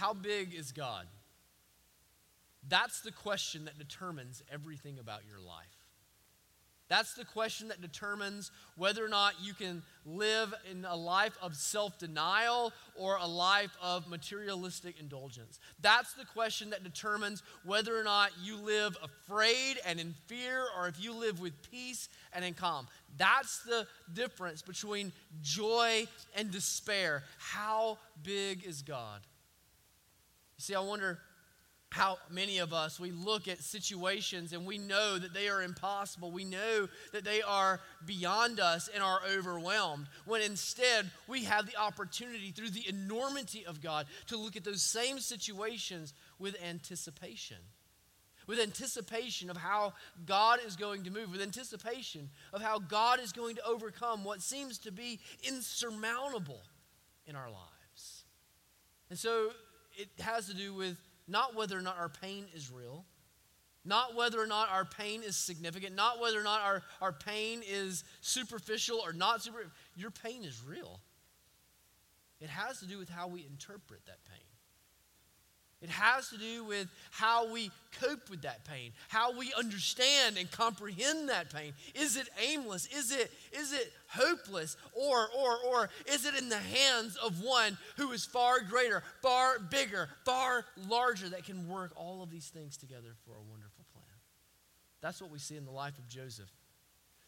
how 0.00 0.14
big 0.14 0.54
is 0.54 0.72
God? 0.72 1.06
That's 2.66 3.02
the 3.02 3.12
question 3.12 3.66
that 3.66 3.78
determines 3.78 4.42
everything 4.50 4.98
about 4.98 5.20
your 5.28 5.38
life. 5.38 5.66
That's 6.88 7.12
the 7.12 7.24
question 7.24 7.68
that 7.68 7.82
determines 7.82 8.50
whether 8.76 9.04
or 9.04 9.08
not 9.08 9.34
you 9.42 9.52
can 9.52 9.82
live 10.06 10.54
in 10.70 10.86
a 10.86 10.96
life 10.96 11.36
of 11.42 11.54
self 11.54 11.98
denial 11.98 12.72
or 12.96 13.16
a 13.16 13.26
life 13.26 13.76
of 13.80 14.08
materialistic 14.08 14.98
indulgence. 14.98 15.60
That's 15.82 16.14
the 16.14 16.24
question 16.24 16.70
that 16.70 16.82
determines 16.82 17.42
whether 17.64 17.96
or 17.96 18.02
not 18.02 18.30
you 18.42 18.56
live 18.56 18.96
afraid 19.04 19.76
and 19.86 20.00
in 20.00 20.14
fear 20.26 20.64
or 20.78 20.88
if 20.88 20.98
you 20.98 21.12
live 21.12 21.40
with 21.40 21.52
peace 21.70 22.08
and 22.32 22.42
in 22.42 22.54
calm. 22.54 22.88
That's 23.18 23.62
the 23.64 23.86
difference 24.14 24.62
between 24.62 25.12
joy 25.42 26.06
and 26.34 26.50
despair. 26.50 27.22
How 27.38 27.98
big 28.24 28.64
is 28.64 28.80
God? 28.82 29.20
See, 30.60 30.74
I 30.74 30.80
wonder 30.80 31.18
how 31.90 32.18
many 32.30 32.58
of 32.58 32.72
us 32.72 33.00
we 33.00 33.10
look 33.10 33.48
at 33.48 33.62
situations 33.62 34.52
and 34.52 34.64
we 34.64 34.78
know 34.78 35.18
that 35.18 35.34
they 35.34 35.48
are 35.48 35.62
impossible. 35.62 36.30
We 36.30 36.44
know 36.44 36.88
that 37.12 37.24
they 37.24 37.42
are 37.42 37.80
beyond 38.06 38.60
us 38.60 38.88
and 38.92 39.02
are 39.02 39.20
overwhelmed 39.36 40.06
when 40.24 40.42
instead 40.42 41.10
we 41.26 41.44
have 41.44 41.66
the 41.66 41.76
opportunity 41.76 42.52
through 42.52 42.70
the 42.70 42.88
enormity 42.88 43.66
of 43.66 43.80
god 43.80 44.06
to 44.28 44.36
look 44.36 44.54
at 44.54 44.62
those 44.62 44.82
same 44.82 45.18
situations 45.18 46.14
with 46.38 46.56
anticipation. 46.62 47.56
With 48.46 48.60
anticipation 48.60 49.50
of 49.50 49.56
how 49.56 49.94
god 50.26 50.60
is 50.64 50.76
going 50.76 51.04
to 51.04 51.10
move 51.10 51.32
with 51.32 51.40
anticipation 51.40 52.30
of 52.52 52.62
how 52.62 52.78
god 52.78 53.18
is 53.18 53.32
going 53.32 53.56
to 53.56 53.66
overcome 53.66 54.22
what 54.24 54.42
seems 54.42 54.78
to 54.80 54.92
be 54.92 55.18
insurmountable 55.42 56.60
in 57.26 57.34
our 57.34 57.50
lives. 57.50 58.24
And 59.08 59.18
so 59.18 59.50
it 59.96 60.08
has 60.20 60.46
to 60.46 60.54
do 60.54 60.74
with 60.74 60.96
not 61.28 61.54
whether 61.54 61.76
or 61.78 61.82
not 61.82 61.98
our 61.98 62.08
pain 62.08 62.46
is 62.54 62.70
real, 62.70 63.04
not 63.84 64.14
whether 64.14 64.40
or 64.40 64.46
not 64.46 64.68
our 64.70 64.84
pain 64.84 65.22
is 65.22 65.36
significant, 65.36 65.94
not 65.94 66.20
whether 66.20 66.38
or 66.38 66.42
not 66.42 66.60
our, 66.60 66.82
our 67.00 67.12
pain 67.12 67.62
is 67.66 68.04
superficial 68.20 68.98
or 68.98 69.12
not 69.12 69.42
super. 69.42 69.70
Your 69.96 70.10
pain 70.10 70.44
is 70.44 70.62
real. 70.62 71.00
It 72.40 72.48
has 72.48 72.80
to 72.80 72.86
do 72.86 72.98
with 72.98 73.08
how 73.08 73.28
we 73.28 73.44
interpret 73.44 74.04
that 74.06 74.18
pain. 74.24 74.49
It 75.82 75.88
has 75.88 76.28
to 76.28 76.36
do 76.36 76.64
with 76.64 76.88
how 77.10 77.50
we 77.50 77.70
cope 78.00 78.28
with 78.28 78.42
that 78.42 78.64
pain, 78.64 78.92
how 79.08 79.36
we 79.36 79.50
understand 79.54 80.36
and 80.36 80.50
comprehend 80.50 81.30
that 81.30 81.52
pain. 81.52 81.72
Is 81.94 82.18
it 82.18 82.28
aimless? 82.38 82.86
Is 82.94 83.12
it, 83.12 83.32
is 83.52 83.72
it 83.72 83.90
hopeless? 84.08 84.76
Or, 84.92 85.28
or, 85.38 85.56
or 85.66 85.90
is 86.06 86.26
it 86.26 86.34
in 86.34 86.50
the 86.50 86.58
hands 86.58 87.16
of 87.16 87.42
one 87.42 87.78
who 87.96 88.12
is 88.12 88.26
far 88.26 88.60
greater, 88.60 89.02
far 89.22 89.58
bigger, 89.58 90.10
far 90.26 90.66
larger 90.86 91.30
that 91.30 91.44
can 91.44 91.66
work 91.66 91.92
all 91.96 92.22
of 92.22 92.30
these 92.30 92.48
things 92.48 92.76
together 92.76 93.16
for 93.24 93.32
a 93.32 93.50
wonderful 93.50 93.86
plan? 93.94 94.04
That's 95.00 95.22
what 95.22 95.30
we 95.30 95.38
see 95.38 95.56
in 95.56 95.64
the 95.64 95.70
life 95.70 95.98
of 95.98 96.06
Joseph. 96.08 96.50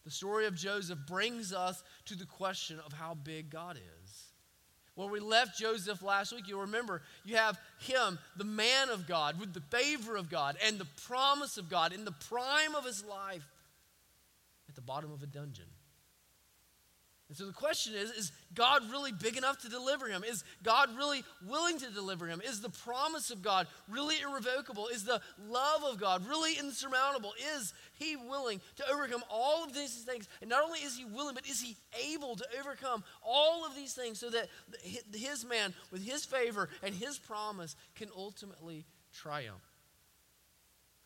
The 0.05 0.11
story 0.11 0.44
of 0.47 0.56
Joseph 0.56 0.98
brings 1.06 1.55
us 1.55 1.83
to 2.06 2.16
the 2.16 2.27
question 2.27 2.81
of 2.84 2.92
how 2.92 3.14
big 3.14 3.48
God 3.48 3.78
is. 3.78 4.31
When 4.95 5.11
we 5.11 5.21
left 5.21 5.59
Joseph 5.59 6.03
last 6.03 6.33
week, 6.33 6.47
you'll 6.47 6.61
remember 6.61 7.03
you 7.25 7.37
have 7.37 7.59
him, 7.79 8.19
the 8.37 8.45
man 8.45 8.91
of 8.91 9.07
God, 9.07 9.41
with 9.41 9.55
the 9.55 9.62
favor 9.62 10.17
of 10.17 10.29
God 10.29 10.57
and 10.65 10.79
the 10.79 10.87
promise 11.07 11.57
of 11.57 11.71
God 11.71 11.93
in 11.93 12.05
the 12.05 12.12
prime 12.12 12.75
of 12.75 12.84
his 12.84 13.03
life 13.05 13.47
at 14.69 14.75
the 14.75 14.83
bottom 14.83 15.11
of 15.11 15.23
a 15.23 15.27
dungeon. 15.27 15.67
And 17.33 17.38
so 17.38 17.47
the 17.47 17.52
question 17.55 17.94
is 17.94 18.11
is 18.11 18.30
God 18.55 18.83
really 18.91 19.11
big 19.11 19.38
enough 19.38 19.62
to 19.62 19.70
deliver 19.70 20.06
him? 20.06 20.22
Is 20.22 20.44
God 20.62 20.94
really 20.98 21.25
willing 21.48 21.78
to 21.78 21.88
deliver 21.88 22.27
him? 22.27 22.42
Is 22.47 22.61
the 22.61 22.69
promise 22.69 23.30
of 23.30 23.41
God 23.41 23.69
really 23.88 24.16
irrevocable? 24.20 24.88
Is 24.88 25.05
the 25.05 25.19
love 25.48 25.82
of 25.82 25.98
God 25.98 26.28
really 26.28 26.59
insurmountable? 26.59 27.32
Is 27.56 27.72
he 27.94 28.16
willing 28.16 28.60
to 28.76 28.84
overcome 28.92 29.25
all 29.31 29.65
of 29.65 29.72
these 29.72 29.94
things? 30.03 30.28
And 30.42 30.50
not 30.50 30.62
only 30.62 30.81
is 30.81 30.94
he 30.94 31.06
willing, 31.06 31.34
but 31.34 31.48
is 31.48 31.59
he 31.59 31.75
able 32.12 32.37
to 32.37 32.44
overcome 32.60 33.03
all 33.22 33.65
of 33.65 33.75
these 33.75 33.94
things 33.94 34.19
so 34.19 34.28
that 34.28 34.48
his 35.15 35.42
man, 35.47 35.72
with 35.91 36.04
his 36.04 36.26
favor 36.26 36.69
and 36.82 36.94
his 36.94 37.19
promise, 37.19 37.76
can 37.94 38.10
ultimately 38.15 38.84
triumph? 39.10 39.62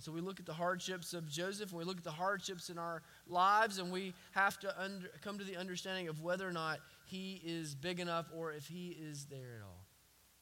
So 0.00 0.10
we 0.10 0.20
look 0.20 0.40
at 0.40 0.46
the 0.46 0.54
hardships 0.54 1.14
of 1.14 1.28
Joseph, 1.28 1.70
and 1.70 1.78
we 1.78 1.84
look 1.84 1.98
at 1.98 2.04
the 2.04 2.10
hardships 2.10 2.68
in 2.68 2.78
our 2.78 3.02
lives, 3.28 3.78
and 3.78 3.92
we 3.92 4.14
have 4.32 4.58
to 4.60 4.82
under, 4.82 5.08
come 5.22 5.38
to 5.38 5.44
the 5.44 5.56
understanding 5.56 6.08
of 6.08 6.22
whether 6.22 6.46
or 6.48 6.52
not 6.52 6.78
he 7.04 7.40
is 7.44 7.74
big 7.74 8.00
enough 8.00 8.26
or 8.34 8.52
if 8.52 8.66
he 8.66 8.96
is 9.00 9.26
there 9.26 9.56
at 9.56 9.62
all. 9.62 9.84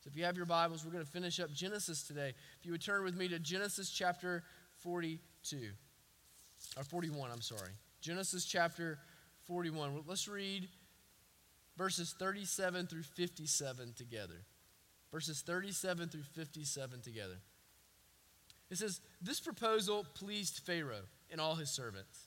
So 0.01 0.09
if 0.09 0.17
you 0.17 0.25
have 0.25 0.37
your 0.37 0.47
Bibles, 0.47 0.85
we're 0.85 0.93
going 0.93 1.05
to 1.05 1.11
finish 1.11 1.41
up 1.41 1.51
Genesis 1.53 2.03
today. 2.03 2.35
If 2.61 2.67
you 2.67 2.73
would 2.73 2.83
turn 2.83 3.05
with 3.05 3.17
me 3.17 3.29
to 3.29 3.39
Genesis 3.39 3.91
chapter 3.91 4.43
42, 4.81 5.71
or 6.77 6.85
41, 6.85 7.31
I'm 7.33 7.41
sorry. 7.41 7.71
Genesis 8.03 8.45
chapter 8.45 8.99
41. 9.47 10.05
Let's 10.07 10.29
read 10.29 10.69
verses 11.77 12.15
37 12.19 12.87
through 12.87 13.03
57 13.03 13.95
together. 13.97 14.45
Verses 15.11 15.43
37 15.47 16.09
through 16.09 16.23
57 16.35 17.01
together. 17.01 17.37
It 18.71 18.77
says, 18.77 19.01
This 19.23 19.41
proposal 19.41 20.05
pleased 20.15 20.61
Pharaoh 20.67 21.07
and 21.31 21.41
all 21.41 21.55
his 21.55 21.71
servants. 21.71 22.27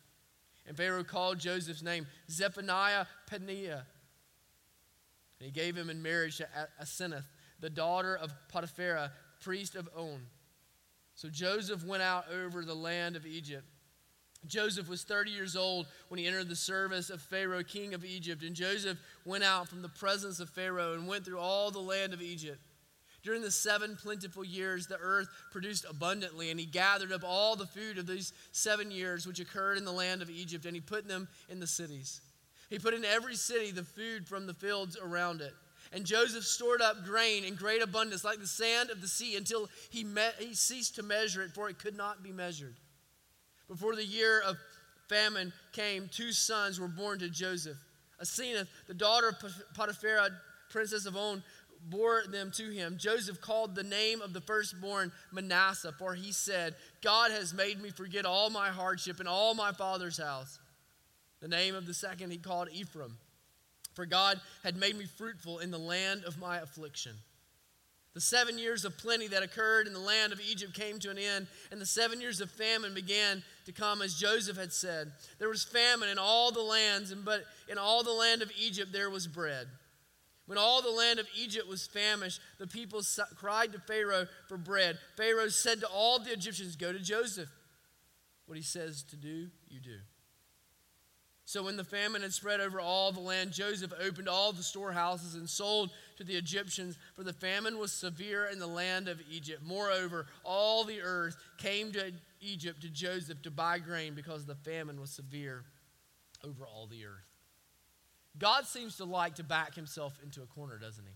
And 0.71 0.77
Pharaoh 0.77 1.03
called 1.03 1.37
Joseph's 1.37 1.83
name 1.83 2.07
Zephaniah 2.29 3.05
Paneah. 3.29 3.83
And 5.37 5.45
he 5.45 5.51
gave 5.51 5.75
him 5.75 5.89
in 5.89 6.01
marriage 6.01 6.37
to 6.37 6.47
Asenath, 6.81 7.25
the 7.59 7.69
daughter 7.69 8.15
of 8.15 8.31
Potiphera, 8.47 9.11
priest 9.41 9.75
of 9.75 9.89
On. 9.97 10.21
So 11.15 11.27
Joseph 11.27 11.85
went 11.85 12.03
out 12.03 12.23
over 12.31 12.63
the 12.63 12.73
land 12.73 13.17
of 13.17 13.25
Egypt. 13.25 13.65
Joseph 14.47 14.87
was 14.87 15.03
30 15.03 15.31
years 15.31 15.57
old 15.57 15.87
when 16.07 16.19
he 16.19 16.25
entered 16.25 16.47
the 16.47 16.55
service 16.55 17.09
of 17.09 17.21
Pharaoh, 17.21 17.63
king 17.63 17.93
of 17.93 18.05
Egypt. 18.05 18.41
And 18.41 18.55
Joseph 18.55 18.97
went 19.25 19.43
out 19.43 19.67
from 19.67 19.81
the 19.81 19.89
presence 19.89 20.39
of 20.39 20.49
Pharaoh 20.49 20.93
and 20.93 21.05
went 21.05 21.25
through 21.25 21.39
all 21.39 21.71
the 21.71 21.79
land 21.79 22.13
of 22.13 22.21
Egypt. 22.21 22.61
During 23.23 23.41
the 23.41 23.51
seven 23.51 23.95
plentiful 23.95 24.43
years, 24.43 24.87
the 24.87 24.97
earth 24.97 25.27
produced 25.51 25.85
abundantly, 25.87 26.49
and 26.49 26.59
he 26.59 26.65
gathered 26.65 27.11
up 27.11 27.23
all 27.23 27.55
the 27.55 27.67
food 27.67 27.97
of 27.97 28.07
these 28.07 28.33
seven 28.51 28.89
years 28.89 29.27
which 29.27 29.39
occurred 29.39 29.77
in 29.77 29.85
the 29.85 29.91
land 29.91 30.21
of 30.21 30.29
Egypt, 30.29 30.65
and 30.65 30.75
he 30.75 30.81
put 30.81 31.07
them 31.07 31.27
in 31.49 31.59
the 31.59 31.67
cities. 31.67 32.21
He 32.69 32.79
put 32.79 32.93
in 32.93 33.05
every 33.05 33.35
city 33.35 33.71
the 33.71 33.83
food 33.83 34.27
from 34.27 34.47
the 34.47 34.53
fields 34.53 34.97
around 34.97 35.41
it. 35.41 35.53
And 35.93 36.05
Joseph 36.05 36.45
stored 36.45 36.81
up 36.81 37.03
grain 37.03 37.43
in 37.43 37.55
great 37.55 37.81
abundance, 37.83 38.23
like 38.23 38.39
the 38.39 38.47
sand 38.47 38.89
of 38.89 39.01
the 39.01 39.07
sea, 39.07 39.35
until 39.35 39.69
he, 39.89 40.03
met, 40.03 40.35
he 40.39 40.53
ceased 40.53 40.95
to 40.95 41.03
measure 41.03 41.43
it, 41.43 41.51
for 41.51 41.69
it 41.69 41.79
could 41.79 41.97
not 41.97 42.23
be 42.23 42.31
measured. 42.31 42.75
Before 43.67 43.95
the 43.95 44.05
year 44.05 44.41
of 44.41 44.57
famine 45.09 45.51
came, 45.73 46.09
two 46.11 46.31
sons 46.31 46.79
were 46.79 46.87
born 46.87 47.19
to 47.19 47.29
Joseph. 47.29 47.77
Asenath, 48.21 48.67
the 48.87 48.93
daughter 48.93 49.29
of 49.29 49.35
Potiphera, 49.75 50.29
princess 50.69 51.05
of 51.05 51.17
On, 51.17 51.43
bore 51.89 52.23
them 52.29 52.51
to 52.55 52.69
him. 52.69 52.97
Joseph 52.99 53.41
called 53.41 53.75
the 53.75 53.83
name 53.83 54.21
of 54.21 54.33
the 54.33 54.41
firstborn 54.41 55.11
Manasseh, 55.31 55.93
for 55.97 56.13
he 56.13 56.31
said, 56.31 56.75
God 57.01 57.31
has 57.31 57.53
made 57.53 57.81
me 57.81 57.89
forget 57.89 58.25
all 58.25 58.49
my 58.49 58.69
hardship 58.69 59.19
and 59.19 59.27
all 59.27 59.53
my 59.53 59.71
father's 59.71 60.17
house. 60.17 60.59
The 61.41 61.47
name 61.47 61.75
of 61.75 61.87
the 61.87 61.93
second 61.93 62.31
he 62.31 62.37
called 62.37 62.69
Ephraim, 62.71 63.17
for 63.95 64.05
God 64.05 64.39
had 64.63 64.77
made 64.77 64.95
me 64.95 65.05
fruitful 65.05 65.59
in 65.59 65.71
the 65.71 65.79
land 65.79 66.23
of 66.25 66.39
my 66.39 66.57
affliction. 66.57 67.13
The 68.13 68.21
seven 68.21 68.57
years 68.57 68.83
of 68.83 68.97
plenty 68.97 69.29
that 69.29 69.41
occurred 69.41 69.87
in 69.87 69.93
the 69.93 69.99
land 69.99 70.33
of 70.33 70.41
Egypt 70.41 70.73
came 70.73 70.99
to 70.99 71.09
an 71.09 71.17
end, 71.17 71.47
and 71.71 71.79
the 71.79 71.85
seven 71.85 72.19
years 72.19 72.41
of 72.41 72.51
famine 72.51 72.93
began 72.93 73.41
to 73.65 73.71
come, 73.71 74.01
as 74.01 74.15
Joseph 74.15 74.57
had 74.57 74.73
said. 74.73 75.13
There 75.39 75.47
was 75.47 75.63
famine 75.63 76.09
in 76.09 76.19
all 76.19 76.51
the 76.51 76.61
lands, 76.61 77.11
and 77.11 77.23
but 77.23 77.45
in 77.69 77.77
all 77.77 78.03
the 78.03 78.11
land 78.11 78.41
of 78.41 78.51
Egypt 78.59 78.91
there 78.91 79.09
was 79.09 79.27
bread. 79.27 79.67
When 80.51 80.57
all 80.57 80.81
the 80.81 80.91
land 80.91 81.17
of 81.17 81.29
Egypt 81.33 81.65
was 81.65 81.87
famished, 81.87 82.41
the 82.59 82.67
people 82.67 83.01
cried 83.37 83.71
to 83.71 83.79
Pharaoh 83.79 84.27
for 84.49 84.57
bread. 84.57 84.99
Pharaoh 85.15 85.47
said 85.47 85.79
to 85.79 85.87
all 85.87 86.19
the 86.19 86.33
Egyptians, 86.33 86.75
Go 86.75 86.91
to 86.91 86.99
Joseph. 86.99 87.47
What 88.47 88.57
he 88.57 88.61
says 88.61 89.03
to 89.03 89.15
do, 89.15 89.47
you 89.69 89.79
do. 89.79 89.99
So 91.45 91.63
when 91.63 91.77
the 91.77 91.85
famine 91.85 92.21
had 92.21 92.33
spread 92.33 92.59
over 92.59 92.81
all 92.81 93.13
the 93.13 93.21
land, 93.21 93.53
Joseph 93.53 93.93
opened 93.97 94.27
all 94.27 94.51
the 94.51 94.61
storehouses 94.61 95.35
and 95.35 95.49
sold 95.49 95.91
to 96.17 96.25
the 96.25 96.35
Egyptians, 96.35 96.97
for 97.15 97.23
the 97.23 97.31
famine 97.31 97.79
was 97.79 97.93
severe 97.93 98.47
in 98.47 98.59
the 98.59 98.67
land 98.67 99.07
of 99.07 99.21
Egypt. 99.31 99.61
Moreover, 99.65 100.25
all 100.43 100.83
the 100.83 100.99
earth 101.01 101.37
came 101.59 101.93
to 101.93 102.11
Egypt 102.41 102.81
to 102.81 102.89
Joseph 102.89 103.41
to 103.43 103.51
buy 103.51 103.79
grain 103.79 104.15
because 104.15 104.45
the 104.45 104.55
famine 104.55 104.99
was 104.99 105.11
severe 105.11 105.63
over 106.43 106.67
all 106.67 106.87
the 106.87 107.05
earth. 107.05 107.30
God 108.37 108.65
seems 108.65 108.97
to 108.97 109.05
like 109.05 109.35
to 109.35 109.43
back 109.43 109.75
himself 109.75 110.19
into 110.23 110.41
a 110.41 110.45
corner, 110.45 110.77
doesn't 110.77 111.05
he? 111.05 111.13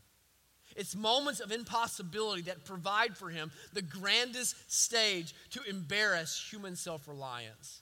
It's 0.75 0.95
moments 0.95 1.39
of 1.39 1.51
impossibility 1.51 2.43
that 2.43 2.65
provide 2.65 3.15
for 3.15 3.29
him 3.29 3.51
the 3.73 3.81
grandest 3.81 4.55
stage 4.71 5.33
to 5.51 5.61
embarrass 5.69 6.49
human 6.51 6.75
self 6.75 7.07
reliance. 7.07 7.81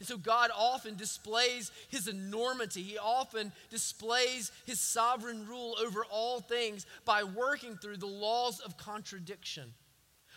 And 0.00 0.08
so 0.08 0.16
God 0.16 0.50
often 0.56 0.96
displays 0.96 1.70
his 1.88 2.08
enormity. 2.08 2.82
He 2.82 2.98
often 2.98 3.52
displays 3.70 4.50
his 4.66 4.80
sovereign 4.80 5.46
rule 5.46 5.76
over 5.80 6.04
all 6.10 6.40
things 6.40 6.84
by 7.04 7.22
working 7.22 7.76
through 7.76 7.98
the 7.98 8.06
laws 8.06 8.60
of 8.60 8.76
contradiction. 8.76 9.72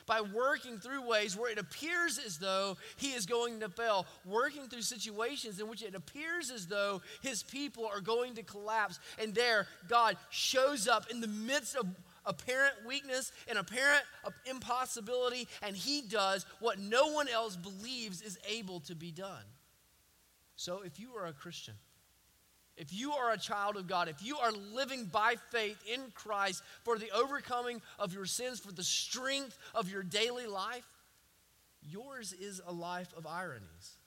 By 0.08 0.22
working 0.22 0.80
through 0.80 1.08
ways 1.08 1.38
where 1.38 1.52
it 1.52 1.60
appears 1.60 2.18
as 2.18 2.40
though 2.40 2.78
he 2.96 3.12
is 3.12 3.28
going 3.28 3.60
to 3.60 3.70
fail, 3.70 4.08
working 4.26 4.64
through 4.70 4.82
situations 4.82 5.60
in 5.60 5.68
which 5.68 5.84
it 5.84 5.94
appears 5.94 6.50
as 6.50 6.66
though 6.66 7.02
his 7.22 7.44
people 7.44 7.86
are 7.86 8.02
going 8.02 8.34
to 8.36 8.44
collapse. 8.44 9.00
And 9.20 9.36
there, 9.36 9.68
God 9.88 10.18
shows 10.30 10.88
up 10.88 11.12
in 11.12 11.22
the 11.22 11.28
midst 11.28 11.76
of 11.76 11.86
apparent 12.26 12.74
weakness 12.86 13.32
and 13.48 13.58
apparent 13.58 14.04
impossibility, 14.50 15.48
and 15.62 15.76
he 15.76 16.02
does 16.02 16.46
what 16.60 16.80
no 16.80 17.12
one 17.12 17.28
else 17.28 17.56
believes 17.56 18.22
is 18.22 18.40
able 18.50 18.80
to 18.82 18.96
be 18.96 19.12
done. 19.12 19.44
So 20.56 20.82
if 20.86 21.00
you 21.00 21.16
are 21.18 21.28
a 21.28 21.34
Christian, 21.34 21.76
if 22.78 22.94
you 22.94 23.14
are 23.14 23.32
a 23.32 23.38
child 23.38 23.76
of 23.76 23.88
God, 23.88 24.08
if 24.08 24.24
you 24.24 24.38
are 24.38 24.52
living 24.52 25.06
by 25.06 25.36
faith 25.52 25.78
in 25.92 26.00
Christ 26.14 26.62
for 26.84 26.98
the 26.98 27.12
overcoming 27.12 27.82
of 27.98 28.14
your 28.14 28.26
sins, 28.26 28.60
for 28.60 28.72
the 28.72 28.84
strength 28.84 29.58
of 29.74 29.90
your 29.92 30.04
daily 30.04 30.46
life, 30.46 30.86
yours 31.82 32.34
is 32.34 32.62
a 32.66 32.72
life 32.72 33.14
of 33.18 33.26
ironies. 33.26 33.98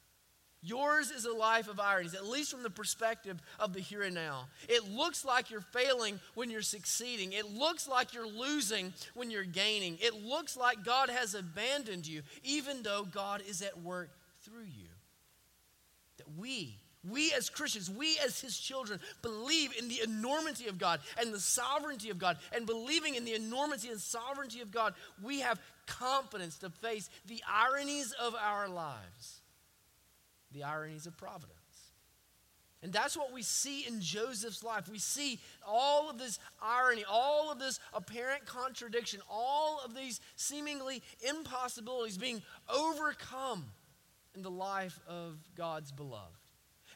Yours 0.63 1.11
is 1.11 1.25
a 1.25 1.33
life 1.33 1.69
of 1.69 1.81
ironies, 1.81 2.15
at 2.15 2.27
least 2.27 2.51
from 2.51 2.63
the 2.63 2.71
perspective 2.71 3.41
of 3.59 3.73
the 3.73 3.81
here 3.81 4.03
and 4.03 4.15
now. 4.15 4.45
It 4.69 4.91
looks 4.91 5.25
like 5.25 5.51
you're 5.51 5.63
failing 5.63 6.21
when 6.35 6.51
you're 6.51 6.61
succeeding. 6.61 7.33
It 7.33 7.51
looks 7.51 7.89
like 7.89 8.13
you're 8.13 8.29
losing 8.29 8.93
when 9.15 9.31
you're 9.31 9.45
gaining. 9.45 9.97
It 10.01 10.23
looks 10.23 10.59
like 10.59 10.85
God 10.85 11.09
has 11.09 11.35
abandoned 11.35 12.07
you, 12.07 12.23
even 12.45 12.83
though 12.83 13.05
God 13.11 13.43
is 13.49 13.63
at 13.63 13.81
work 13.81 14.11
through 14.43 14.65
you. 14.65 14.89
That 16.19 16.37
we, 16.37 16.77
we 17.09 17.33
as 17.33 17.49
Christians, 17.49 17.91
we 17.91 18.19
as 18.25 18.41
His 18.41 18.59
children, 18.59 19.01
believe 19.23 19.77
in 19.79 19.89
the 19.89 20.01
enormity 20.03 20.67
of 20.69 20.79
God 20.79 21.01
and 21.19 21.33
the 21.33 21.41
sovereignty 21.41 22.11
of 22.11 22.19
God. 22.19 22.37
And 22.55 22.67
believing 22.67 23.15
in 23.15 23.25
the 23.25 23.35
enormity 23.35 23.89
and 23.89 24.01
sovereignty 24.01 24.61
of 24.61 24.71
God, 24.71 24.95
we 25.23 25.41
have 25.41 25.61
confidence 25.87 26.59
to 26.59 26.71
face 26.71 27.09
the 27.27 27.43
ironies 27.49 28.13
of 28.21 28.35
our 28.35 28.69
lives 28.69 29.41
the 30.53 30.65
ironies 30.65 31.07
of 31.07 31.17
providence. 31.17 31.57
And 32.83 32.93
that's 32.93 33.17
what 33.17 33.33
we 33.33 33.43
see 33.43 33.87
in 33.87 34.01
Joseph's 34.01 34.65
life. 34.65 34.89
We 34.89 34.99
see 34.99 35.39
all 35.67 36.09
of 36.09 36.19
this 36.19 36.39
irony, 36.63 37.05
all 37.09 37.53
of 37.53 37.59
this 37.59 37.79
apparent 37.93 38.47
contradiction, 38.47 39.21
all 39.31 39.81
of 39.85 39.95
these 39.95 40.19
seemingly 40.37 41.03
impossibilities 41.21 42.17
being 42.17 42.43
overcome 42.69 43.67
in 44.35 44.43
the 44.43 44.51
life 44.51 44.99
of 45.07 45.37
God's 45.57 45.93
beloved. 45.93 46.40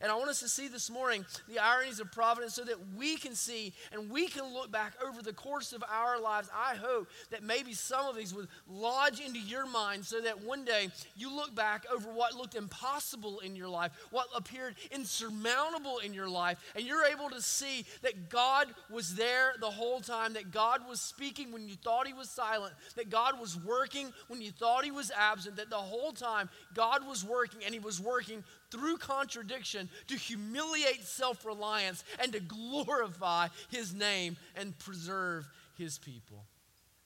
And 0.01 0.11
I 0.11 0.17
want 0.17 0.29
us 0.31 0.41
to 0.41 0.49
see 0.49 0.69
this 0.69 0.91
morning 0.91 1.25
the 1.49 1.59
ironies 1.59 2.01
of 2.01 2.11
providence 2.13 2.55
so 2.55 2.65
that 2.65 2.77
we 2.97 3.17
can 3.17 3.35
see 3.35 3.73
and 3.93 4.11
we 4.11 4.27
can 4.27 4.53
look 4.53 4.71
back 4.71 4.95
over 5.05 5.23
the 5.23 5.33
course 5.33 5.73
of 5.73 5.83
our 5.91 6.21
lives. 6.21 6.49
I 6.55 6.75
hope 6.75 7.09
that 7.31 7.43
maybe 7.43 7.73
some 7.73 8.07
of 8.07 8.17
these 8.17 8.35
would 8.35 8.49
lodge 8.69 9.21
into 9.21 9.41
your 9.41 9.67
mind 9.67 10.05
so 10.05 10.21
that 10.21 10.43
one 10.43 10.65
day 10.65 10.91
you 11.17 11.35
look 11.35 11.55
back 11.55 11.85
over 11.93 12.09
what 12.11 12.35
looked 12.35 12.55
impossible 12.55 13.41
in 13.41 13.57
your 13.57 13.69
life, 13.69 13.93
what 14.11 14.27
appeared 14.35 14.75
insurmountable 14.91 15.99
in 15.99 16.13
your 16.13 16.29
life, 16.29 16.59
and 16.75 16.85
you're 16.85 17.05
able 17.05 17.31
to 17.31 17.41
see 17.41 17.85
that 18.03 18.29
God 18.29 18.69
was 18.91 19.15
there 19.15 19.55
the 19.61 19.71
whole 19.71 20.01
time, 20.01 20.35
that 20.35 20.51
God 20.51 20.83
was 20.89 21.01
speaking 21.01 21.53
when 21.53 21.69
you 21.69 21.77
thought 21.77 22.07
He 22.07 22.13
was 22.13 22.29
silent, 22.29 22.75
that 22.97 23.11
God 23.11 23.39
was 23.41 23.57
working 23.57 24.13
when 24.29 24.41
you 24.41 24.51
thought 24.51 24.85
He 24.85 24.91
was 24.91 25.11
absent, 25.11 25.57
that 25.57 25.71
the 25.71 25.77
whole 25.77 26.13
time 26.13 26.49
God 26.75 27.07
was 27.07 27.25
working 27.25 27.61
and 27.65 27.73
He 27.73 27.81
was 27.81 28.01
working 28.01 28.45
through 28.75 28.97
contradiction 28.97 29.89
to 30.09 30.17
humiliate 30.17 31.05
self 31.05 31.45
reliance 31.45 32.03
and 32.21 32.33
to 32.33 32.41
glorify 32.41 33.49
his 33.71 33.95
name 33.95 34.37
and 34.57 34.77
preserve 34.79 35.49
his 35.79 35.99
people. 35.99 36.45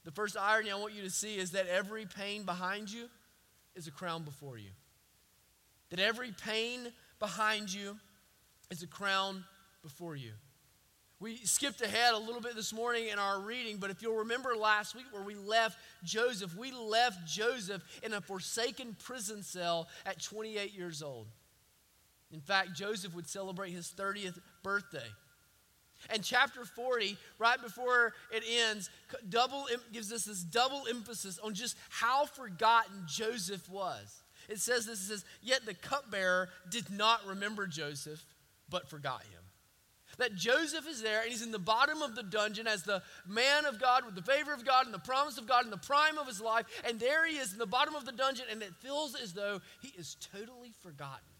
The 0.04 0.10
first 0.10 0.36
irony 0.38 0.70
I 0.70 0.76
want 0.76 0.94
you 0.94 1.02
to 1.02 1.10
see 1.10 1.36
is 1.36 1.50
that 1.50 1.66
every 1.66 2.06
pain 2.06 2.44
behind 2.44 2.90
you 2.90 3.08
is 3.76 3.86
a 3.86 3.90
crown 3.90 4.22
before 4.22 4.56
you. 4.56 4.70
That 5.90 6.00
every 6.00 6.32
pain 6.32 6.92
behind 7.18 7.72
you 7.72 7.96
is 8.70 8.82
a 8.82 8.86
crown 8.86 9.44
before 9.82 10.16
you. 10.16 10.32
We 11.20 11.36
skipped 11.36 11.82
ahead 11.82 12.14
a 12.14 12.18
little 12.18 12.40
bit 12.40 12.54
this 12.54 12.72
morning 12.72 13.08
in 13.08 13.18
our 13.18 13.40
reading, 13.40 13.78
but 13.78 13.90
if 13.90 14.02
you'll 14.02 14.18
remember 14.18 14.54
last 14.56 14.94
week 14.94 15.06
where 15.10 15.22
we 15.22 15.34
left 15.34 15.78
Joseph, 16.04 16.56
we 16.56 16.70
left 16.70 17.26
Joseph 17.26 17.82
in 18.04 18.12
a 18.12 18.20
forsaken 18.20 18.96
prison 19.02 19.42
cell 19.42 19.88
at 20.06 20.22
28 20.22 20.72
years 20.72 21.02
old. 21.02 21.26
In 22.32 22.40
fact, 22.40 22.74
Joseph 22.74 23.14
would 23.14 23.28
celebrate 23.28 23.70
his 23.70 23.92
30th 23.96 24.38
birthday. 24.62 25.06
And 26.10 26.22
chapter 26.22 26.64
40, 26.64 27.16
right 27.38 27.60
before 27.60 28.12
it 28.30 28.44
ends, 28.68 28.88
double 29.28 29.66
gives 29.92 30.12
us 30.12 30.24
this 30.24 30.42
double 30.42 30.84
emphasis 30.88 31.38
on 31.42 31.54
just 31.54 31.76
how 31.90 32.26
forgotten 32.26 33.04
Joseph 33.06 33.68
was. 33.68 34.22
It 34.48 34.60
says 34.60 34.86
this, 34.86 35.00
it 35.00 35.08
says, 35.08 35.24
yet 35.42 35.66
the 35.66 35.74
cupbearer 35.74 36.48
did 36.70 36.90
not 36.90 37.26
remember 37.26 37.66
Joseph, 37.66 38.24
but 38.68 38.88
forgot 38.88 39.22
him. 39.22 39.42
That 40.18 40.34
Joseph 40.34 40.86
is 40.88 41.02
there 41.02 41.22
and 41.22 41.30
he's 41.30 41.42
in 41.42 41.52
the 41.52 41.58
bottom 41.58 42.02
of 42.02 42.14
the 42.14 42.22
dungeon 42.22 42.66
as 42.66 42.82
the 42.82 43.02
man 43.26 43.66
of 43.66 43.80
God 43.80 44.04
with 44.04 44.14
the 44.14 44.22
favor 44.22 44.52
of 44.52 44.64
God 44.64 44.86
and 44.86 44.94
the 44.94 44.98
promise 44.98 45.38
of 45.38 45.46
God 45.46 45.64
in 45.64 45.70
the 45.70 45.76
prime 45.76 46.18
of 46.18 46.26
his 46.26 46.40
life. 46.40 46.66
And 46.84 46.98
there 46.98 47.26
he 47.26 47.36
is 47.36 47.52
in 47.52 47.58
the 47.58 47.66
bottom 47.66 47.94
of 47.94 48.04
the 48.04 48.12
dungeon, 48.12 48.46
and 48.50 48.62
it 48.62 48.74
feels 48.80 49.14
as 49.14 49.32
though 49.32 49.60
he 49.80 49.88
is 49.96 50.16
totally 50.32 50.72
forgotten 50.80 51.37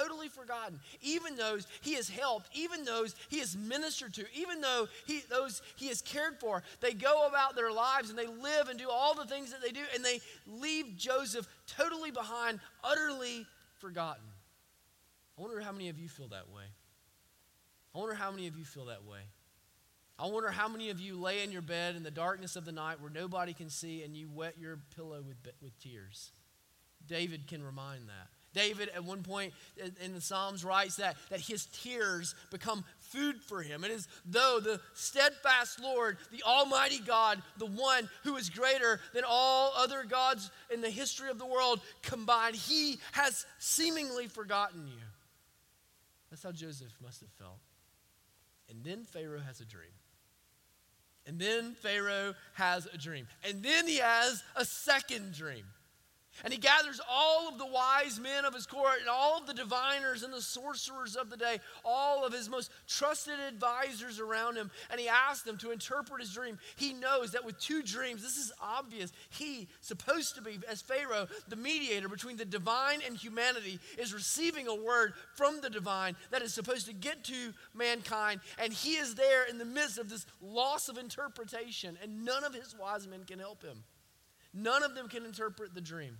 totally 0.00 0.28
forgotten. 0.28 0.80
Even 1.02 1.36
those 1.36 1.66
he 1.80 1.94
has 1.94 2.08
helped, 2.08 2.48
even 2.54 2.84
those 2.84 3.14
he 3.28 3.38
has 3.38 3.56
ministered 3.56 4.14
to, 4.14 4.24
even 4.34 4.60
though 4.60 4.88
he, 5.06 5.22
those 5.28 5.62
he 5.76 5.88
has 5.88 6.02
cared 6.02 6.38
for, 6.40 6.62
they 6.80 6.92
go 6.92 7.26
about 7.26 7.56
their 7.56 7.72
lives 7.72 8.10
and 8.10 8.18
they 8.18 8.26
live 8.26 8.68
and 8.68 8.78
do 8.78 8.88
all 8.90 9.14
the 9.14 9.26
things 9.26 9.50
that 9.50 9.62
they 9.62 9.72
do, 9.72 9.80
and 9.94 10.04
they 10.04 10.20
leave 10.46 10.96
Joseph 10.96 11.46
totally 11.66 12.10
behind, 12.10 12.60
utterly 12.82 13.46
forgotten. 13.78 14.24
I 15.38 15.42
wonder 15.42 15.60
how 15.60 15.72
many 15.72 15.88
of 15.88 15.98
you 15.98 16.08
feel 16.08 16.28
that 16.28 16.50
way. 16.50 16.64
I 17.94 17.98
wonder 17.98 18.14
how 18.14 18.30
many 18.30 18.46
of 18.46 18.56
you 18.56 18.64
feel 18.64 18.86
that 18.86 19.04
way. 19.04 19.20
I 20.18 20.26
wonder 20.26 20.50
how 20.50 20.68
many 20.68 20.90
of 20.90 21.00
you 21.00 21.18
lay 21.18 21.42
in 21.42 21.50
your 21.50 21.62
bed 21.62 21.96
in 21.96 22.02
the 22.02 22.10
darkness 22.10 22.54
of 22.54 22.66
the 22.66 22.72
night 22.72 23.00
where 23.00 23.10
nobody 23.10 23.54
can 23.54 23.70
see 23.70 24.02
and 24.02 24.14
you 24.14 24.28
wet 24.28 24.56
your 24.60 24.78
pillow 24.94 25.22
with, 25.26 25.38
with 25.62 25.78
tears. 25.80 26.30
David 27.06 27.46
can 27.48 27.62
remind 27.62 28.08
that. 28.08 28.28
David, 28.52 28.88
at 28.94 29.04
one 29.04 29.22
point 29.22 29.52
in 30.02 30.12
the 30.12 30.20
Psalms, 30.20 30.64
writes 30.64 30.96
that, 30.96 31.16
that 31.30 31.40
his 31.40 31.66
tears 31.66 32.34
become 32.50 32.84
food 32.98 33.40
for 33.40 33.62
him. 33.62 33.84
It 33.84 33.90
is 33.92 34.08
though 34.24 34.58
the 34.60 34.80
steadfast 34.94 35.80
Lord, 35.80 36.16
the 36.32 36.42
Almighty 36.42 37.00
God, 37.04 37.42
the 37.58 37.66
one 37.66 38.08
who 38.24 38.36
is 38.36 38.50
greater 38.50 39.00
than 39.14 39.22
all 39.26 39.72
other 39.76 40.04
gods 40.04 40.50
in 40.72 40.80
the 40.80 40.90
history 40.90 41.30
of 41.30 41.38
the 41.38 41.46
world 41.46 41.80
combined, 42.02 42.56
he 42.56 42.98
has 43.12 43.46
seemingly 43.58 44.26
forgotten 44.26 44.86
you. 44.86 45.02
That's 46.30 46.42
how 46.42 46.52
Joseph 46.52 46.92
must 47.02 47.20
have 47.20 47.30
felt. 47.30 47.58
And 48.68 48.84
then 48.84 49.04
Pharaoh 49.04 49.40
has 49.40 49.60
a 49.60 49.64
dream. 49.64 49.90
And 51.26 51.38
then 51.38 51.74
Pharaoh 51.74 52.34
has 52.54 52.86
a 52.92 52.96
dream. 52.96 53.26
And 53.44 53.62
then 53.62 53.86
he 53.86 53.98
has 53.98 54.42
a 54.56 54.64
second 54.64 55.34
dream. 55.34 55.64
And 56.44 56.52
he 56.52 56.58
gathers 56.58 57.00
all 57.10 57.48
of 57.48 57.58
the 57.58 57.66
wise 57.66 58.18
men 58.18 58.44
of 58.44 58.54
his 58.54 58.66
court 58.66 59.00
and 59.00 59.08
all 59.08 59.38
of 59.38 59.46
the 59.46 59.54
diviners 59.54 60.22
and 60.22 60.32
the 60.32 60.40
sorcerers 60.40 61.14
of 61.16 61.28
the 61.28 61.36
day, 61.36 61.58
all 61.84 62.24
of 62.24 62.32
his 62.32 62.48
most 62.48 62.70
trusted 62.88 63.38
advisors 63.40 64.18
around 64.18 64.56
him, 64.56 64.70
and 64.90 64.98
he 64.98 65.08
asks 65.08 65.42
them 65.42 65.58
to 65.58 65.70
interpret 65.70 66.20
his 66.20 66.32
dream. 66.32 66.58
He 66.76 66.92
knows 66.92 67.32
that 67.32 67.44
with 67.44 67.60
two 67.60 67.82
dreams, 67.82 68.22
this 68.22 68.38
is 68.38 68.52
obvious. 68.60 69.12
He, 69.28 69.68
supposed 69.80 70.36
to 70.36 70.42
be, 70.42 70.58
as 70.68 70.80
Pharaoh, 70.80 71.28
the 71.48 71.56
mediator 71.56 72.08
between 72.08 72.36
the 72.36 72.44
divine 72.44 73.00
and 73.06 73.16
humanity, 73.16 73.78
is 73.98 74.14
receiving 74.14 74.66
a 74.66 74.74
word 74.74 75.12
from 75.34 75.60
the 75.60 75.70
divine 75.70 76.16
that 76.30 76.42
is 76.42 76.54
supposed 76.54 76.86
to 76.86 76.94
get 76.94 77.24
to 77.24 77.52
mankind, 77.74 78.40
and 78.58 78.72
he 78.72 78.94
is 78.94 79.14
there 79.14 79.44
in 79.44 79.58
the 79.58 79.64
midst 79.64 79.98
of 79.98 80.08
this 80.08 80.26
loss 80.40 80.88
of 80.88 80.96
interpretation, 80.96 81.98
and 82.02 82.24
none 82.24 82.44
of 82.44 82.54
his 82.54 82.74
wise 82.78 83.06
men 83.06 83.24
can 83.24 83.38
help 83.38 83.62
him. 83.62 83.84
None 84.52 84.82
of 84.82 84.94
them 84.94 85.08
can 85.08 85.24
interpret 85.24 85.74
the 85.74 85.80
dream. 85.80 86.18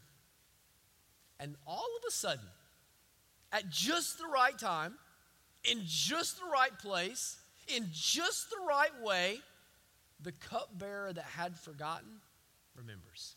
And 1.39 1.57
all 1.67 1.89
of 1.99 2.05
a 2.07 2.11
sudden, 2.11 2.45
at 3.53 3.69
just 3.71 4.19
the 4.19 4.27
right 4.27 4.57
time, 4.59 4.95
in 5.65 5.81
just 5.85 6.39
the 6.39 6.47
right 6.51 6.77
place, 6.79 7.39
in 7.69 7.89
just 7.93 8.51
the 8.51 8.65
right 8.67 9.03
way, 9.03 9.39
the 10.21 10.33
cupbearer 10.33 11.13
that 11.13 11.25
had 11.25 11.59
forgotten 11.59 12.21
remembers. 12.77 13.35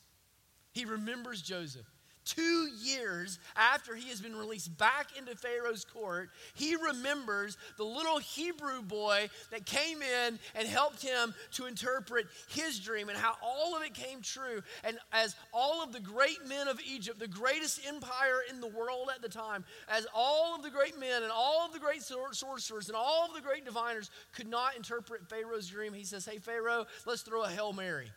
He 0.74 0.86
remembers 0.86 1.42
Joseph 1.42 1.86
two 2.26 2.68
years 2.82 3.40
after 3.56 3.96
he 3.96 4.10
has 4.10 4.22
been 4.22 4.36
released 4.36 4.78
back 4.78 5.18
into 5.18 5.36
Pharaoh's 5.36 5.86
court, 5.86 6.30
he 6.54 6.76
remembers 6.76 7.58
the 7.78 7.84
little 7.84 8.20
Hebrew 8.20 8.82
boy 8.82 9.30
that 9.52 9.66
came 9.66 10.02
in 10.02 10.40
and 10.56 10.68
helped 10.68 11.02
him 11.02 11.34
to 11.54 11.66
interpret 11.66 12.28
his 12.48 12.80
dream 12.80 13.10
and 13.10 13.18
how 13.18 13.36
all 13.42 13.76
of 13.76 13.84
it 13.84 13.94
came 13.94 14.22
true. 14.22 14.62
And 14.84 14.98
as 15.12 15.36
all 15.54 15.84
of 15.84 15.94
the 15.94 16.00
great 16.00 16.48
men 16.48 16.68
of 16.68 16.80
Egypt, 16.86 17.20
the 17.20 17.28
greatest 17.28 17.82
empire 17.88 18.42
in 18.50 18.62
the 18.62 18.68
world 18.68 19.10
at 19.14 19.22
the 19.22 19.30
time, 19.30 19.64
as 19.90 20.08
all 20.14 20.56
of 20.56 20.64
the 20.64 20.70
great 20.70 21.00
men 21.00 21.24
and 21.24 21.32
all 21.32 21.66
of 21.66 21.74
the 21.74 21.80
great 21.80 22.02
sorcerers 22.02 22.88
and 22.88 22.96
all 22.96 23.26
of 23.28 23.34
the 23.34 23.42
great 23.42 23.66
diviners 23.66 24.10
could 24.34 24.48
not 24.48 24.76
interpret 24.76 25.28
Pharaoh's 25.30 25.68
dream, 25.68 25.94
he 25.94 26.04
says, 26.04 26.26
Hey, 26.26 26.38
Pharaoh, 26.38 26.86
let's 27.06 27.22
throw 27.22 27.44
a 27.44 27.50
Hail 27.50 27.74
Mary. 27.74 28.12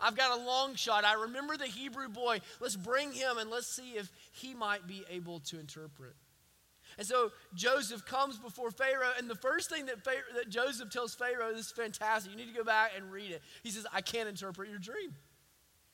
I've 0.00 0.16
got 0.16 0.38
a 0.38 0.42
long 0.42 0.74
shot. 0.74 1.04
I 1.04 1.14
remember 1.14 1.56
the 1.56 1.66
Hebrew 1.66 2.08
boy. 2.08 2.40
Let's 2.60 2.76
bring 2.76 3.12
him 3.12 3.38
and 3.38 3.50
let's 3.50 3.66
see 3.66 3.92
if 3.92 4.10
he 4.32 4.54
might 4.54 4.86
be 4.86 5.04
able 5.10 5.40
to 5.40 5.58
interpret. 5.58 6.14
And 6.98 7.06
so 7.06 7.32
Joseph 7.54 8.06
comes 8.06 8.38
before 8.38 8.70
Pharaoh, 8.70 9.12
and 9.18 9.28
the 9.28 9.34
first 9.34 9.68
thing 9.68 9.86
that, 9.86 10.02
Pharaoh, 10.02 10.22
that 10.36 10.48
Joseph 10.48 10.90
tells 10.90 11.14
Pharaoh, 11.14 11.52
this 11.52 11.66
is 11.66 11.72
fantastic. 11.72 12.30
You 12.32 12.38
need 12.38 12.48
to 12.48 12.56
go 12.56 12.64
back 12.64 12.92
and 12.96 13.12
read 13.12 13.32
it. 13.32 13.42
He 13.62 13.70
says, 13.70 13.86
I 13.92 14.00
can't 14.00 14.28
interpret 14.28 14.70
your 14.70 14.78
dream. 14.78 15.14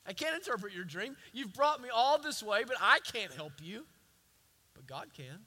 I 0.05 0.13
can't 0.13 0.35
interpret 0.35 0.73
your 0.73 0.85
dream. 0.85 1.15
You've 1.33 1.53
brought 1.53 1.81
me 1.81 1.89
all 1.93 2.21
this 2.21 2.41
way, 2.41 2.63
but 2.65 2.77
I 2.81 2.99
can't 3.11 3.33
help 3.33 3.53
you. 3.61 3.85
But 4.73 4.87
God 4.87 5.07
can. 5.15 5.39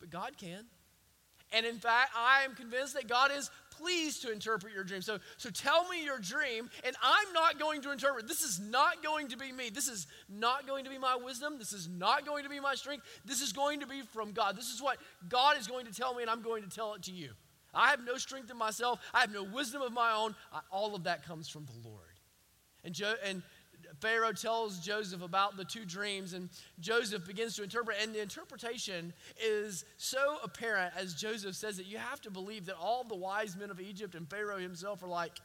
But 0.00 0.10
God 0.10 0.36
can. 0.36 0.64
And 1.52 1.66
in 1.66 1.78
fact, 1.78 2.12
I 2.16 2.42
am 2.44 2.54
convinced 2.54 2.94
that 2.94 3.08
God 3.08 3.30
is 3.30 3.50
pleased 3.78 4.22
to 4.22 4.32
interpret 4.32 4.72
your 4.72 4.84
dream. 4.84 5.02
So, 5.02 5.18
so 5.36 5.50
tell 5.50 5.88
me 5.88 6.04
your 6.04 6.18
dream, 6.18 6.70
and 6.84 6.96
I'm 7.02 7.32
not 7.32 7.58
going 7.58 7.82
to 7.82 7.90
interpret. 7.90 8.28
This 8.28 8.42
is 8.42 8.60
not 8.60 9.02
going 9.02 9.28
to 9.28 9.36
be 9.36 9.52
me. 9.52 9.70
This 9.70 9.88
is 9.88 10.06
not 10.28 10.66
going 10.66 10.84
to 10.84 10.90
be 10.90 10.98
my 10.98 11.16
wisdom. 11.16 11.58
This 11.58 11.72
is 11.72 11.88
not 11.88 12.26
going 12.26 12.44
to 12.44 12.50
be 12.50 12.60
my 12.60 12.74
strength. 12.74 13.04
This 13.24 13.40
is 13.40 13.52
going 13.52 13.80
to 13.80 13.86
be 13.86 14.02
from 14.02 14.32
God. 14.32 14.56
This 14.56 14.68
is 14.72 14.82
what 14.82 14.98
God 15.28 15.58
is 15.58 15.66
going 15.66 15.86
to 15.86 15.92
tell 15.92 16.14
me, 16.14 16.22
and 16.22 16.30
I'm 16.30 16.42
going 16.42 16.62
to 16.62 16.70
tell 16.70 16.94
it 16.94 17.02
to 17.04 17.12
you. 17.12 17.30
I 17.74 17.88
have 17.88 18.04
no 18.04 18.16
strength 18.16 18.50
in 18.50 18.58
myself. 18.58 19.00
I 19.14 19.20
have 19.20 19.32
no 19.32 19.44
wisdom 19.44 19.82
of 19.82 19.92
my 19.92 20.12
own. 20.12 20.34
I, 20.52 20.60
all 20.70 20.94
of 20.94 21.04
that 21.04 21.24
comes 21.26 21.48
from 21.48 21.66
the 21.66 21.88
Lord. 21.88 22.00
And, 22.84 22.94
jo- 22.94 23.14
and 23.24 23.42
Pharaoh 24.02 24.32
tells 24.32 24.80
Joseph 24.80 25.22
about 25.22 25.56
the 25.56 25.64
two 25.64 25.84
dreams, 25.84 26.32
and 26.32 26.48
Joseph 26.80 27.24
begins 27.24 27.54
to 27.54 27.62
interpret. 27.62 27.98
And 28.02 28.12
the 28.12 28.20
interpretation 28.20 29.12
is 29.40 29.84
so 29.96 30.38
apparent 30.42 30.92
as 30.96 31.14
Joseph 31.14 31.54
says 31.54 31.76
that 31.76 31.86
you 31.86 31.98
have 31.98 32.20
to 32.22 32.30
believe 32.30 32.66
that 32.66 32.74
all 32.74 33.04
the 33.04 33.14
wise 33.14 33.56
men 33.56 33.70
of 33.70 33.80
Egypt 33.80 34.16
and 34.16 34.28
Pharaoh 34.28 34.58
himself 34.58 35.04
are 35.04 35.08
like, 35.08 35.38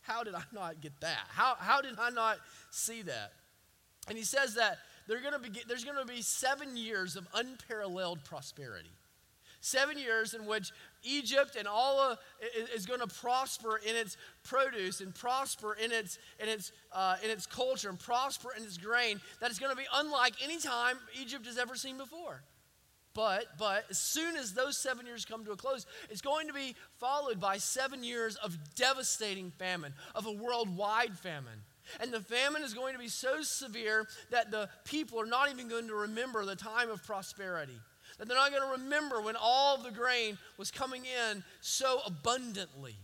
How 0.00 0.24
did 0.24 0.34
I 0.34 0.42
not 0.50 0.80
get 0.80 0.98
that? 1.02 1.26
How, 1.28 1.56
how 1.58 1.82
did 1.82 1.98
I 1.98 2.08
not 2.08 2.38
see 2.70 3.02
that? 3.02 3.32
And 4.08 4.16
he 4.16 4.24
says 4.24 4.54
that 4.54 4.78
gonna 5.22 5.38
be, 5.38 5.50
there's 5.68 5.84
going 5.84 5.98
to 5.98 6.10
be 6.10 6.22
seven 6.22 6.76
years 6.76 7.16
of 7.16 7.26
unparalleled 7.34 8.24
prosperity. 8.24 8.92
Seven 9.60 9.98
years 9.98 10.32
in 10.32 10.46
which 10.46 10.72
Egypt 11.02 11.56
and 11.56 11.66
all 11.66 11.98
of, 11.98 12.18
is 12.74 12.86
going 12.86 13.00
to 13.00 13.06
prosper 13.06 13.80
in 13.86 13.96
its 13.96 14.16
produce 14.42 15.00
and 15.00 15.14
prosper 15.14 15.74
in 15.74 15.92
its, 15.92 16.18
in, 16.38 16.48
its, 16.48 16.72
uh, 16.92 17.16
in 17.22 17.30
its 17.30 17.46
culture 17.46 17.88
and 17.88 17.98
prosper 17.98 18.50
in 18.56 18.62
its 18.62 18.78
grain. 18.78 19.20
That 19.40 19.50
is 19.50 19.58
going 19.58 19.70
to 19.70 19.76
be 19.76 19.86
unlike 19.94 20.34
any 20.42 20.58
time 20.58 20.96
Egypt 21.20 21.46
has 21.46 21.58
ever 21.58 21.74
seen 21.74 21.96
before. 21.96 22.42
But, 23.12 23.46
but 23.58 23.84
as 23.90 23.98
soon 23.98 24.36
as 24.36 24.54
those 24.54 24.78
seven 24.78 25.04
years 25.04 25.24
come 25.24 25.44
to 25.44 25.50
a 25.50 25.56
close, 25.56 25.84
it's 26.10 26.20
going 26.20 26.46
to 26.46 26.52
be 26.52 26.76
followed 26.98 27.40
by 27.40 27.58
seven 27.58 28.04
years 28.04 28.36
of 28.36 28.56
devastating 28.76 29.50
famine, 29.50 29.94
of 30.14 30.26
a 30.26 30.32
worldwide 30.32 31.18
famine. 31.18 31.64
And 31.98 32.12
the 32.12 32.20
famine 32.20 32.62
is 32.62 32.72
going 32.72 32.92
to 32.92 33.00
be 33.00 33.08
so 33.08 33.42
severe 33.42 34.06
that 34.30 34.52
the 34.52 34.68
people 34.84 35.20
are 35.20 35.26
not 35.26 35.50
even 35.50 35.68
going 35.68 35.88
to 35.88 35.94
remember 35.94 36.44
the 36.44 36.54
time 36.54 36.88
of 36.88 37.04
prosperity 37.04 37.80
that 38.20 38.28
they're 38.28 38.36
not 38.36 38.50
going 38.50 38.62
to 38.62 38.82
remember 38.82 39.22
when 39.22 39.34
all 39.34 39.78
the 39.78 39.90
grain 39.90 40.36
was 40.58 40.70
coming 40.70 41.04
in 41.04 41.42
so 41.62 42.00
abundantly. 42.06 42.94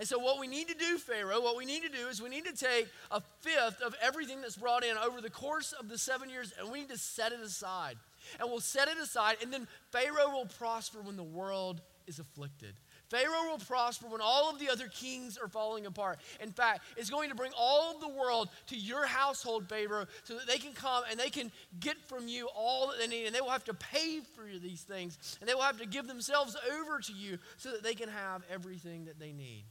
And 0.00 0.08
so, 0.08 0.18
what 0.18 0.40
we 0.40 0.48
need 0.48 0.66
to 0.68 0.74
do, 0.74 0.98
Pharaoh, 0.98 1.40
what 1.40 1.56
we 1.56 1.64
need 1.64 1.82
to 1.82 1.88
do 1.88 2.08
is 2.08 2.20
we 2.20 2.28
need 2.28 2.46
to 2.46 2.56
take 2.56 2.88
a 3.12 3.22
fifth 3.40 3.80
of 3.80 3.94
everything 4.02 4.40
that's 4.40 4.56
brought 4.56 4.84
in 4.84 4.96
over 4.98 5.20
the 5.20 5.30
course 5.30 5.72
of 5.72 5.88
the 5.88 5.96
seven 5.96 6.28
years 6.28 6.52
and 6.58 6.72
we 6.72 6.80
need 6.80 6.88
to 6.88 6.98
set 6.98 7.30
it 7.30 7.40
aside. 7.40 7.96
And 8.40 8.50
we'll 8.50 8.60
set 8.60 8.88
it 8.88 8.98
aside, 8.98 9.36
and 9.42 9.52
then 9.52 9.68
Pharaoh 9.90 10.30
will 10.30 10.46
prosper 10.46 11.00
when 11.02 11.16
the 11.16 11.22
world 11.22 11.80
is 12.06 12.18
afflicted. 12.18 12.74
Pharaoh 13.12 13.50
will 13.50 13.58
prosper 13.58 14.06
when 14.08 14.22
all 14.22 14.48
of 14.48 14.58
the 14.58 14.70
other 14.70 14.88
kings 14.88 15.36
are 15.36 15.46
falling 15.46 15.84
apart. 15.84 16.18
In 16.40 16.50
fact, 16.50 16.80
it's 16.96 17.10
going 17.10 17.28
to 17.28 17.34
bring 17.34 17.52
all 17.54 17.94
of 17.94 18.00
the 18.00 18.08
world 18.08 18.48
to 18.68 18.76
your 18.76 19.04
household, 19.04 19.68
Pharaoh, 19.68 20.06
so 20.24 20.38
that 20.38 20.46
they 20.46 20.56
can 20.56 20.72
come 20.72 21.04
and 21.10 21.20
they 21.20 21.28
can 21.28 21.52
get 21.78 21.98
from 22.08 22.26
you 22.26 22.48
all 22.56 22.86
that 22.86 22.98
they 22.98 23.06
need. 23.06 23.26
And 23.26 23.34
they 23.34 23.42
will 23.42 23.50
have 23.50 23.64
to 23.64 23.74
pay 23.74 24.20
for 24.34 24.46
these 24.58 24.80
things. 24.80 25.18
And 25.40 25.48
they 25.48 25.52
will 25.52 25.60
have 25.60 25.76
to 25.80 25.86
give 25.86 26.06
themselves 26.08 26.56
over 26.74 27.00
to 27.00 27.12
you 27.12 27.36
so 27.58 27.72
that 27.72 27.82
they 27.82 27.92
can 27.92 28.08
have 28.08 28.44
everything 28.50 29.04
that 29.04 29.20
they 29.20 29.32
need. 29.32 29.64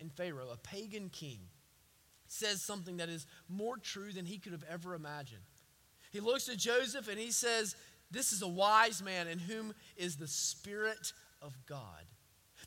And 0.00 0.10
Pharaoh, 0.10 0.48
a 0.50 0.56
pagan 0.56 1.10
king, 1.10 1.40
says 2.26 2.62
something 2.62 2.96
that 2.96 3.10
is 3.10 3.26
more 3.50 3.76
true 3.76 4.12
than 4.14 4.24
he 4.24 4.38
could 4.38 4.52
have 4.52 4.64
ever 4.66 4.94
imagined. 4.94 5.42
He 6.10 6.20
looks 6.20 6.48
at 6.48 6.56
Joseph 6.56 7.08
and 7.08 7.18
he 7.18 7.32
says, 7.32 7.76
This 8.10 8.32
is 8.32 8.40
a 8.40 8.48
wise 8.48 9.02
man 9.02 9.28
in 9.28 9.38
whom 9.38 9.74
is 9.94 10.16
the 10.16 10.26
Spirit 10.26 11.12
of 11.42 11.54
God 11.66 12.06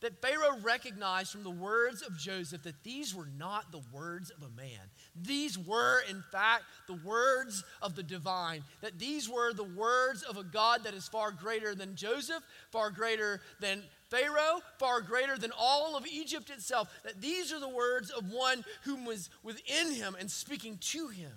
that 0.06 0.22
Pharaoh 0.22 0.60
recognized 0.62 1.32
from 1.32 1.42
the 1.42 1.50
words 1.50 2.04
of 2.04 2.16
Joseph 2.16 2.62
that 2.62 2.84
these 2.84 3.16
were 3.16 3.28
not 3.40 3.72
the 3.72 3.82
words 3.92 4.30
of 4.30 4.44
a 4.44 4.56
man. 4.56 4.80
These 5.20 5.58
were, 5.58 6.02
in 6.08 6.24
fact, 6.32 6.66
the 6.86 7.00
words 7.04 7.64
of 7.82 7.96
the 7.96 8.04
divine. 8.04 8.64
That 8.82 9.00
these 9.00 9.28
were 9.28 9.52
the 9.52 9.64
words 9.64 10.22
of 10.22 10.38
a 10.38 10.44
God 10.44 10.84
that 10.84 10.94
is 10.94 11.08
far 11.08 11.32
greater 11.32 11.74
than 11.74 11.96
Joseph, 11.96 12.44
far 12.72 12.92
greater 12.92 13.42
than 13.60 13.82
Pharaoh, 14.12 14.62
far 14.78 15.02
greater 15.02 15.40
than 15.40 15.52
all 15.58 15.98
of 15.98 16.06
Egypt 16.06 16.52
itself. 16.52 16.88
That 17.04 17.20
these 17.20 17.52
are 17.52 17.60
the 17.60 17.68
words 17.68 18.12
of 18.12 18.30
one 18.30 18.64
whom 18.84 19.06
was 19.06 19.32
within 19.42 19.92
him 19.92 20.16
and 20.20 20.30
speaking 20.30 20.78
to 20.92 21.08
him. 21.08 21.34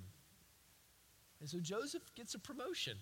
And 1.40 1.48
so 1.48 1.58
Joseph 1.58 2.02
gets 2.14 2.34
a 2.34 2.38
promotion. 2.38 2.98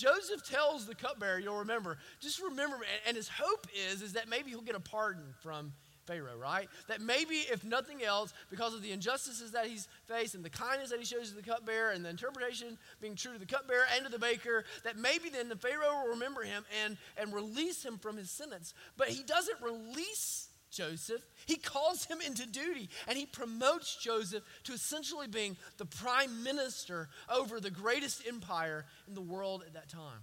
Joseph 0.00 0.42
tells 0.48 0.86
the 0.86 0.94
cupbearer, 0.94 1.38
you'll 1.38 1.58
remember, 1.58 1.98
just 2.20 2.42
remember, 2.42 2.78
and 3.06 3.16
his 3.16 3.28
hope 3.28 3.66
is, 3.90 4.00
is 4.00 4.14
that 4.14 4.28
maybe 4.28 4.50
he'll 4.50 4.62
get 4.62 4.74
a 4.74 4.80
pardon 4.80 5.34
from 5.42 5.72
Pharaoh, 6.06 6.38
right? 6.38 6.68
That 6.88 7.02
maybe, 7.02 7.34
if 7.34 7.64
nothing 7.64 8.02
else, 8.02 8.32
because 8.50 8.74
of 8.74 8.82
the 8.82 8.92
injustices 8.92 9.52
that 9.52 9.66
he's 9.66 9.88
faced 10.06 10.34
and 10.34 10.42
the 10.42 10.50
kindness 10.50 10.88
that 10.90 10.98
he 10.98 11.04
shows 11.04 11.28
to 11.28 11.36
the 11.36 11.42
cupbearer 11.42 11.90
and 11.90 12.02
the 12.02 12.08
interpretation 12.08 12.78
being 13.00 13.14
true 13.14 13.34
to 13.34 13.38
the 13.38 13.46
cupbearer 13.46 13.84
and 13.94 14.06
to 14.06 14.10
the 14.10 14.18
baker, 14.18 14.64
that 14.84 14.96
maybe 14.96 15.28
then 15.28 15.50
the 15.50 15.56
Pharaoh 15.56 16.02
will 16.02 16.10
remember 16.14 16.42
him 16.42 16.64
and, 16.82 16.96
and 17.18 17.34
release 17.34 17.84
him 17.84 17.98
from 17.98 18.16
his 18.16 18.30
sentence. 18.30 18.72
But 18.96 19.08
he 19.08 19.22
doesn't 19.22 19.60
release 19.60 20.48
Joseph. 20.70 21.22
He 21.46 21.56
calls 21.56 22.04
him 22.04 22.18
into 22.24 22.46
duty 22.46 22.88
and 23.08 23.18
he 23.18 23.26
promotes 23.26 23.96
Joseph 23.96 24.44
to 24.64 24.72
essentially 24.72 25.26
being 25.26 25.56
the 25.78 25.84
prime 25.84 26.42
minister 26.42 27.08
over 27.28 27.60
the 27.60 27.70
greatest 27.70 28.26
empire 28.26 28.86
in 29.08 29.14
the 29.14 29.20
world 29.20 29.64
at 29.66 29.74
that 29.74 29.88
time. 29.88 30.20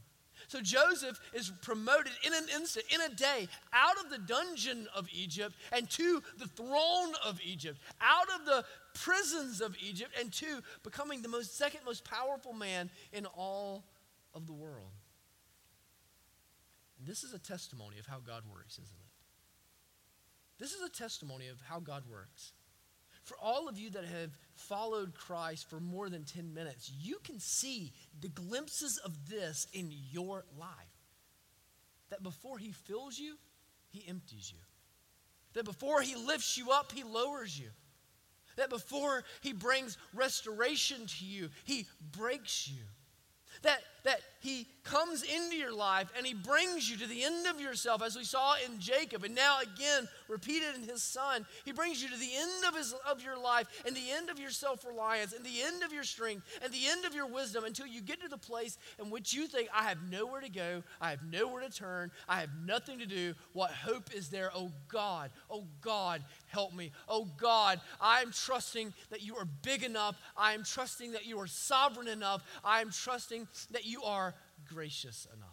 So 0.47 0.61
Joseph 0.61 1.19
is 1.33 1.51
promoted 1.61 2.13
in 2.25 2.33
an 2.33 2.45
instant, 2.55 2.85
in 2.93 3.01
a 3.01 3.13
day, 3.13 3.47
out 3.73 3.97
of 4.03 4.09
the 4.09 4.19
dungeon 4.19 4.87
of 4.95 5.07
Egypt 5.11 5.55
and 5.73 5.89
to 5.91 6.21
the 6.37 6.47
throne 6.47 7.13
of 7.25 7.39
Egypt, 7.43 7.79
out 7.99 8.27
of 8.39 8.45
the 8.45 8.63
prisons 8.93 9.61
of 9.61 9.75
Egypt 9.81 10.11
and 10.19 10.31
to 10.33 10.61
becoming 10.83 11.21
the 11.21 11.27
most 11.27 11.57
second 11.57 11.81
most 11.85 12.05
powerful 12.05 12.53
man 12.53 12.89
in 13.11 13.25
all 13.25 13.83
of 14.33 14.47
the 14.47 14.53
world. 14.53 14.91
And 16.97 17.07
this 17.07 17.23
is 17.23 17.33
a 17.33 17.39
testimony 17.39 17.99
of 17.99 18.05
how 18.05 18.19
God 18.25 18.43
works, 18.51 18.73
isn't 18.73 18.85
it? 18.85 19.06
This 20.59 20.73
is 20.73 20.81
a 20.81 20.89
testimony 20.89 21.47
of 21.47 21.61
how 21.61 21.79
God 21.79 22.03
works. 22.09 22.53
for 23.23 23.35
all 23.41 23.67
of 23.67 23.77
you 23.77 23.89
that 23.89 24.05
have 24.05 24.31
followed 24.53 25.13
Christ 25.13 25.69
for 25.69 25.81
more 25.81 26.09
than 26.09 26.23
10 26.23 26.53
minutes, 26.53 26.89
you 26.97 27.17
can 27.25 27.41
see 27.41 27.91
the 28.21 28.29
glimpses 28.29 28.97
of 28.99 29.29
this 29.29 29.67
in 29.73 29.91
your 30.11 30.45
life. 30.57 30.69
That 32.09 32.23
before 32.23 32.57
he 32.57 32.71
fills 32.71 33.19
you, 33.19 33.35
he 33.89 34.05
empties 34.07 34.49
you. 34.53 34.61
That 35.53 35.65
before 35.65 36.01
he 36.01 36.15
lifts 36.15 36.57
you 36.57 36.71
up, 36.71 36.93
he 36.93 37.03
lowers 37.03 37.59
you. 37.59 37.69
That 38.55 38.69
before 38.69 39.23
he 39.41 39.51
brings 39.51 39.97
restoration 40.13 41.05
to 41.05 41.25
you, 41.25 41.49
he 41.65 41.85
breaks 42.11 42.69
you. 42.69 42.83
That, 43.63 43.81
that 44.07 44.21
he 44.39 44.65
comes 44.85 45.21
into 45.21 45.57
your 45.57 45.73
life 45.73 46.07
and 46.15 46.25
he 46.25 46.33
brings 46.33 46.89
you 46.89 46.95
to 46.95 47.07
the 47.07 47.25
end 47.25 47.45
of 47.47 47.59
yourself, 47.59 48.01
as 48.01 48.15
we 48.15 48.23
saw 48.23 48.55
in 48.65 48.79
Jacob, 48.79 49.25
and 49.25 49.35
now 49.35 49.57
again 49.59 50.07
repeated 50.29 50.75
in 50.75 50.83
his 50.83 51.03
son. 51.03 51.45
He 51.65 51.73
brings 51.73 52.01
you 52.01 52.07
to 52.07 52.15
the 52.15 52.29
end 52.37 52.63
of, 52.65 52.75
his, 52.77 52.95
of 53.09 53.21
your 53.21 53.37
life 53.37 53.67
and 53.85 53.93
the 53.93 54.09
end 54.09 54.29
of 54.29 54.39
your 54.39 54.49
self 54.49 54.85
reliance 54.85 55.33
and 55.33 55.43
the 55.43 55.61
end 55.61 55.83
of 55.83 55.91
your 55.91 56.05
strength 56.05 56.45
and 56.63 56.71
the 56.71 56.87
end 56.87 57.03
of 57.03 57.13
your 57.13 57.27
wisdom 57.27 57.65
until 57.65 57.85
you 57.85 57.99
get 57.99 58.21
to 58.21 58.29
the 58.29 58.37
place 58.37 58.77
in 58.97 59.09
which 59.09 59.33
you 59.33 59.45
think, 59.45 59.67
I 59.75 59.83
have 59.83 59.97
nowhere 60.09 60.39
to 60.39 60.49
go, 60.49 60.83
I 61.01 61.09
have 61.09 61.23
nowhere 61.29 61.63
to 61.63 61.69
turn, 61.69 62.11
I 62.29 62.39
have 62.39 62.51
nothing 62.65 62.99
to 62.99 63.05
do. 63.05 63.33
What 63.51 63.71
hope 63.71 64.15
is 64.15 64.29
there? 64.29 64.51
Oh 64.55 64.71
God, 64.87 65.31
oh 65.49 65.65
God, 65.81 66.23
help 66.47 66.73
me. 66.73 66.91
Oh 67.09 67.27
God, 67.37 67.81
I 67.99 68.21
am 68.21 68.31
trusting 68.31 68.93
that 69.09 69.21
you 69.21 69.35
are 69.35 69.45
big 69.63 69.83
enough. 69.83 70.15
I 70.37 70.53
am 70.53 70.63
trusting 70.63 71.11
that 71.11 71.25
you 71.25 71.39
are 71.39 71.47
sovereign 71.47 72.07
enough. 72.07 72.41
I 72.63 72.79
am 72.79 72.89
trusting 72.89 73.47
that 73.71 73.85
you 73.85 73.96
are 74.03 74.35
gracious 74.67 75.27
enough. 75.35 75.49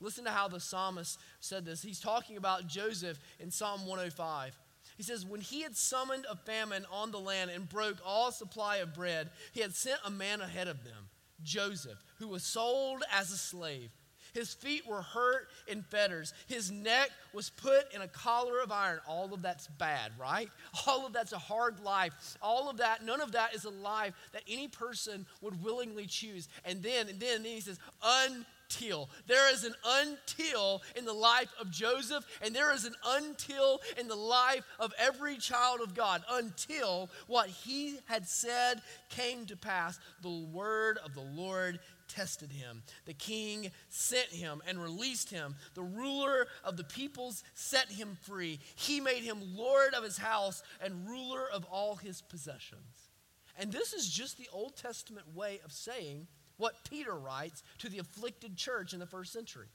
Listen 0.00 0.24
to 0.24 0.30
how 0.30 0.48
the 0.48 0.60
psalmist 0.60 1.18
said 1.40 1.64
this. 1.64 1.82
He's 1.82 2.00
talking 2.00 2.36
about 2.36 2.66
Joseph 2.66 3.18
in 3.40 3.50
Psalm 3.50 3.86
105. 3.86 4.58
He 4.96 5.02
says, 5.02 5.24
When 5.24 5.40
he 5.40 5.62
had 5.62 5.76
summoned 5.76 6.26
a 6.30 6.36
famine 6.36 6.84
on 6.92 7.10
the 7.10 7.18
land 7.18 7.50
and 7.50 7.68
broke 7.68 7.98
all 8.04 8.30
supply 8.30 8.76
of 8.76 8.94
bread, 8.94 9.30
he 9.52 9.60
had 9.60 9.74
sent 9.74 10.00
a 10.04 10.10
man 10.10 10.40
ahead 10.40 10.68
of 10.68 10.84
them, 10.84 11.08
Joseph, 11.42 12.02
who 12.18 12.28
was 12.28 12.44
sold 12.44 13.02
as 13.12 13.30
a 13.30 13.38
slave. 13.38 13.90
His 14.34 14.52
feet 14.52 14.86
were 14.86 15.02
hurt 15.02 15.48
in 15.66 15.82
fetters. 15.82 16.34
His 16.46 16.70
neck 16.70 17.10
was 17.32 17.50
put 17.50 17.92
in 17.94 18.02
a 18.02 18.08
collar 18.08 18.60
of 18.60 18.72
iron. 18.72 19.00
All 19.06 19.32
of 19.32 19.42
that's 19.42 19.68
bad, 19.78 20.12
right? 20.18 20.50
All 20.86 21.06
of 21.06 21.12
that's 21.12 21.32
a 21.32 21.38
hard 21.38 21.80
life. 21.80 22.12
All 22.42 22.68
of 22.68 22.78
that, 22.78 23.04
none 23.04 23.20
of 23.20 23.32
that 23.32 23.54
is 23.54 23.64
a 23.64 23.70
life 23.70 24.14
that 24.32 24.42
any 24.48 24.68
person 24.68 25.26
would 25.40 25.62
willingly 25.62 26.06
choose. 26.06 26.48
And 26.64 26.82
then, 26.82 27.08
and 27.08 27.20
then, 27.20 27.36
and 27.36 27.44
then 27.44 27.52
he 27.52 27.60
says, 27.60 27.78
until. 28.02 29.08
There 29.26 29.52
is 29.52 29.64
an 29.64 29.74
until 29.86 30.82
in 30.96 31.04
the 31.04 31.12
life 31.12 31.52
of 31.60 31.70
Joseph, 31.70 32.24
and 32.42 32.54
there 32.54 32.72
is 32.74 32.84
an 32.84 32.94
until 33.06 33.80
in 33.98 34.08
the 34.08 34.16
life 34.16 34.64
of 34.80 34.92
every 34.98 35.36
child 35.36 35.80
of 35.80 35.94
God 35.94 36.22
until 36.30 37.08
what 37.26 37.48
he 37.48 37.98
had 38.06 38.26
said 38.26 38.80
came 39.10 39.46
to 39.46 39.56
pass. 39.56 39.98
The 40.22 40.46
word 40.52 40.98
of 41.04 41.14
the 41.14 41.20
Lord 41.20 41.78
tested 42.14 42.52
him. 42.52 42.82
The 43.06 43.14
king 43.14 43.70
sent 43.88 44.28
him 44.28 44.62
and 44.66 44.82
released 44.82 45.30
him. 45.30 45.56
The 45.74 45.82
ruler 45.82 46.46
of 46.62 46.76
the 46.76 46.84
peoples 46.84 47.42
set 47.54 47.90
him 47.90 48.16
free. 48.22 48.60
He 48.76 49.00
made 49.00 49.22
him 49.22 49.56
lord 49.56 49.94
of 49.94 50.04
his 50.04 50.18
house 50.18 50.62
and 50.82 51.08
ruler 51.08 51.48
of 51.52 51.64
all 51.64 51.96
his 51.96 52.22
possessions. 52.22 53.10
And 53.58 53.72
this 53.72 53.92
is 53.92 54.08
just 54.08 54.36
the 54.36 54.48
Old 54.52 54.76
Testament 54.76 55.34
way 55.34 55.60
of 55.64 55.72
saying 55.72 56.26
what 56.56 56.88
Peter 56.88 57.14
writes 57.14 57.62
to 57.78 57.88
the 57.88 57.98
afflicted 57.98 58.56
church 58.56 58.92
in 58.92 59.00
the 59.00 59.06
first 59.06 59.32
century. 59.32 59.68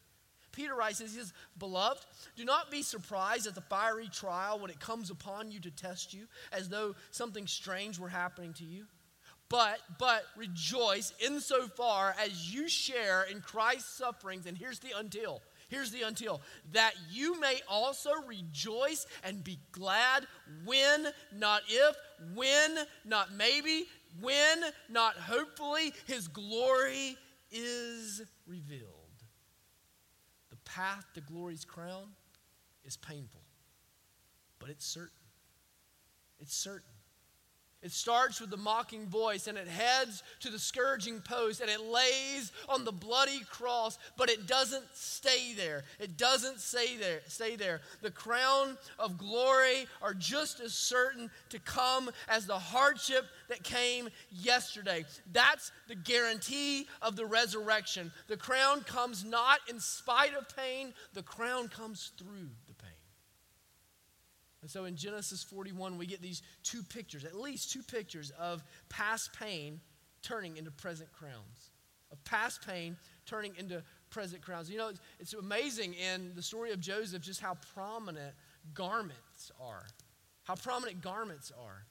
Peter 0.52 0.76
writes, 0.76 0.98
says, 0.98 1.34
Beloved, 1.58 2.06
do 2.36 2.44
not 2.44 2.72
be 2.72 2.82
surprised 2.82 3.48
at 3.48 3.56
the 3.56 3.62
fiery 3.62 4.08
trial 4.08 4.60
when 4.60 4.72
it 4.72 4.80
comes 4.80 5.12
upon 5.12 5.52
you 5.52 5.60
to 5.60 5.72
test 5.72 6.14
you, 6.14 6.26
as 6.52 6.70
though 6.70 6.96
something 7.12 7.46
strange 7.48 8.00
were 8.00 8.10
happening 8.10 8.54
to 8.54 8.66
you 8.66 8.86
but 9.50 9.80
but 9.98 10.24
rejoice 10.38 11.14
insofar 11.26 12.16
as 12.24 12.54
you 12.54 12.70
share 12.70 13.24
in 13.24 13.42
Christ's 13.42 13.94
sufferings. 13.98 14.46
And 14.46 14.58
here's 14.58 14.80
the 14.80 14.98
until. 14.98 15.42
Here's 15.70 15.92
the 15.92 16.02
until. 16.02 16.42
That 16.72 16.94
you 17.12 17.40
may 17.40 17.60
also 17.68 18.12
rejoice 18.28 19.06
and 19.24 19.44
be 19.44 19.60
glad 19.72 20.26
when 20.66 21.08
not 21.36 21.62
if 21.68 21.96
when 22.34 22.78
not 23.06 23.34
maybe 23.34 23.86
when 24.22 24.64
not 24.90 25.16
hopefully 25.16 25.94
his 26.08 26.28
glory 26.28 27.18
is 27.52 28.22
revealed. 28.48 28.84
The 30.50 30.58
path 30.66 31.06
to 31.14 31.22
glory's 31.22 31.66
crown 31.66 32.10
is 32.84 32.98
painful 32.98 33.42
but 34.60 34.70
it's 34.70 34.86
certain. 34.86 35.10
It's 36.40 36.56
certain 36.56 36.92
it 37.82 37.94
starts 37.94 38.42
with 38.42 38.50
the 38.50 38.58
mocking 38.58 39.08
voice 39.08 39.48
and 39.48 39.58
it 39.58 39.68
heads 39.68 40.22
to 40.42 40.50
the 40.50 40.60
scourging 40.60 41.22
post 41.22 41.62
and 41.62 41.70
it 41.70 41.80
lays 41.80 42.52
on 42.68 42.84
the 42.84 42.92
bloody 42.92 43.40
cross, 43.50 43.98
but 44.18 44.30
it 44.30 44.48
doesn't 44.48 44.84
stay 44.94 45.54
there. 45.54 45.84
It 45.98 46.18
doesn't 46.18 46.60
stay 46.60 46.98
there. 46.98 47.22
Stay 47.28 47.56
there. 47.56 47.80
The 48.02 48.12
crown 48.12 48.78
of 48.98 49.18
glory 49.18 49.88
are 50.02 50.14
just 50.14 50.60
as 50.60 50.74
certain 50.74 51.32
to 51.50 51.60
come 51.60 52.10
as 52.28 52.46
the 52.46 52.60
hardship 52.60 53.26
that 53.48 53.64
came 53.64 54.10
yesterday. 54.30 55.06
That's 55.32 55.72
the 55.88 55.96
guarantee 55.96 56.86
of 57.02 57.16
the 57.16 57.26
resurrection. 57.26 58.12
The 58.28 58.38
crown 58.38 58.82
comes 58.82 59.24
not 59.24 59.60
in 59.70 59.80
spite 59.80 60.36
of 60.36 60.54
pain, 60.54 60.94
the 61.14 61.24
crown 61.24 61.70
comes 61.70 62.12
through 62.18 62.50
and 64.62 64.70
so 64.70 64.86
in 64.86 64.96
Genesis 64.96 65.44
41, 65.44 65.98
we 65.98 66.06
get 66.06 66.22
these 66.22 66.42
two 66.64 66.84
pictures, 66.84 67.24
at 67.24 67.36
least 67.36 67.72
two 67.72 67.82
pictures 67.84 68.32
of 68.40 68.64
past 68.90 69.32
pain 69.40 69.80
turning 70.22 70.58
into 70.58 70.72
present 70.72 71.12
crowns. 71.14 71.72
Of 72.12 72.24
past 72.26 72.66
pain 72.66 72.98
turning 73.26 73.54
into 73.58 73.84
present 74.10 74.42
crowns. 74.42 74.70
You 74.70 74.80
know, 74.80 74.92
it's 75.20 75.34
amazing 75.34 75.94
in 75.94 76.32
the 76.36 76.42
story 76.42 76.72
of 76.72 76.80
Joseph 76.80 77.22
just 77.22 77.40
how 77.40 77.56
prominent 77.74 78.34
garments 78.74 79.52
are. 79.62 79.86
How 80.44 80.56
prominent 80.56 81.02
garments 81.02 81.52
are. 81.64 81.86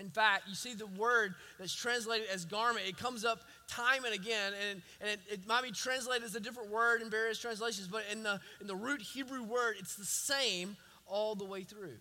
In 0.00 0.08
fact, 0.08 0.48
you 0.48 0.54
see 0.54 0.74
the 0.74 0.86
word 0.86 1.34
that's 1.58 1.74
translated 1.74 2.26
as 2.32 2.46
garment, 2.46 2.86
it 2.88 2.96
comes 2.96 3.24
up 3.24 3.40
time 3.68 4.04
and 4.04 4.14
again, 4.14 4.52
and, 4.70 4.82
and 5.00 5.10
it, 5.10 5.20
it, 5.30 5.46
might 5.46 5.62
be 5.62 5.70
translated 5.70 6.24
as 6.24 6.34
a 6.34 6.40
different 6.40 6.70
word 6.70 7.02
in 7.02 7.10
various 7.10 7.38
translations, 7.38 7.86
but 7.88 8.02
in 8.10 8.22
the, 8.22 8.40
in 8.60 8.66
the 8.66 8.74
root 8.74 9.02
Hebrew 9.02 9.42
word, 9.42 9.76
it's 9.78 9.94
the 9.94 10.06
same 10.06 10.76
all 11.06 11.34
the 11.34 11.44
way 11.44 11.62
through. 11.62 11.98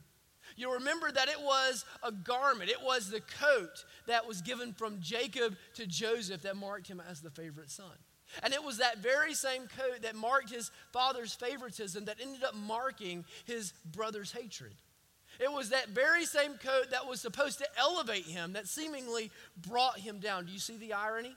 You'll 0.56 0.74
remember 0.74 1.12
that 1.12 1.30
it 1.30 1.42
was 1.42 1.86
a 2.04 2.12
garment, 2.12 2.70
it 2.70 2.82
was 2.82 3.10
the 3.10 3.22
coat 3.22 3.86
that 4.08 4.28
was 4.28 4.42
given 4.42 4.74
from 4.74 5.00
Jacob 5.00 5.56
to 5.76 5.86
Joseph 5.86 6.42
that 6.42 6.58
marked 6.58 6.88
him 6.88 7.02
as 7.10 7.22
the 7.22 7.30
favorite 7.30 7.70
son. 7.70 7.94
And 8.44 8.54
it 8.54 8.64
was 8.64 8.78
that 8.78 9.00
very 9.00 9.34
same 9.34 9.64
coat 9.64 10.04
that 10.04 10.16
marked 10.16 10.52
his 10.52 10.72
father's 10.94 11.34
favoritism 11.34 12.06
that 12.06 12.18
ended 12.22 12.44
up 12.44 12.56
marking 12.56 13.26
his 13.46 13.74
brother's 13.86 14.32
hatred. 14.32 14.74
It 15.40 15.52
was 15.52 15.70
that 15.70 15.90
very 15.90 16.26
same 16.26 16.54
coat 16.54 16.92
that 16.92 17.08
was 17.08 17.20
supposed 17.20 17.60
to 17.60 17.68
elevate 17.78 18.26
him 18.26 18.54
that 18.54 18.68
seemingly 18.68 19.32
brought 19.58 20.00
him 20.00 20.20
down. 20.20 20.46
Do 20.46 20.52
you 20.52 20.60
see 20.60 20.78
the 20.78 20.94
irony? 20.94 21.36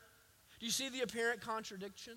Do 0.61 0.67
you 0.67 0.73
see 0.73 0.89
the 0.89 1.01
apparent 1.01 1.41
contradiction? 1.41 2.15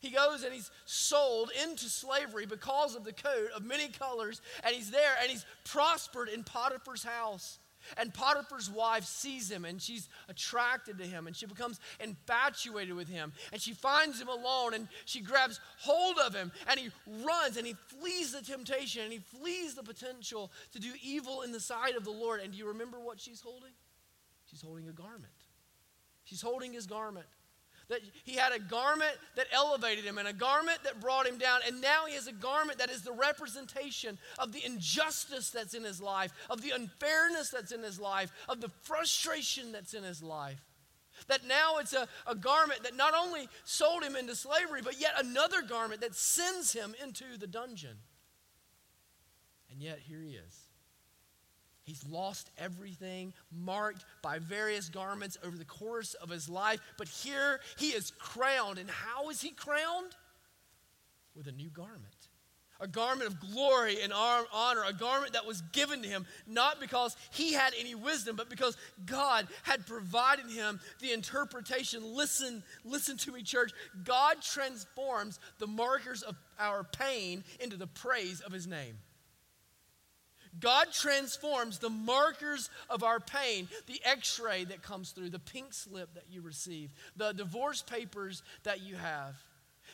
He 0.00 0.10
goes 0.10 0.42
and 0.42 0.52
he's 0.52 0.70
sold 0.84 1.50
into 1.64 1.86
slavery 1.86 2.46
because 2.46 2.94
of 2.94 3.04
the 3.04 3.12
coat 3.12 3.48
of 3.54 3.64
many 3.64 3.88
colors, 3.88 4.40
and 4.64 4.74
he's 4.74 4.90
there 4.90 5.14
and 5.20 5.30
he's 5.30 5.44
prospered 5.64 6.28
in 6.28 6.44
Potiphar's 6.44 7.02
house. 7.02 7.58
And 7.96 8.12
Potiphar's 8.12 8.68
wife 8.68 9.04
sees 9.04 9.50
him 9.50 9.64
and 9.64 9.80
she's 9.80 10.08
attracted 10.28 10.98
to 10.98 11.04
him 11.04 11.26
and 11.26 11.34
she 11.34 11.46
becomes 11.46 11.80
infatuated 12.00 12.94
with 12.94 13.08
him. 13.08 13.32
And 13.52 13.62
she 13.62 13.72
finds 13.72 14.20
him 14.20 14.28
alone 14.28 14.74
and 14.74 14.88
she 15.04 15.20
grabs 15.20 15.60
hold 15.78 16.18
of 16.18 16.34
him 16.34 16.52
and 16.68 16.78
he 16.78 16.90
runs 17.24 17.56
and 17.56 17.66
he 17.66 17.76
flees 17.86 18.32
the 18.32 18.42
temptation 18.42 19.02
and 19.02 19.12
he 19.12 19.20
flees 19.20 19.74
the 19.74 19.82
potential 19.82 20.50
to 20.72 20.80
do 20.80 20.90
evil 21.02 21.42
in 21.42 21.52
the 21.52 21.60
sight 21.60 21.96
of 21.96 22.04
the 22.04 22.10
Lord. 22.10 22.40
And 22.40 22.52
do 22.52 22.58
you 22.58 22.68
remember 22.68 22.98
what 23.00 23.20
she's 23.20 23.40
holding? 23.40 23.72
She's 24.46 24.60
holding 24.60 24.88
a 24.88 24.92
garment. 24.92 25.32
She's 26.24 26.42
holding 26.42 26.72
his 26.72 26.86
garment. 26.86 27.26
That 27.88 28.00
he 28.24 28.34
had 28.36 28.52
a 28.52 28.58
garment 28.58 29.12
that 29.36 29.46
elevated 29.50 30.04
him 30.04 30.18
and 30.18 30.28
a 30.28 30.32
garment 30.32 30.78
that 30.84 31.00
brought 31.00 31.26
him 31.26 31.38
down. 31.38 31.60
And 31.66 31.80
now 31.80 32.04
he 32.06 32.14
has 32.14 32.26
a 32.26 32.32
garment 32.32 32.78
that 32.78 32.90
is 32.90 33.02
the 33.02 33.12
representation 33.12 34.18
of 34.38 34.52
the 34.52 34.64
injustice 34.64 35.50
that's 35.50 35.72
in 35.72 35.84
his 35.84 36.00
life, 36.00 36.32
of 36.50 36.60
the 36.60 36.70
unfairness 36.70 37.48
that's 37.48 37.72
in 37.72 37.82
his 37.82 37.98
life, 37.98 38.30
of 38.46 38.60
the 38.60 38.68
frustration 38.82 39.72
that's 39.72 39.94
in 39.94 40.02
his 40.02 40.22
life. 40.22 40.60
That 41.28 41.46
now 41.46 41.78
it's 41.78 41.94
a, 41.94 42.06
a 42.26 42.34
garment 42.34 42.82
that 42.82 42.94
not 42.94 43.14
only 43.14 43.48
sold 43.64 44.04
him 44.04 44.16
into 44.16 44.36
slavery, 44.36 44.82
but 44.84 45.00
yet 45.00 45.12
another 45.18 45.62
garment 45.62 46.02
that 46.02 46.14
sends 46.14 46.72
him 46.72 46.94
into 47.02 47.24
the 47.38 47.46
dungeon. 47.46 47.96
And 49.70 49.80
yet 49.80 49.98
here 50.06 50.20
he 50.20 50.32
is 50.32 50.67
He's 51.88 52.06
lost 52.06 52.50
everything, 52.58 53.32
marked 53.50 54.04
by 54.20 54.40
various 54.40 54.90
garments 54.90 55.38
over 55.42 55.56
the 55.56 55.64
course 55.64 56.12
of 56.12 56.28
his 56.28 56.46
life. 56.46 56.80
But 56.98 57.08
here 57.08 57.60
he 57.78 57.88
is 57.88 58.12
crowned. 58.18 58.76
And 58.76 58.90
how 58.90 59.30
is 59.30 59.40
he 59.40 59.50
crowned? 59.50 60.14
With 61.34 61.46
a 61.46 61.52
new 61.52 61.70
garment. 61.70 62.28
a 62.80 62.86
garment 62.86 63.28
of 63.28 63.40
glory 63.40 64.00
and 64.02 64.12
honor, 64.12 64.82
a 64.86 64.92
garment 64.92 65.32
that 65.32 65.46
was 65.46 65.62
given 65.72 66.02
to 66.02 66.08
him, 66.08 66.26
not 66.46 66.80
because 66.80 67.16
he 67.30 67.52
had 67.52 67.72
any 67.78 67.94
wisdom, 67.94 68.36
but 68.36 68.48
because 68.48 68.76
God 69.04 69.48
had 69.64 69.86
provided 69.86 70.48
him 70.50 70.80
the 71.00 71.12
interpretation. 71.12 72.14
Listen, 72.14 72.62
listen 72.84 73.16
to 73.18 73.32
me, 73.32 73.42
church. 73.42 73.72
God 74.04 74.42
transforms 74.42 75.40
the 75.58 75.66
markers 75.66 76.22
of 76.22 76.36
our 76.58 76.84
pain 76.84 77.42
into 77.60 77.76
the 77.76 77.86
praise 77.86 78.40
of 78.40 78.52
his 78.52 78.66
name. 78.66 78.98
God 80.60 80.88
transforms 80.92 81.78
the 81.78 81.90
markers 81.90 82.70
of 82.90 83.02
our 83.02 83.20
pain, 83.20 83.68
the 83.86 84.00
x 84.04 84.40
ray 84.40 84.64
that 84.64 84.82
comes 84.82 85.10
through, 85.10 85.30
the 85.30 85.38
pink 85.38 85.72
slip 85.72 86.14
that 86.14 86.26
you 86.30 86.42
receive, 86.42 86.90
the 87.16 87.32
divorce 87.32 87.82
papers 87.82 88.42
that 88.64 88.82
you 88.82 88.96
have 88.96 89.34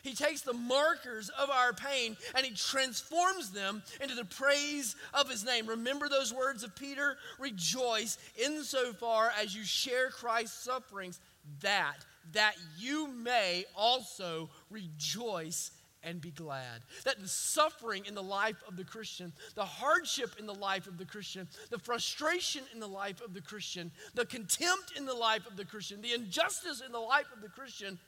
he 0.05 0.13
takes 0.13 0.41
the 0.41 0.53
markers 0.53 1.29
of 1.29 1.49
our 1.49 1.73
pain 1.73 2.15
and 2.35 2.45
he 2.45 2.53
transforms 2.53 3.49
them 3.49 3.81
into 3.99 4.15
the 4.15 4.25
praise 4.25 4.95
of 5.13 5.29
his 5.29 5.43
name. 5.43 5.67
Remember 5.67 6.07
those 6.07 6.33
words 6.33 6.63
of 6.63 6.75
Peter? 6.75 7.17
Rejoice 7.39 8.17
insofar 8.37 9.31
as 9.41 9.55
you 9.55 9.63
share 9.63 10.09
Christ's 10.09 10.63
sufferings, 10.63 11.19
that 11.61 11.97
that 12.33 12.55
you 12.77 13.07
may 13.07 13.65
also 13.75 14.49
rejoice 14.71 15.69
and 16.05 16.21
be 16.21 16.31
glad. 16.31 16.81
That 17.03 17.19
the 17.19 17.27
suffering 17.27 18.05
in 18.05 18.15
the 18.15 18.23
life 18.23 18.63
of 18.67 18.77
the 18.77 18.83
Christian, 18.83 19.33
the 19.55 19.65
hardship 19.65 20.35
in 20.39 20.45
the 20.45 20.53
life 20.53 20.87
of 20.87 20.97
the 20.97 21.05
Christian, 21.05 21.47
the 21.71 21.79
frustration 21.79 22.61
in 22.73 22.79
the 22.79 22.87
life 22.87 23.21
of 23.21 23.33
the 23.33 23.41
Christian, 23.41 23.91
the 24.13 24.25
contempt 24.25 24.93
in 24.95 25.05
the 25.05 25.13
life 25.13 25.45
of 25.47 25.57
the 25.57 25.65
Christian, 25.65 26.01
the 26.01 26.13
injustice 26.13 26.81
in 26.85 26.91
the 26.91 26.99
life 26.99 27.27
of 27.35 27.41
the 27.41 27.49
Christian 27.49 27.99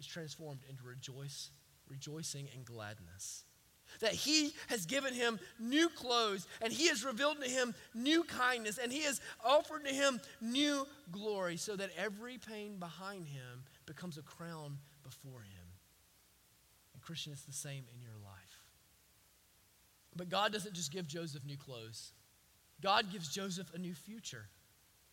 is 0.00 0.06
transformed 0.06 0.60
into 0.68 0.84
rejoice, 0.84 1.50
rejoicing 1.88 2.48
and 2.54 2.64
gladness. 2.64 3.44
That 4.00 4.12
he 4.12 4.52
has 4.68 4.86
given 4.86 5.12
him 5.12 5.38
new 5.58 5.90
clothes 5.90 6.46
and 6.62 6.72
he 6.72 6.88
has 6.88 7.04
revealed 7.04 7.42
to 7.42 7.48
him 7.48 7.74
new 7.94 8.24
kindness 8.24 8.78
and 8.78 8.90
he 8.90 9.02
has 9.02 9.20
offered 9.44 9.84
to 9.84 9.92
him 9.92 10.18
new 10.40 10.86
glory 11.10 11.58
so 11.58 11.76
that 11.76 11.90
every 11.96 12.38
pain 12.38 12.78
behind 12.78 13.26
him 13.26 13.64
becomes 13.84 14.16
a 14.16 14.22
crown 14.22 14.78
before 15.04 15.42
him. 15.42 15.61
Christian, 17.02 17.32
it's 17.32 17.44
the 17.44 17.52
same 17.52 17.84
in 17.94 18.00
your 18.00 18.16
life. 18.24 18.60
But 20.14 20.28
God 20.28 20.52
doesn't 20.52 20.74
just 20.74 20.92
give 20.92 21.06
Joseph 21.06 21.44
new 21.44 21.56
clothes, 21.56 22.12
God 22.80 23.12
gives 23.12 23.28
Joseph 23.28 23.72
a 23.74 23.78
new 23.78 23.94
future. 23.94 24.48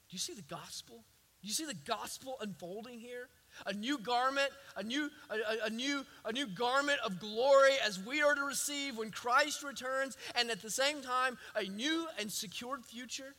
Do 0.10 0.16
you 0.16 0.20
see 0.20 0.34
the 0.34 0.42
gospel? 0.42 1.04
Do 1.42 1.48
you 1.48 1.54
see 1.54 1.66
the 1.66 1.78
gospel 1.86 2.38
unfolding 2.42 3.00
here? 3.00 3.30
a 3.66 3.74
new 3.74 3.98
garment, 3.98 4.50
a 4.76 4.84
new, 4.84 5.10
a, 5.30 5.68
a, 5.68 5.70
new, 5.70 6.06
a 6.26 6.32
new 6.32 6.48
garment 6.48 7.00
of 7.06 7.20
glory 7.20 7.74
as 7.86 8.00
we 8.00 8.22
are 8.22 8.36
to 8.36 8.44
receive 8.44 8.98
when 8.98 9.12
Christ 9.12 9.64
returns, 9.64 10.18
and 10.36 10.50
at 10.50 10.62
the 10.62 10.70
same 10.70 11.02
time, 11.02 11.38
a 11.56 11.64
new 11.64 12.08
and 12.20 12.32
secured 12.32 12.86
future. 12.86 13.36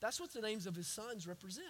That's 0.00 0.20
what 0.20 0.32
the 0.32 0.40
names 0.40 0.66
of 0.66 0.74
his 0.74 0.86
sons 0.86 1.26
represent. 1.26 1.66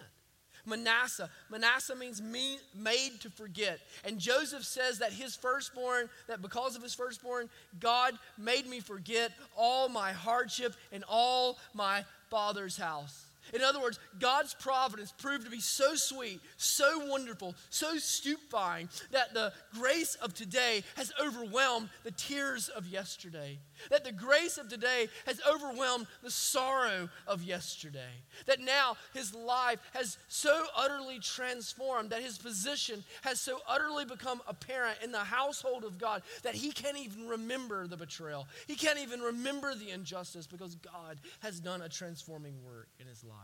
Manasseh. 0.65 1.29
Manasseh 1.49 1.95
means 1.95 2.21
me, 2.21 2.57
made 2.73 3.19
to 3.21 3.29
forget. 3.29 3.79
And 4.03 4.19
Joseph 4.19 4.63
says 4.63 4.99
that 4.99 5.13
his 5.13 5.35
firstborn, 5.35 6.09
that 6.27 6.41
because 6.41 6.75
of 6.75 6.83
his 6.83 6.93
firstborn, 6.93 7.49
God 7.79 8.17
made 8.37 8.67
me 8.67 8.79
forget 8.79 9.31
all 9.55 9.89
my 9.89 10.11
hardship 10.11 10.75
and 10.91 11.03
all 11.07 11.57
my 11.73 12.03
father's 12.29 12.77
house. 12.77 13.24
In 13.53 13.61
other 13.61 13.81
words, 13.81 13.99
God's 14.19 14.53
providence 14.53 15.13
proved 15.17 15.45
to 15.45 15.51
be 15.51 15.59
so 15.59 15.95
sweet, 15.95 16.41
so 16.57 17.05
wonderful, 17.07 17.55
so 17.69 17.97
stupefying 17.97 18.89
that 19.11 19.33
the 19.33 19.53
grace 19.73 20.15
of 20.15 20.33
today 20.33 20.83
has 20.95 21.11
overwhelmed 21.21 21.89
the 22.03 22.11
tears 22.11 22.69
of 22.69 22.87
yesterday. 22.87 23.59
That 23.89 24.03
the 24.03 24.11
grace 24.11 24.57
of 24.57 24.69
today 24.69 25.09
has 25.25 25.41
overwhelmed 25.47 26.07
the 26.23 26.31
sorrow 26.31 27.09
of 27.27 27.43
yesterday. 27.43 28.23
That 28.45 28.59
now 28.59 28.97
his 29.13 29.33
life 29.35 29.79
has 29.93 30.17
so 30.27 30.65
utterly 30.75 31.19
transformed, 31.19 32.09
that 32.09 32.21
his 32.21 32.37
position 32.37 33.03
has 33.23 33.39
so 33.39 33.59
utterly 33.67 34.05
become 34.05 34.41
apparent 34.47 34.99
in 35.03 35.11
the 35.11 35.19
household 35.19 35.83
of 35.83 35.97
God 35.97 36.23
that 36.43 36.55
he 36.55 36.71
can't 36.71 36.97
even 36.97 37.27
remember 37.27 37.87
the 37.87 37.97
betrayal. 37.97 38.47
He 38.67 38.75
can't 38.75 38.99
even 38.99 39.21
remember 39.21 39.75
the 39.75 39.91
injustice 39.91 40.47
because 40.47 40.75
God 40.75 41.19
has 41.39 41.59
done 41.59 41.81
a 41.81 41.89
transforming 41.89 42.63
work 42.63 42.87
in 42.99 43.07
his 43.07 43.23
life. 43.23 43.34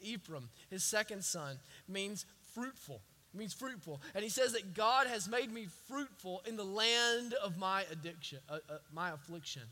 Ephraim, 0.00 0.48
his 0.70 0.84
second 0.84 1.24
son, 1.24 1.58
means 1.88 2.24
fruitful. 2.54 3.00
It 3.34 3.38
means 3.38 3.52
fruitful. 3.52 4.00
And 4.14 4.24
he 4.24 4.30
says 4.30 4.52
that 4.52 4.74
God 4.74 5.06
has 5.06 5.28
made 5.28 5.52
me 5.52 5.66
fruitful 5.86 6.42
in 6.46 6.56
the 6.56 6.64
land 6.64 7.34
of 7.42 7.58
my 7.58 7.84
addiction, 7.92 8.38
uh, 8.48 8.58
uh, 8.68 8.78
my 8.92 9.10
affliction. 9.10 9.62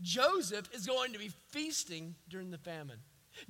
Joseph 0.00 0.68
is 0.74 0.86
going 0.86 1.12
to 1.12 1.18
be 1.18 1.30
feasting 1.50 2.14
during 2.28 2.50
the 2.50 2.58
famine. 2.58 2.98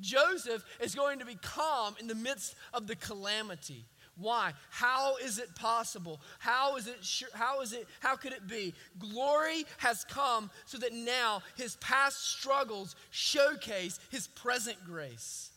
Joseph 0.00 0.64
is 0.80 0.94
going 0.94 1.18
to 1.18 1.24
be 1.24 1.36
calm 1.42 1.96
in 1.98 2.06
the 2.06 2.14
midst 2.14 2.54
of 2.72 2.86
the 2.86 2.96
calamity. 2.96 3.84
Why? 4.16 4.52
How 4.70 5.16
is 5.16 5.38
it 5.38 5.54
possible? 5.54 6.20
How 6.38 6.76
is 6.76 6.86
it 6.86 6.98
how 7.32 7.62
is 7.62 7.72
it 7.72 7.86
how 8.00 8.16
could 8.16 8.32
it 8.32 8.46
be? 8.46 8.74
Glory 8.98 9.64
has 9.78 10.04
come 10.04 10.50
so 10.66 10.78
that 10.78 10.92
now 10.92 11.42
his 11.56 11.76
past 11.76 12.22
struggles 12.22 12.94
showcase 13.10 13.98
his 14.10 14.26
present 14.28 14.76
grace. 14.84 15.51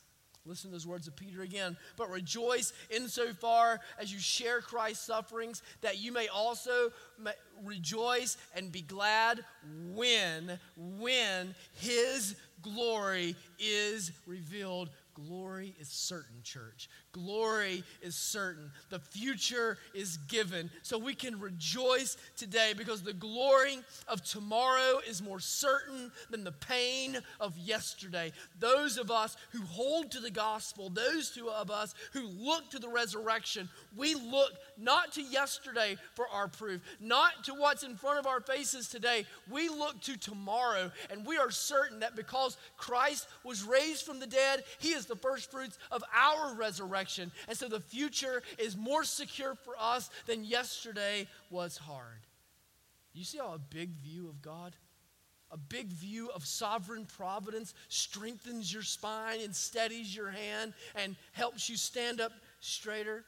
Listen 0.46 0.70
to 0.70 0.76
those 0.76 0.86
words 0.86 1.08
of 1.08 1.16
Peter 1.16 1.42
again. 1.42 1.76
But 1.98 2.12
rejoice 2.12 2.72
insofar 2.90 3.80
as 4.00 4.14
you 4.14 4.20
share 4.20 4.62
Christ's 4.62 5.06
sufferings, 5.06 5.62
that 5.82 6.00
you 6.00 6.12
may 6.12 6.28
also 6.28 6.92
rejoice 7.64 8.38
and 8.56 8.72
be 8.72 8.82
glad 8.82 9.44
when, 9.94 10.60
when 10.78 11.56
his 11.74 12.36
glory 12.62 13.36
is 13.60 14.12
revealed. 14.26 14.90
Glory 15.16 15.74
is 15.80 15.88
certain, 15.88 16.42
church. 16.44 16.90
Glory 17.16 17.82
is 18.02 18.14
certain. 18.14 18.70
The 18.90 19.00
future 19.00 19.78
is 19.94 20.18
given. 20.28 20.70
So 20.82 20.98
we 20.98 21.16
can 21.16 21.40
rejoice 21.40 22.18
today 22.36 22.74
because 22.78 23.04
the 23.04 23.14
glory 23.14 23.78
of 24.10 24.22
tomorrow 24.22 25.00
is 25.08 25.22
more 25.22 25.40
certain 25.40 26.12
than 26.30 26.44
the 26.44 26.52
pain 26.52 27.18
of 27.40 27.58
yesterday. 27.58 28.34
Those 28.60 28.98
of 28.98 29.12
us 29.12 29.38
who 29.54 29.62
hold 29.62 30.12
to 30.12 30.20
the 30.20 30.30
gospel, 30.30 30.90
those 30.90 31.30
two 31.30 31.50
of 31.50 31.72
us 31.72 31.96
who 32.12 32.28
look 32.28 32.70
to 32.72 32.80
the 32.80 32.90
resurrection, 32.90 33.70
we 33.96 34.14
look 34.16 34.52
not 34.78 35.14
to 35.14 35.22
yesterday 35.22 35.96
for 36.16 36.28
our 36.28 36.50
proof, 36.50 36.82
not 37.00 37.46
to 37.46 37.54
what's 37.54 37.84
in 37.84 37.96
front 37.96 38.20
of 38.20 38.28
our 38.28 38.42
faces 38.42 38.90
today. 38.90 39.26
We 39.50 39.70
look 39.70 40.02
to 40.02 40.18
tomorrow, 40.18 40.92
and 41.10 41.26
we 41.26 41.38
are 41.38 41.50
certain 41.50 42.02
that 42.02 42.18
because 42.18 42.58
Christ 42.76 43.30
was 43.46 43.64
raised 43.64 44.06
from 44.06 44.20
the 44.20 44.28
dead, 44.28 44.66
he 44.80 44.90
is 44.90 45.06
the 45.06 45.16
first 45.16 45.50
fruits 45.50 45.78
of 45.92 46.04
our 46.14 46.54
resurrection 46.56 47.05
And 47.48 47.58
so 47.58 47.68
the 47.68 47.80
future 47.80 48.42
is 48.58 48.76
more 48.76 49.04
secure 49.04 49.56
for 49.56 49.74
us 49.80 50.10
than 50.26 50.44
yesterday 50.44 51.28
was 51.50 51.78
hard. 51.78 52.26
You 53.14 53.24
see 53.24 53.38
how 53.38 53.54
a 53.54 53.60
big 53.60 53.92
view 53.92 54.28
of 54.28 54.42
God, 54.42 54.76
a 55.52 55.58
big 55.58 55.88
view 55.88 56.30
of 56.36 56.46
sovereign 56.46 57.06
providence 57.06 57.74
strengthens 57.88 58.74
your 58.74 58.84
spine 58.84 59.40
and 59.42 59.56
steadies 59.56 60.16
your 60.16 60.30
hand 60.30 60.74
and 60.96 61.16
helps 61.32 61.70
you 61.70 61.78
stand 61.78 62.20
up 62.20 62.34
straighter? 62.60 63.24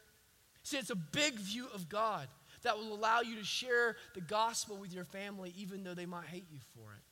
See, 0.64 0.78
it's 0.78 0.90
a 0.90 0.96
big 0.96 1.36
view 1.36 1.68
of 1.74 1.88
God 1.88 2.28
that 2.64 2.78
will 2.78 2.94
allow 2.94 3.22
you 3.22 3.38
to 3.38 3.46
share 3.46 3.96
the 4.14 4.22
gospel 4.22 4.76
with 4.76 4.94
your 4.94 5.06
family 5.06 5.54
even 5.58 5.84
though 5.84 5.94
they 5.94 6.06
might 6.06 6.26
hate 6.26 6.48
you 6.52 6.60
for 6.76 6.92
it. 6.94 7.07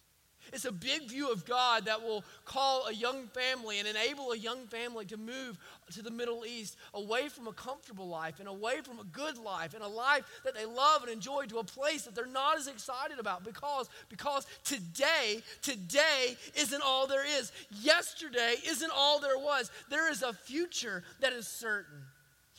It's 0.53 0.65
a 0.65 0.71
big 0.71 1.09
view 1.09 1.31
of 1.31 1.45
God 1.45 1.85
that 1.85 2.01
will 2.01 2.23
call 2.45 2.87
a 2.87 2.93
young 2.93 3.27
family 3.27 3.79
and 3.79 3.87
enable 3.87 4.31
a 4.31 4.37
young 4.37 4.67
family 4.67 5.05
to 5.05 5.17
move 5.17 5.57
to 5.93 6.01
the 6.01 6.11
Middle 6.11 6.45
East 6.45 6.77
away 6.93 7.29
from 7.29 7.47
a 7.47 7.53
comfortable 7.53 8.07
life 8.07 8.39
and 8.39 8.47
away 8.47 8.81
from 8.83 8.99
a 8.99 9.03
good 9.05 9.37
life 9.37 9.73
and 9.73 9.83
a 9.83 9.87
life 9.87 10.23
that 10.43 10.55
they 10.55 10.65
love 10.65 11.03
and 11.03 11.11
enjoy 11.11 11.45
to 11.45 11.59
a 11.59 11.63
place 11.63 12.03
that 12.03 12.15
they're 12.15 12.25
not 12.25 12.57
as 12.57 12.67
excited 12.67 13.19
about 13.19 13.43
because, 13.43 13.89
because 14.09 14.45
today, 14.63 15.41
today 15.61 16.35
isn't 16.55 16.81
all 16.81 17.07
there 17.07 17.25
is. 17.39 17.51
Yesterday 17.81 18.55
isn't 18.67 18.91
all 18.95 19.19
there 19.19 19.37
was. 19.37 19.71
There 19.89 20.11
is 20.11 20.21
a 20.21 20.33
future 20.33 21.03
that 21.21 21.33
is 21.33 21.47
certain. 21.47 22.03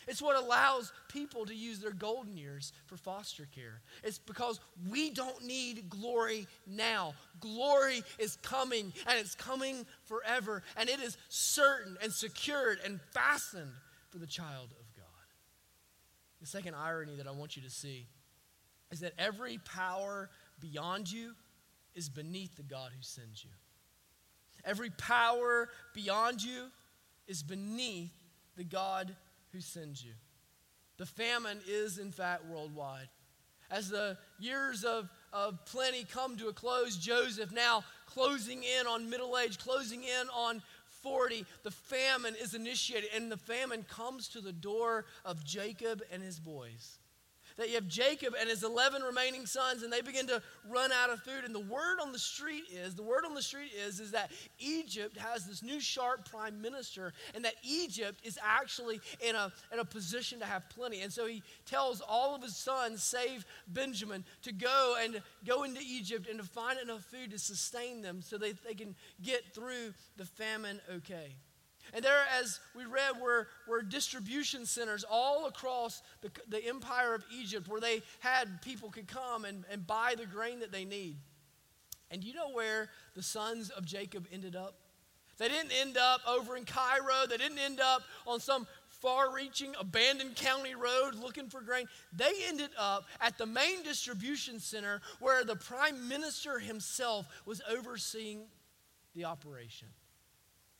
It's 0.08 0.22
what 0.22 0.36
allows 0.36 0.92
people 1.16 1.46
to 1.46 1.54
use 1.54 1.80
their 1.80 1.92
golden 1.92 2.36
years 2.36 2.74
for 2.84 2.98
foster 2.98 3.48
care. 3.54 3.80
It's 4.04 4.18
because 4.18 4.60
we 4.90 5.10
don't 5.10 5.42
need 5.42 5.88
glory 5.88 6.46
now. 6.66 7.14
Glory 7.40 8.02
is 8.18 8.36
coming, 8.42 8.92
and 9.06 9.18
it's 9.18 9.34
coming 9.34 9.86
forever, 10.04 10.62
and 10.76 10.90
it 10.90 11.00
is 11.00 11.16
certain 11.30 11.96
and 12.02 12.12
secured 12.12 12.80
and 12.84 13.00
fastened 13.12 13.72
for 14.10 14.18
the 14.18 14.26
child 14.26 14.68
of 14.78 14.94
God. 14.94 15.06
The 16.42 16.46
second 16.46 16.74
irony 16.74 17.16
that 17.16 17.26
I 17.26 17.30
want 17.30 17.56
you 17.56 17.62
to 17.62 17.70
see 17.70 18.06
is 18.90 19.00
that 19.00 19.14
every 19.18 19.58
power 19.64 20.28
beyond 20.60 21.10
you 21.10 21.32
is 21.94 22.10
beneath 22.10 22.56
the 22.56 22.62
God 22.62 22.90
who 22.94 23.02
sends 23.02 23.42
you. 23.42 23.50
Every 24.66 24.90
power 24.90 25.70
beyond 25.94 26.42
you 26.42 26.66
is 27.26 27.42
beneath 27.42 28.12
the 28.56 28.64
God 28.64 29.16
who 29.52 29.60
sends 29.60 30.04
you. 30.04 30.12
The 30.98 31.06
famine 31.06 31.60
is, 31.66 31.98
in 31.98 32.10
fact, 32.10 32.46
worldwide. 32.46 33.08
As 33.70 33.88
the 33.88 34.16
years 34.38 34.84
of, 34.84 35.10
of 35.32 35.64
plenty 35.66 36.04
come 36.04 36.36
to 36.36 36.48
a 36.48 36.52
close, 36.52 36.96
Joseph 36.96 37.52
now 37.52 37.84
closing 38.06 38.62
in 38.62 38.86
on 38.86 39.10
middle 39.10 39.36
age, 39.36 39.58
closing 39.58 40.04
in 40.04 40.28
on 40.34 40.62
40, 41.02 41.44
the 41.64 41.70
famine 41.70 42.34
is 42.40 42.54
initiated, 42.54 43.10
and 43.14 43.30
the 43.30 43.36
famine 43.36 43.84
comes 43.84 44.28
to 44.28 44.40
the 44.40 44.52
door 44.52 45.04
of 45.24 45.44
Jacob 45.44 46.02
and 46.12 46.22
his 46.22 46.38
boys 46.38 46.98
that 47.56 47.68
you 47.68 47.74
have 47.74 47.88
Jacob 47.88 48.34
and 48.38 48.48
his 48.48 48.62
11 48.62 49.02
remaining 49.02 49.46
sons, 49.46 49.82
and 49.82 49.92
they 49.92 50.00
begin 50.00 50.26
to 50.26 50.42
run 50.68 50.92
out 50.92 51.10
of 51.10 51.20
food. 51.20 51.44
And 51.44 51.54
the 51.54 51.60
word 51.60 51.98
on 52.00 52.12
the 52.12 52.18
street 52.18 52.64
is 52.70 52.94
the 52.94 53.02
word 53.02 53.24
on 53.24 53.34
the 53.34 53.42
street 53.42 53.70
is, 53.86 54.00
is 54.00 54.10
that 54.12 54.30
Egypt 54.58 55.16
has 55.16 55.46
this 55.46 55.62
new 55.62 55.80
sharp 55.80 56.28
prime 56.30 56.60
minister, 56.60 57.12
and 57.34 57.44
that 57.44 57.54
Egypt 57.62 58.20
is 58.24 58.38
actually 58.42 59.00
in 59.26 59.34
a, 59.34 59.52
in 59.72 59.78
a 59.78 59.84
position 59.84 60.38
to 60.40 60.46
have 60.46 60.68
plenty. 60.70 61.00
And 61.00 61.12
so 61.12 61.26
he 61.26 61.42
tells 61.64 62.00
all 62.00 62.34
of 62.34 62.42
his 62.42 62.56
sons, 62.56 63.02
save 63.02 63.44
Benjamin, 63.68 64.24
to 64.42 64.52
go 64.52 64.96
and 65.02 65.22
go 65.46 65.62
into 65.62 65.80
Egypt 65.80 66.28
and 66.28 66.38
to 66.38 66.46
find 66.46 66.78
enough 66.78 67.04
food 67.04 67.30
to 67.30 67.38
sustain 67.38 68.02
them 68.02 68.20
so 68.22 68.38
that 68.38 68.62
they 68.64 68.74
can 68.74 68.94
get 69.22 69.54
through 69.54 69.94
the 70.16 70.24
famine 70.24 70.80
okay. 70.96 71.36
And 71.96 72.04
there, 72.04 72.26
as 72.38 72.60
we 72.76 72.84
read, 72.84 73.12
were, 73.22 73.48
were 73.66 73.80
distribution 73.80 74.66
centers 74.66 75.02
all 75.10 75.46
across 75.46 76.02
the, 76.20 76.30
the 76.46 76.62
empire 76.62 77.14
of 77.14 77.24
Egypt 77.34 77.68
where 77.68 77.80
they 77.80 78.02
had 78.20 78.60
people 78.60 78.90
could 78.90 79.08
come 79.08 79.46
and, 79.46 79.64
and 79.72 79.86
buy 79.86 80.14
the 80.14 80.26
grain 80.26 80.60
that 80.60 80.70
they 80.70 80.84
need. 80.84 81.16
And 82.10 82.22
you 82.22 82.34
know 82.34 82.50
where 82.50 82.90
the 83.14 83.22
sons 83.22 83.70
of 83.70 83.86
Jacob 83.86 84.26
ended 84.30 84.54
up? 84.54 84.74
They 85.38 85.48
didn't 85.48 85.72
end 85.72 85.96
up 85.96 86.20
over 86.28 86.54
in 86.58 86.66
Cairo. 86.66 87.26
They 87.30 87.38
didn't 87.38 87.58
end 87.58 87.80
up 87.80 88.02
on 88.26 88.40
some 88.40 88.66
far 88.88 89.34
reaching 89.34 89.74
abandoned 89.80 90.36
county 90.36 90.74
road 90.74 91.14
looking 91.14 91.48
for 91.48 91.62
grain. 91.62 91.86
They 92.12 92.32
ended 92.46 92.70
up 92.78 93.06
at 93.22 93.38
the 93.38 93.46
main 93.46 93.82
distribution 93.84 94.60
center 94.60 95.00
where 95.18 95.44
the 95.44 95.56
prime 95.56 96.08
minister 96.08 96.58
himself 96.58 97.26
was 97.46 97.62
overseeing 97.70 98.42
the 99.14 99.24
operation. 99.24 99.88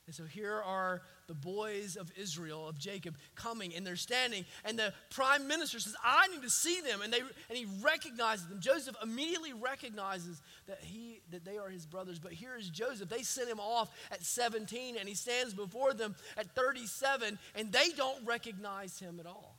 And 0.07 0.15
so 0.15 0.25
here 0.25 0.63
are 0.65 1.03
the 1.27 1.35
boys 1.35 1.97
of 1.97 2.13
Israel, 2.17 2.69
of 2.69 2.79
Jacob, 2.79 3.17
coming, 3.35 3.75
and 3.75 3.85
they're 3.85 3.97
standing, 3.97 4.45
and 4.65 4.79
the 4.79 4.93
prime 5.11 5.49
minister 5.49 5.81
says, 5.81 5.97
I 6.05 6.29
need 6.29 6.43
to 6.43 6.51
see 6.51 6.81
them. 6.81 7.03
And, 7.03 7.13
they, 7.13 7.19
and 7.19 7.59
he 7.59 7.67
recognizes 7.83 8.47
them. 8.47 8.61
Joseph 8.61 8.95
immediately 9.03 9.53
recognizes 9.53 10.41
that, 10.69 10.79
he, 10.81 11.23
that 11.33 11.45
they 11.45 11.59
are 11.59 11.69
his 11.69 11.87
brothers. 11.87 12.21
But 12.21 12.33
here 12.33 12.57
is 12.57 12.71
Joseph. 12.71 13.09
They 13.09 13.23
sent 13.23 13.49
him 13.49 13.59
off 13.59 13.91
at 14.13 14.23
17, 14.23 14.97
and 14.97 15.09
he 15.09 15.17
stands 15.17 15.55
before 15.55 15.93
them 15.93 16.15
at 16.37 16.55
37, 16.55 17.37
and 17.57 17.73
they 17.73 17.89
don't 17.97 18.25
recognize 18.25 19.01
him 19.01 19.19
at 19.19 19.27
all. 19.27 19.59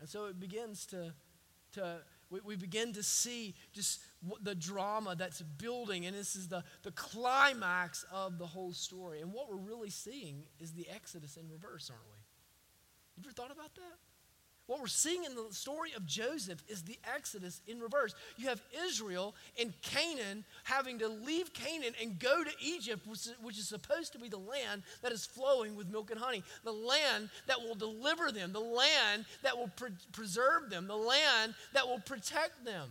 And 0.00 0.08
so 0.08 0.26
it 0.26 0.38
begins 0.38 0.84
to, 0.86 1.14
to 1.72 1.98
we, 2.32 2.40
we 2.44 2.56
begin 2.56 2.94
to 2.94 3.02
see 3.02 3.54
just 3.72 4.00
the 4.40 4.54
drama 4.54 5.14
that's 5.14 5.42
building, 5.42 6.06
and 6.06 6.16
this 6.16 6.34
is 6.34 6.48
the, 6.48 6.64
the 6.82 6.92
climax 6.92 8.04
of 8.10 8.38
the 8.38 8.46
whole 8.46 8.72
story. 8.72 9.20
And 9.20 9.32
what 9.32 9.50
we're 9.50 9.56
really 9.56 9.90
seeing 9.90 10.44
is 10.58 10.72
the 10.72 10.88
Exodus 10.88 11.36
in 11.36 11.48
reverse, 11.50 11.90
aren't 11.90 12.02
we? 12.06 12.18
You 13.16 13.28
ever 13.28 13.34
thought 13.34 13.52
about 13.52 13.74
that? 13.74 14.11
What 14.72 14.80
we're 14.80 14.86
seeing 14.86 15.24
in 15.24 15.34
the 15.34 15.48
story 15.50 15.90
of 15.94 16.06
Joseph 16.06 16.64
is 16.66 16.82
the 16.82 16.98
Exodus 17.14 17.60
in 17.66 17.78
reverse. 17.78 18.14
You 18.38 18.48
have 18.48 18.62
Israel 18.86 19.34
in 19.58 19.74
Canaan 19.82 20.46
having 20.64 20.98
to 21.00 21.08
leave 21.08 21.52
Canaan 21.52 21.92
and 22.00 22.18
go 22.18 22.42
to 22.42 22.50
Egypt, 22.58 23.06
which 23.06 23.58
is 23.58 23.68
supposed 23.68 24.14
to 24.14 24.18
be 24.18 24.30
the 24.30 24.38
land 24.38 24.82
that 25.02 25.12
is 25.12 25.26
flowing 25.26 25.76
with 25.76 25.90
milk 25.90 26.10
and 26.10 26.18
honey, 26.18 26.42
the 26.64 26.72
land 26.72 27.28
that 27.48 27.60
will 27.60 27.74
deliver 27.74 28.32
them, 28.32 28.54
the 28.54 28.60
land 28.60 29.26
that 29.42 29.58
will 29.58 29.68
pre- 29.76 29.90
preserve 30.12 30.70
them, 30.70 30.86
the 30.86 30.96
land 30.96 31.52
that 31.74 31.86
will 31.86 32.00
protect 32.00 32.64
them. 32.64 32.88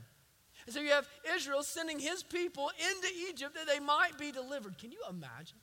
And 0.67 0.76
so 0.76 0.82
you 0.82 0.91
have 0.91 1.08
Israel 1.34 1.63
sending 1.63 1.98
his 1.98 2.22
people 2.22 2.70
into 2.91 3.08
Egypt 3.28 3.56
that 3.56 3.65
they 3.65 3.80
might 3.80 4.20
be 4.20 4.32
delivered. 4.32 4.78
Can 4.78 4.91
you 4.91 5.02
imagine? 5.10 5.58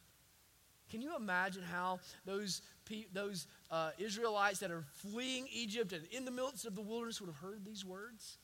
Can 0.90 1.02
you 1.02 1.14
imagine 1.16 1.62
how 1.62 2.00
those, 2.24 2.62
those 3.12 3.46
uh, 3.70 3.90
Israelites 3.98 4.60
that 4.60 4.70
are 4.70 4.84
fleeing 4.94 5.46
Egypt 5.52 5.92
and 5.92 6.04
in 6.10 6.24
the 6.24 6.30
midst 6.30 6.66
of 6.66 6.74
the 6.74 6.80
wilderness 6.80 7.20
would 7.20 7.28
have 7.28 7.36
heard 7.36 7.64
these 7.64 7.84
words? 7.84 8.38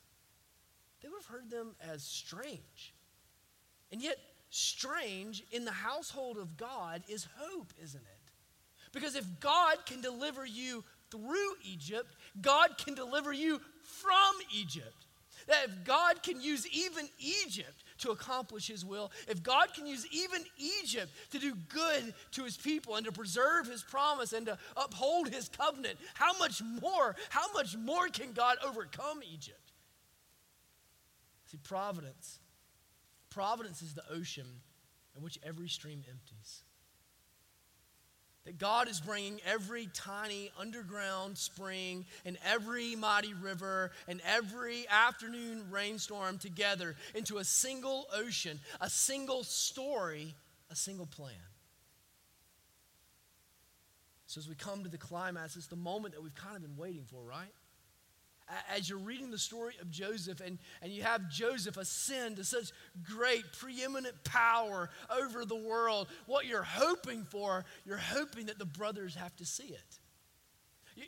They 1.01 1.09
would 1.09 1.21
have 1.21 1.25
heard 1.25 1.49
them 1.49 1.75
as 1.81 2.03
strange. 2.03 2.93
And 3.91 4.01
yet, 4.01 4.17
strange 4.49 5.43
in 5.51 5.65
the 5.65 5.71
household 5.71 6.37
of 6.37 6.57
God 6.57 7.03
is 7.07 7.27
hope, 7.37 7.73
isn't 7.81 8.01
it? 8.01 8.91
Because 8.91 9.15
if 9.15 9.25
God 9.39 9.85
can 9.85 10.01
deliver 10.01 10.45
you 10.45 10.83
through 11.11 11.55
Egypt, 11.63 12.15
God 12.41 12.77
can 12.77 12.95
deliver 12.95 13.31
you 13.33 13.61
from 13.83 14.35
Egypt. 14.53 15.05
That 15.47 15.65
if 15.65 15.83
God 15.83 16.23
can 16.23 16.41
use 16.41 16.65
even 16.67 17.07
Egypt 17.19 17.83
to 17.99 18.11
accomplish 18.11 18.67
his 18.67 18.83
will, 18.83 19.11
if 19.27 19.41
God 19.41 19.73
can 19.73 19.85
use 19.85 20.05
even 20.11 20.43
Egypt 20.57 21.11
to 21.31 21.39
do 21.39 21.55
good 21.69 22.13
to 22.31 22.43
his 22.43 22.57
people 22.57 22.95
and 22.95 23.05
to 23.05 23.11
preserve 23.11 23.67
his 23.67 23.83
promise 23.83 24.33
and 24.33 24.45
to 24.47 24.57
uphold 24.75 25.29
his 25.29 25.49
covenant, 25.49 25.97
how 26.13 26.37
much 26.37 26.61
more, 26.81 27.15
how 27.29 27.51
much 27.53 27.77
more 27.77 28.07
can 28.07 28.33
God 28.33 28.57
overcome 28.65 29.21
Egypt? 29.31 29.71
See, 31.45 31.57
providence. 31.57 32.39
Providence 33.29 33.81
is 33.81 33.93
the 33.93 34.03
ocean 34.11 34.61
in 35.15 35.23
which 35.23 35.39
every 35.43 35.69
stream 35.69 36.03
empties. 36.09 36.63
That 38.45 38.59
God 38.59 38.87
is 38.87 38.99
bringing 38.99 39.41
every 39.43 39.89
tiny 39.93 40.51
underground 40.59 41.37
spring 41.37 42.05
and 42.25 42.37
every 42.45 42.95
mighty 42.95 43.33
river 43.33 43.91
and 44.07 44.21
every 44.23 44.87
afternoon 44.87 45.65
rainstorm 45.71 46.37
together 46.37 46.95
into 47.15 47.39
a 47.39 47.43
single 47.43 48.07
ocean, 48.13 48.59
a 48.79 48.89
single 48.89 49.43
story, 49.43 50.35
a 50.69 50.75
single 50.75 51.07
plan. 51.07 51.33
So, 54.27 54.39
as 54.39 54.47
we 54.47 54.55
come 54.55 54.83
to 54.83 54.89
the 54.89 54.97
climax, 54.97 55.55
it's 55.55 55.67
the 55.67 55.75
moment 55.75 56.13
that 56.13 56.21
we've 56.21 56.35
kind 56.35 56.55
of 56.55 56.61
been 56.61 56.77
waiting 56.77 57.05
for, 57.05 57.23
right? 57.23 57.51
As 58.75 58.89
you're 58.89 58.99
reading 58.99 59.31
the 59.31 59.37
story 59.37 59.73
of 59.81 59.89
Joseph 59.89 60.41
and, 60.41 60.59
and 60.81 60.91
you 60.91 61.03
have 61.03 61.29
Joseph 61.29 61.77
ascend 61.77 62.37
to 62.37 62.43
such 62.43 62.71
great, 63.03 63.43
preeminent 63.53 64.23
power 64.23 64.89
over 65.09 65.45
the 65.45 65.55
world, 65.55 66.07
what 66.25 66.45
you're 66.45 66.63
hoping 66.63 67.23
for, 67.23 67.65
you're 67.85 67.97
hoping 67.97 68.47
that 68.47 68.59
the 68.59 68.65
brothers 68.65 69.15
have 69.15 69.35
to 69.37 69.45
see 69.45 69.67
it. 69.67 69.99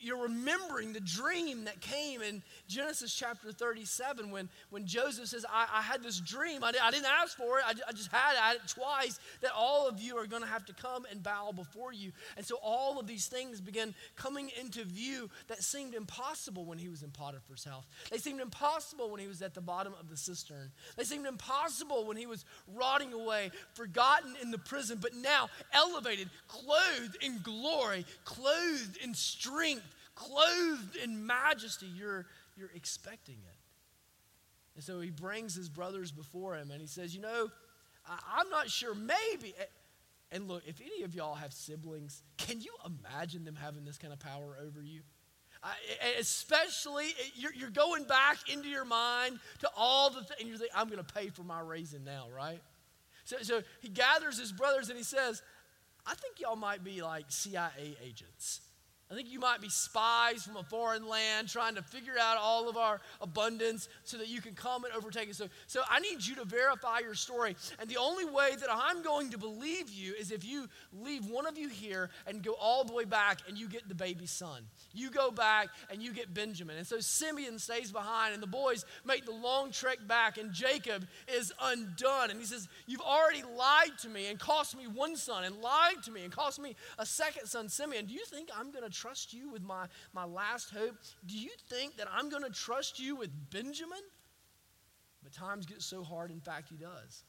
You're 0.01 0.23
remembering 0.23 0.91
the 0.91 0.99
dream 0.99 1.63
that 1.63 1.79
came 1.79 2.21
in 2.21 2.43
Genesis 2.67 3.13
chapter 3.13 3.53
37 3.53 4.31
when, 4.31 4.49
when 4.69 4.85
Joseph 4.85 5.27
says, 5.27 5.45
I, 5.49 5.65
I 5.73 5.81
had 5.81 6.03
this 6.03 6.19
dream. 6.19 6.61
I, 6.61 6.73
I, 6.81 6.91
didn't 6.91 7.05
ask 7.05 7.37
for 7.37 7.59
it. 7.59 7.65
I, 7.65 7.71
I 7.87 7.93
just 7.93 8.11
had 8.11 8.33
it. 8.33 8.37
Had 8.37 8.55
it 8.57 8.67
twice 8.67 9.17
that 9.39 9.51
all 9.55 9.87
of 9.87 10.01
you 10.01 10.17
are 10.17 10.27
going 10.27 10.41
to 10.41 10.47
have 10.47 10.65
to 10.65 10.73
come 10.73 11.05
and 11.09 11.23
bow 11.23 11.53
before 11.55 11.93
you. 11.93 12.11
And 12.35 12.45
so 12.45 12.57
all 12.61 12.99
of 12.99 13.07
these 13.07 13.27
things 13.27 13.61
began 13.61 13.95
coming 14.17 14.51
into 14.61 14.83
view 14.83 15.29
that 15.47 15.63
seemed 15.63 15.93
impossible 15.93 16.65
when 16.65 16.77
he 16.77 16.89
was 16.89 17.01
in 17.01 17.11
Potiphar's 17.11 17.63
house. 17.63 17.85
They 18.11 18.17
seemed 18.17 18.41
impossible 18.41 19.09
when 19.09 19.21
he 19.21 19.27
was 19.27 19.41
at 19.41 19.53
the 19.53 19.61
bottom 19.61 19.93
of 20.01 20.09
the 20.09 20.17
cistern. 20.17 20.69
They 20.97 21.05
seemed 21.05 21.25
impossible 21.25 22.05
when 22.05 22.17
he 22.17 22.25
was 22.25 22.43
rotting 22.75 23.13
away, 23.13 23.51
forgotten 23.73 24.35
in 24.41 24.51
the 24.51 24.57
prison, 24.57 24.99
but 25.01 25.15
now 25.15 25.49
elevated, 25.71 26.29
clothed 26.49 27.17
in 27.21 27.39
glory, 27.41 28.05
clothed 28.25 28.97
in 29.01 29.13
strength 29.13 29.76
clothed 30.17 30.95
in 30.95 31.25
majesty. 31.25 31.85
You're, 31.85 32.25
you're 32.55 32.71
expecting 32.75 33.35
it. 33.35 33.57
And 34.75 34.83
so 34.83 34.99
he 34.99 35.09
brings 35.09 35.55
his 35.55 35.69
brothers 35.69 36.11
before 36.11 36.55
him 36.55 36.71
and 36.71 36.81
he 36.81 36.87
says, 36.87 37.15
You 37.15 37.21
know, 37.21 37.49
I, 38.07 38.19
I'm 38.37 38.49
not 38.49 38.69
sure, 38.69 38.93
maybe. 38.93 39.53
And 40.31 40.47
look, 40.47 40.63
if 40.67 40.81
any 40.81 41.03
of 41.03 41.15
y'all 41.15 41.35
have 41.35 41.53
siblings, 41.53 42.21
can 42.37 42.59
you 42.61 42.71
imagine 42.85 43.45
them 43.45 43.55
having 43.55 43.85
this 43.85 43.97
kind 43.97 44.11
of 44.11 44.19
power 44.19 44.57
over 44.61 44.83
you? 44.83 45.01
Uh, 45.63 45.69
especially, 46.19 47.07
you're, 47.33 47.53
you're, 47.53 47.71
going 47.71 48.03
back 48.03 48.37
into 48.47 48.69
your 48.69 48.85
mind 48.85 49.39
to 49.59 49.69
all 49.75 50.11
the 50.11 50.21
things, 50.21 50.39
and 50.39 50.47
you're 50.47 50.57
thinking, 50.57 50.75
I'm 50.75 50.87
going 50.87 51.03
to 51.03 51.13
pay 51.13 51.29
for 51.29 51.41
my 51.41 51.61
raising 51.61 52.03
now, 52.03 52.27
right? 52.35 52.61
So, 53.25 53.37
so 53.41 53.63
he 53.81 53.89
gathers 53.89 54.37
his 54.37 54.51
brothers 54.51 54.89
and 54.89 54.97
he 54.97 55.03
says, 55.03 55.41
I 56.05 56.13
think 56.13 56.39
y'all 56.39 56.55
might 56.55 56.83
be 56.83 57.01
like 57.01 57.25
CIA 57.29 57.97
agents. 58.05 58.61
I 59.09 59.15
think 59.15 59.31
you 59.31 59.39
might 59.39 59.61
be 59.61 59.69
spies 59.69 60.43
from 60.43 60.57
a 60.57 60.63
foreign 60.63 61.07
land 61.07 61.47
trying 61.47 61.75
to 61.75 61.81
figure 61.81 62.15
out 62.19 62.37
all 62.37 62.67
of 62.67 62.75
our 62.75 62.99
abundance 63.21 63.87
so 64.03 64.17
that 64.17 64.27
you 64.27 64.41
can 64.41 64.53
come 64.53 64.83
and 64.83 64.93
overtake 64.93 65.29
us. 65.29 65.37
So, 65.37 65.47
so 65.65 65.81
I 65.89 65.99
need 65.99 66.25
you 66.25 66.35
to 66.35 66.43
verify 66.43 66.99
your 66.99 67.15
story. 67.15 67.55
And 67.79 67.89
the 67.89 67.95
only 67.97 68.25
way 68.25 68.55
that 68.59 68.67
I'm 68.69 69.01
going 69.03 69.29
to 69.29 69.37
believe 69.37 69.89
you 69.89 70.13
is 70.13 70.31
if 70.31 70.43
you 70.43 70.67
leave 70.91 71.25
one 71.25 71.47
of 71.47 71.57
you 71.57 71.69
here 71.69 72.09
and 72.25 72.43
go 72.43 72.51
all 72.59 72.83
the 72.83 72.93
way 72.93 73.05
back 73.05 73.39
and 73.47 73.57
you 73.57 73.69
get 73.69 73.87
the 73.87 73.95
baby 73.95 74.25
son. 74.25 74.63
You 74.93 75.09
go 75.09 75.31
back 75.31 75.69
and 75.89 76.01
you 76.01 76.11
get 76.11 76.33
Benjamin. 76.33 76.75
And 76.75 76.85
so 76.85 76.99
Simeon 76.99 77.59
stays 77.59 77.93
behind 77.93 78.33
and 78.33 78.43
the 78.43 78.47
boys 78.47 78.85
make 79.05 79.25
the 79.25 79.31
long 79.31 79.71
trek 79.71 79.99
back 80.05 80.37
and 80.37 80.51
Jacob 80.51 81.07
is 81.33 81.53
undone. 81.61 82.29
And 82.29 82.41
he 82.41 82.45
says, 82.45 82.67
You've 82.87 82.99
already 82.99 83.43
lied 83.57 83.97
to 83.99 84.09
me 84.09 84.27
and 84.27 84.37
cost 84.37 84.77
me 84.77 84.85
one 84.85 85.15
son 85.15 85.45
and 85.45 85.61
lied 85.61 86.03
to 86.03 86.11
me 86.11 86.23
and 86.23 86.31
cost 86.31 86.59
me 86.59 86.75
a 86.99 87.05
second 87.05 87.45
son, 87.45 87.69
Simeon. 87.69 88.05
Do 88.05 88.13
you 88.13 88.25
think 88.25 88.49
I'm 88.53 88.71
going 88.71 88.83
to 88.83 88.96
trust 88.99 89.33
you 89.33 89.49
with 89.49 89.63
my, 89.63 89.87
my 90.13 90.25
last 90.25 90.71
hope? 90.71 90.95
Do 91.25 91.37
you 91.37 91.51
think 91.69 91.97
that 91.97 92.07
I'm 92.11 92.29
going 92.29 92.43
to 92.43 92.49
trust 92.49 92.99
you 92.99 93.15
with 93.15 93.29
Benjamin? 93.51 93.99
But 95.23 95.33
times 95.33 95.65
get 95.65 95.81
so 95.81 96.03
hard, 96.03 96.31
in 96.31 96.39
fact, 96.39 96.69
he 96.69 96.75
does. 96.75 97.23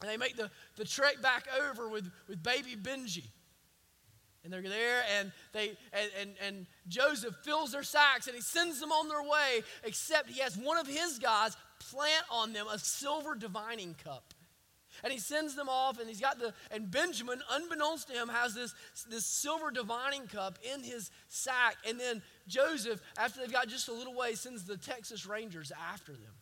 And 0.00 0.10
they 0.10 0.16
make 0.16 0.36
the, 0.36 0.50
the 0.76 0.84
trek 0.84 1.22
back 1.22 1.46
over 1.68 1.88
with, 1.88 2.10
with 2.28 2.42
baby 2.42 2.76
Benji. 2.76 3.24
And 4.42 4.52
they're 4.52 4.60
there, 4.60 5.02
and 5.18 5.32
they 5.54 5.68
and, 5.94 6.10
and, 6.20 6.30
and 6.46 6.66
Joseph 6.86 7.34
fills 7.44 7.72
their 7.72 7.82
sacks 7.82 8.26
and 8.26 8.36
he 8.36 8.42
sends 8.42 8.78
them 8.78 8.92
on 8.92 9.08
their 9.08 9.22
way, 9.22 9.62
except 9.84 10.28
he 10.28 10.40
has 10.40 10.54
one 10.54 10.76
of 10.76 10.86
his 10.86 11.18
guys 11.18 11.56
plant 11.90 12.24
on 12.30 12.52
them 12.52 12.66
a 12.70 12.78
silver 12.78 13.34
divining 13.34 13.94
cup. 14.04 14.34
And 15.04 15.12
he 15.12 15.18
sends 15.18 15.54
them 15.54 15.68
off, 15.68 16.00
and 16.00 16.08
he's 16.08 16.20
got 16.20 16.38
the, 16.38 16.54
and 16.70 16.90
Benjamin, 16.90 17.42
unbeknownst 17.52 18.08
to 18.08 18.14
him, 18.14 18.28
has 18.28 18.54
this, 18.54 18.74
this 19.10 19.26
silver 19.26 19.70
divining 19.70 20.26
cup 20.26 20.58
in 20.74 20.82
his 20.82 21.10
sack. 21.28 21.76
And 21.86 22.00
then 22.00 22.22
Joseph, 22.48 23.02
after 23.18 23.40
they've 23.40 23.52
got 23.52 23.68
just 23.68 23.88
a 23.88 23.92
little 23.92 24.14
way, 24.14 24.34
sends 24.34 24.64
the 24.64 24.78
Texas 24.78 25.26
Rangers 25.26 25.70
after 25.92 26.12
them. 26.12 26.32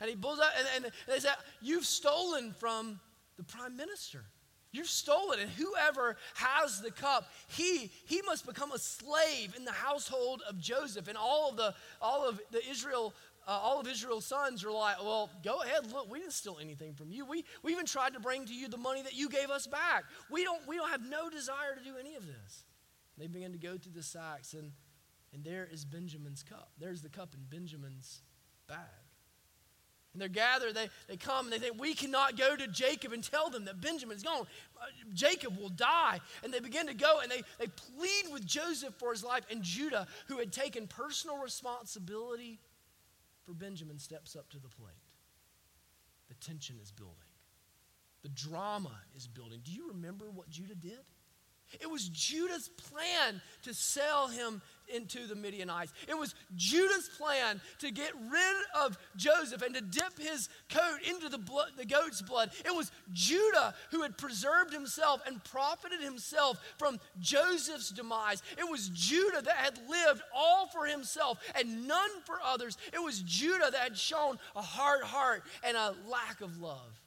And 0.00 0.10
he 0.10 0.16
pulls 0.16 0.40
out, 0.40 0.50
and, 0.58 0.84
and 0.84 0.92
they 1.06 1.20
say, 1.20 1.28
You've 1.62 1.86
stolen 1.86 2.52
from 2.52 2.98
the 3.36 3.44
prime 3.44 3.76
minister. 3.76 4.24
You've 4.72 4.88
stolen, 4.88 5.38
and 5.38 5.48
whoever 5.50 6.16
has 6.34 6.82
the 6.82 6.90
cup, 6.90 7.30
he 7.46 7.92
he 8.06 8.22
must 8.22 8.44
become 8.44 8.72
a 8.72 8.78
slave 8.78 9.54
in 9.56 9.64
the 9.64 9.70
household 9.70 10.42
of 10.48 10.58
Joseph. 10.58 11.06
And 11.06 11.16
all 11.16 11.50
of 11.50 11.56
the 11.56 11.76
all 12.02 12.28
of 12.28 12.40
the 12.50 12.60
Israel 12.68 13.14
uh, 13.46 13.50
all 13.50 13.80
of 13.80 13.86
Israel's 13.86 14.26
sons 14.26 14.64
are 14.64 14.70
like, 14.70 15.02
well, 15.02 15.30
go 15.42 15.62
ahead, 15.62 15.90
look, 15.92 16.10
we 16.10 16.18
didn't 16.18 16.32
steal 16.32 16.58
anything 16.60 16.94
from 16.94 17.10
you. 17.10 17.24
We, 17.24 17.44
we 17.62 17.72
even 17.72 17.86
tried 17.86 18.14
to 18.14 18.20
bring 18.20 18.46
to 18.46 18.54
you 18.54 18.68
the 18.68 18.76
money 18.76 19.02
that 19.02 19.14
you 19.14 19.28
gave 19.28 19.50
us 19.50 19.66
back. 19.66 20.04
We 20.30 20.44
don't, 20.44 20.66
we 20.66 20.76
don't 20.76 20.90
have 20.90 21.04
no 21.08 21.30
desire 21.30 21.74
to 21.76 21.84
do 21.84 21.96
any 21.98 22.14
of 22.14 22.26
this. 22.26 22.64
They 23.18 23.26
begin 23.26 23.52
to 23.52 23.58
go 23.58 23.76
through 23.76 23.92
the 23.92 24.02
sacks, 24.02 24.54
and, 24.54 24.72
and 25.32 25.44
there 25.44 25.68
is 25.70 25.84
Benjamin's 25.84 26.42
cup. 26.42 26.70
There's 26.78 27.02
the 27.02 27.08
cup 27.08 27.34
in 27.34 27.44
Benjamin's 27.48 28.22
bag. 28.66 28.78
And 30.12 30.20
they're 30.20 30.28
gathered, 30.28 30.74
they, 30.74 30.88
they 31.08 31.16
come, 31.16 31.46
and 31.46 31.52
they 31.52 31.58
think, 31.58 31.80
we 31.80 31.92
cannot 31.92 32.38
go 32.38 32.54
to 32.54 32.68
Jacob 32.68 33.12
and 33.12 33.22
tell 33.22 33.50
them 33.50 33.64
that 33.64 33.80
Benjamin's 33.80 34.22
gone. 34.22 34.46
Uh, 34.80 34.86
Jacob 35.12 35.58
will 35.58 35.70
die. 35.70 36.20
And 36.44 36.54
they 36.54 36.60
begin 36.60 36.86
to 36.86 36.94
go, 36.94 37.18
and 37.20 37.28
they, 37.28 37.42
they 37.58 37.66
plead 37.66 38.32
with 38.32 38.46
Joseph 38.46 38.94
for 38.94 39.10
his 39.10 39.24
life. 39.24 39.42
And 39.50 39.64
Judah, 39.64 40.06
who 40.28 40.38
had 40.38 40.52
taken 40.52 40.86
personal 40.86 41.38
responsibility 41.38 42.60
for 43.44 43.52
Benjamin 43.52 43.98
steps 43.98 44.36
up 44.36 44.48
to 44.50 44.58
the 44.58 44.68
plate. 44.68 44.94
The 46.28 46.34
tension 46.34 46.76
is 46.82 46.90
building. 46.90 47.14
The 48.22 48.28
drama 48.30 48.92
is 49.14 49.26
building. 49.26 49.60
Do 49.62 49.72
you 49.72 49.88
remember 49.88 50.30
what 50.30 50.48
Judah 50.48 50.74
did? 50.74 51.00
It 51.80 51.90
was 51.90 52.08
Judah's 52.08 52.68
plan 52.68 53.40
to 53.62 53.74
sell 53.74 54.28
him 54.28 54.62
into 54.92 55.26
the 55.26 55.34
Midianites. 55.34 55.92
It 56.08 56.18
was 56.18 56.34
Judah's 56.56 57.08
plan 57.18 57.60
to 57.80 57.90
get 57.90 58.12
rid 58.30 58.84
of 58.84 58.98
Joseph 59.16 59.62
and 59.62 59.74
to 59.74 59.80
dip 59.80 60.18
his 60.18 60.48
coat 60.68 60.98
into 61.08 61.28
the, 61.28 61.38
blood, 61.38 61.68
the 61.76 61.86
goat's 61.86 62.22
blood. 62.22 62.50
It 62.64 62.74
was 62.74 62.90
Judah 63.12 63.74
who 63.90 64.02
had 64.02 64.18
preserved 64.18 64.72
himself 64.72 65.20
and 65.26 65.42
profited 65.44 66.00
himself 66.00 66.58
from 66.78 66.98
Joseph's 67.20 67.90
demise. 67.90 68.42
It 68.58 68.68
was 68.68 68.88
Judah 68.90 69.42
that 69.42 69.56
had 69.56 69.78
lived 69.88 70.22
all 70.34 70.66
for 70.66 70.86
himself 70.86 71.38
and 71.54 71.86
none 71.86 72.10
for 72.24 72.36
others. 72.44 72.76
It 72.92 73.02
was 73.02 73.20
Judah 73.20 73.70
that 73.70 73.80
had 73.80 73.98
shown 73.98 74.38
a 74.56 74.62
hard 74.62 75.02
heart 75.02 75.42
and 75.62 75.76
a 75.76 75.94
lack 76.08 76.40
of 76.40 76.60
love. 76.60 77.00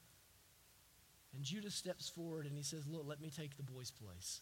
And 1.36 1.44
Judah 1.44 1.70
steps 1.70 2.10
forward 2.10 2.48
and 2.48 2.58
he 2.58 2.64
says, 2.64 2.88
Look, 2.88 3.04
let 3.06 3.22
me 3.22 3.30
take 3.30 3.56
the 3.58 3.64
boy's 3.64 3.92
place. 3.92 4.42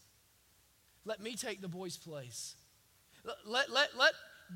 Let 1.03 1.21
me 1.21 1.35
take 1.35 1.61
the 1.61 1.67
boy's 1.67 1.97
place. 1.97 2.55
Let, 3.45 3.71
let, 3.71 3.97
let 3.97 4.13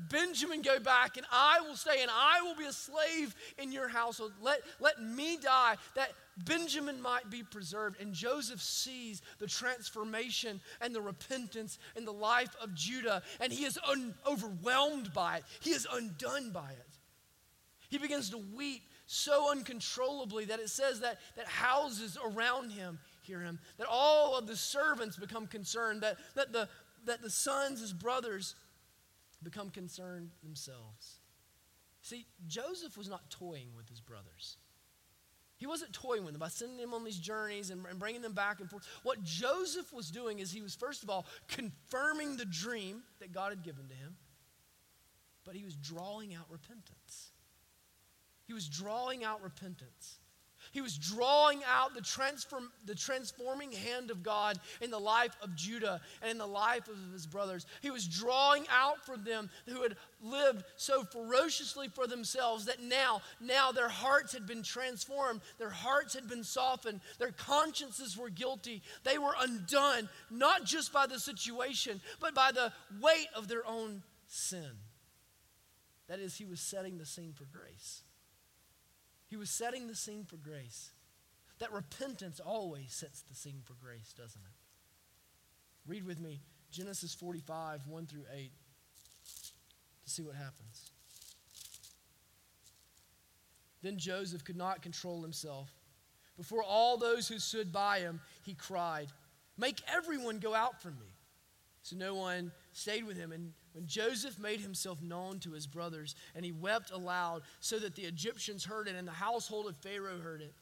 Benjamin 0.08 0.62
go 0.62 0.78
back, 0.78 1.16
and 1.16 1.26
I 1.32 1.60
will 1.60 1.76
stay, 1.76 2.02
and 2.02 2.10
I 2.10 2.42
will 2.42 2.54
be 2.54 2.64
a 2.64 2.72
slave 2.72 3.34
in 3.58 3.72
your 3.72 3.88
household. 3.88 4.32
Let, 4.40 4.60
let 4.78 5.02
me 5.02 5.36
die, 5.36 5.76
that 5.96 6.12
Benjamin 6.38 7.02
might 7.02 7.28
be 7.30 7.42
preserved. 7.42 8.00
And 8.00 8.14
Joseph 8.14 8.62
sees 8.62 9.22
the 9.38 9.46
transformation 9.46 10.60
and 10.80 10.94
the 10.94 11.00
repentance 11.00 11.78
in 11.96 12.04
the 12.04 12.12
life 12.12 12.54
of 12.62 12.74
Judah, 12.74 13.22
and 13.40 13.52
he 13.52 13.64
is 13.64 13.78
un- 13.88 14.14
overwhelmed 14.26 15.12
by 15.12 15.38
it. 15.38 15.44
He 15.60 15.70
is 15.70 15.86
undone 15.92 16.50
by 16.50 16.70
it. 16.70 16.86
He 17.88 17.98
begins 17.98 18.30
to 18.30 18.38
weep 18.54 18.82
so 19.06 19.50
uncontrollably 19.50 20.44
that 20.44 20.60
it 20.60 20.70
says 20.70 21.00
that, 21.00 21.18
that 21.36 21.46
houses 21.46 22.16
around 22.24 22.70
him 22.70 23.00
hear 23.22 23.40
him, 23.40 23.58
that 23.78 23.88
all 23.90 24.38
of 24.38 24.46
the 24.46 24.56
servants 24.56 25.16
become 25.16 25.48
concerned, 25.48 26.02
that, 26.02 26.16
that, 26.36 26.52
the, 26.52 26.68
that 27.06 27.22
the 27.22 27.30
sons, 27.30 27.80
his 27.80 27.92
brothers, 27.92 28.54
become 29.42 29.70
concerned 29.70 30.30
themselves. 30.42 31.20
See, 32.02 32.26
Joseph 32.46 32.96
was 32.96 33.08
not 33.08 33.30
toying 33.30 33.68
with 33.76 33.88
his 33.88 34.00
brothers. 34.00 34.56
He 35.58 35.66
wasn't 35.66 35.92
toying 35.92 36.24
with 36.24 36.32
them 36.32 36.40
by 36.40 36.48
sending 36.48 36.78
them 36.78 36.94
on 36.94 37.04
these 37.04 37.18
journeys 37.18 37.68
and, 37.68 37.84
bringing 37.98 38.22
them 38.22 38.32
back 38.32 38.60
and 38.60 38.70
forth. 38.70 38.86
What 39.02 39.22
Joseph 39.22 39.92
was 39.92 40.10
doing 40.10 40.38
is 40.38 40.50
he 40.50 40.62
was, 40.62 40.74
first 40.74 41.02
of 41.02 41.10
all, 41.10 41.26
confirming 41.48 42.38
the 42.38 42.46
dream 42.46 43.02
that 43.18 43.32
God 43.32 43.50
had 43.50 43.62
given 43.62 43.86
to 43.88 43.94
him, 43.94 44.16
but 45.44 45.54
he 45.54 45.64
was 45.64 45.76
drawing 45.76 46.34
out 46.34 46.46
repentance. 46.48 47.32
He 48.46 48.54
was 48.54 48.68
drawing 48.68 49.22
out 49.22 49.42
repentance. 49.42 50.18
He 50.72 50.80
was 50.80 50.96
drawing 50.96 51.60
out 51.68 51.94
the, 51.94 52.00
transform, 52.00 52.70
the 52.86 52.94
transforming 52.94 53.72
hand 53.72 54.10
of 54.10 54.22
God 54.22 54.58
in 54.80 54.90
the 54.90 55.00
life 55.00 55.36
of 55.42 55.56
Judah 55.56 56.00
and 56.22 56.30
in 56.30 56.38
the 56.38 56.46
life 56.46 56.88
of 56.88 56.96
his 57.12 57.26
brothers. 57.26 57.66
He 57.80 57.90
was 57.90 58.06
drawing 58.06 58.64
out 58.70 59.04
from 59.04 59.24
them 59.24 59.50
who 59.66 59.82
had 59.82 59.96
lived 60.22 60.64
so 60.76 61.02
ferociously 61.02 61.88
for 61.88 62.06
themselves 62.06 62.66
that 62.66 62.80
now, 62.80 63.20
now 63.40 63.72
their 63.72 63.88
hearts 63.88 64.32
had 64.32 64.46
been 64.46 64.62
transformed, 64.62 65.40
their 65.58 65.70
hearts 65.70 66.14
had 66.14 66.28
been 66.28 66.44
softened, 66.44 67.00
their 67.18 67.32
consciences 67.32 68.16
were 68.16 68.30
guilty. 68.30 68.82
They 69.02 69.18
were 69.18 69.34
undone, 69.40 70.08
not 70.30 70.64
just 70.64 70.92
by 70.92 71.06
the 71.06 71.18
situation, 71.18 72.00
but 72.20 72.34
by 72.34 72.52
the 72.52 72.72
weight 73.00 73.28
of 73.34 73.48
their 73.48 73.66
own 73.66 74.02
sin. 74.28 74.70
That 76.08 76.20
is, 76.20 76.36
he 76.36 76.44
was 76.44 76.60
setting 76.60 76.98
the 76.98 77.06
scene 77.06 77.32
for 77.32 77.44
grace. 77.44 78.02
He 79.30 79.36
was 79.36 79.48
setting 79.48 79.86
the 79.86 79.94
scene 79.94 80.24
for 80.24 80.36
grace. 80.36 80.90
That 81.60 81.72
repentance 81.72 82.40
always 82.40 82.92
sets 82.92 83.20
the 83.22 83.34
scene 83.34 83.62
for 83.64 83.74
grace, 83.74 84.12
doesn't 84.12 84.42
it? 84.42 85.88
Read 85.88 86.04
with 86.04 86.20
me 86.20 86.40
Genesis 86.72 87.14
45, 87.14 87.86
1 87.86 88.06
through 88.06 88.24
8, 88.34 88.50
to 90.04 90.10
see 90.10 90.22
what 90.22 90.34
happens. 90.34 90.90
Then 93.82 93.98
Joseph 93.98 94.44
could 94.44 94.56
not 94.56 94.82
control 94.82 95.22
himself. 95.22 95.70
Before 96.36 96.62
all 96.62 96.96
those 96.96 97.28
who 97.28 97.38
stood 97.38 97.72
by 97.72 98.00
him, 98.00 98.20
he 98.42 98.54
cried, 98.54 99.08
Make 99.56 99.80
everyone 99.94 100.38
go 100.38 100.54
out 100.54 100.82
from 100.82 100.98
me. 100.98 101.06
So 101.82 101.96
no 101.96 102.14
one 102.14 102.50
stayed 102.72 103.04
with 103.06 103.16
him. 103.16 103.32
And 103.32 103.52
when 103.72 103.86
Joseph 103.86 104.38
made 104.38 104.60
himself 104.60 105.00
known 105.02 105.38
to 105.40 105.52
his 105.52 105.66
brothers, 105.66 106.14
and 106.34 106.44
he 106.44 106.52
wept 106.52 106.90
aloud, 106.90 107.42
so 107.60 107.78
that 107.78 107.94
the 107.94 108.02
Egyptians 108.02 108.64
heard 108.64 108.88
it, 108.88 108.96
and 108.96 109.06
the 109.06 109.12
household 109.12 109.66
of 109.66 109.76
Pharaoh 109.76 110.18
heard 110.18 110.42
it. 110.42 110.54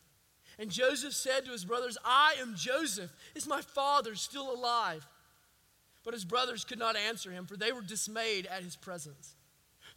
And 0.58 0.70
Joseph 0.70 1.14
said 1.14 1.44
to 1.44 1.52
his 1.52 1.64
brothers, 1.64 1.96
I 2.04 2.36
am 2.40 2.54
Joseph. 2.56 3.12
Is 3.34 3.46
my 3.46 3.60
father 3.60 4.14
still 4.14 4.52
alive? 4.52 5.06
But 6.04 6.14
his 6.14 6.24
brothers 6.24 6.64
could 6.64 6.78
not 6.78 6.96
answer 6.96 7.30
him, 7.30 7.46
for 7.46 7.56
they 7.56 7.72
were 7.72 7.82
dismayed 7.82 8.46
at 8.46 8.62
his 8.62 8.76
presence. 8.76 9.34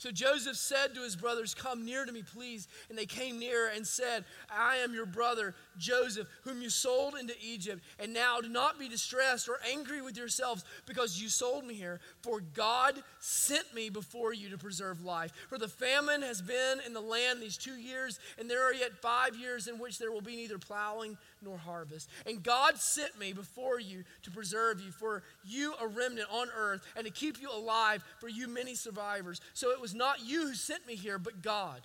So 0.02 0.10
Joseph 0.10 0.56
said 0.56 0.96
to 0.96 1.04
his 1.04 1.16
brothers, 1.16 1.54
Come 1.54 1.86
near 1.86 2.06
to 2.06 2.12
me, 2.12 2.24
please. 2.24 2.68
And 2.90 2.98
they 2.98 3.06
came 3.06 3.38
near 3.38 3.68
and 3.68 3.86
said, 3.86 4.26
I 4.50 4.78
am 4.78 4.96
your 4.96 5.06
brother, 5.06 5.54
Joseph, 5.78 6.28
whom 6.42 6.60
you 6.60 6.72
sold 6.72 7.14
into 7.20 7.36
Egypt. 7.40 7.84
And 8.00 8.12
now 8.12 8.42
do 8.42 8.50
not 8.50 8.80
be 8.80 8.90
distressed 8.90 9.48
or 9.48 9.60
angry 9.72 10.02
with 10.02 10.18
yourselves 10.18 10.66
because 10.88 11.22
you 11.22 11.30
sold 11.30 11.68
me 11.68 11.76
here. 11.76 12.00
For 12.24 12.40
God 12.56 13.04
sent 13.20 13.76
me 13.76 13.92
before 13.92 14.34
you 14.34 14.50
to 14.50 14.58
preserve 14.58 15.06
life. 15.06 15.34
For 15.50 15.60
the 15.60 15.68
famine 15.68 16.24
has 16.24 16.42
been 16.42 16.80
in 16.84 16.94
the 16.94 17.00
land 17.00 17.40
these 17.40 17.56
two 17.56 17.76
years, 17.76 18.20
and 18.40 18.50
there 18.50 18.68
are 18.68 18.74
yet 18.74 19.04
five 19.04 19.36
years 19.36 19.68
in 19.68 19.78
which 19.78 20.00
there 20.00 20.12
will 20.12 20.20
be 20.20 20.36
neither 20.36 20.58
plowing 20.58 21.16
nor 21.42 21.58
harvest. 21.58 22.10
And 22.26 22.44
God 22.44 22.78
sent 22.78 23.18
me 23.20 23.34
before 23.34 23.80
you 23.80 24.04
to 24.24 24.32
preserve 24.32 24.82
you, 24.82 24.92
for 24.92 25.24
you 25.44 25.74
a 25.82 25.88
remnant 25.88 26.28
on 26.32 26.48
earth, 26.56 26.82
and 26.96 27.06
to 27.06 27.12
keep 27.12 27.42
you 27.42 27.50
alive, 27.52 28.04
for 28.20 28.28
you 28.28 28.48
many 28.48 28.76
survivors. 28.76 29.42
So 29.54 29.72
it 29.72 29.82
was 29.82 29.94
not 29.94 30.26
you 30.26 30.48
who 30.48 30.54
sent 30.54 30.86
me 30.88 30.96
here, 30.96 31.18
but 31.18 31.42
God. 31.42 31.82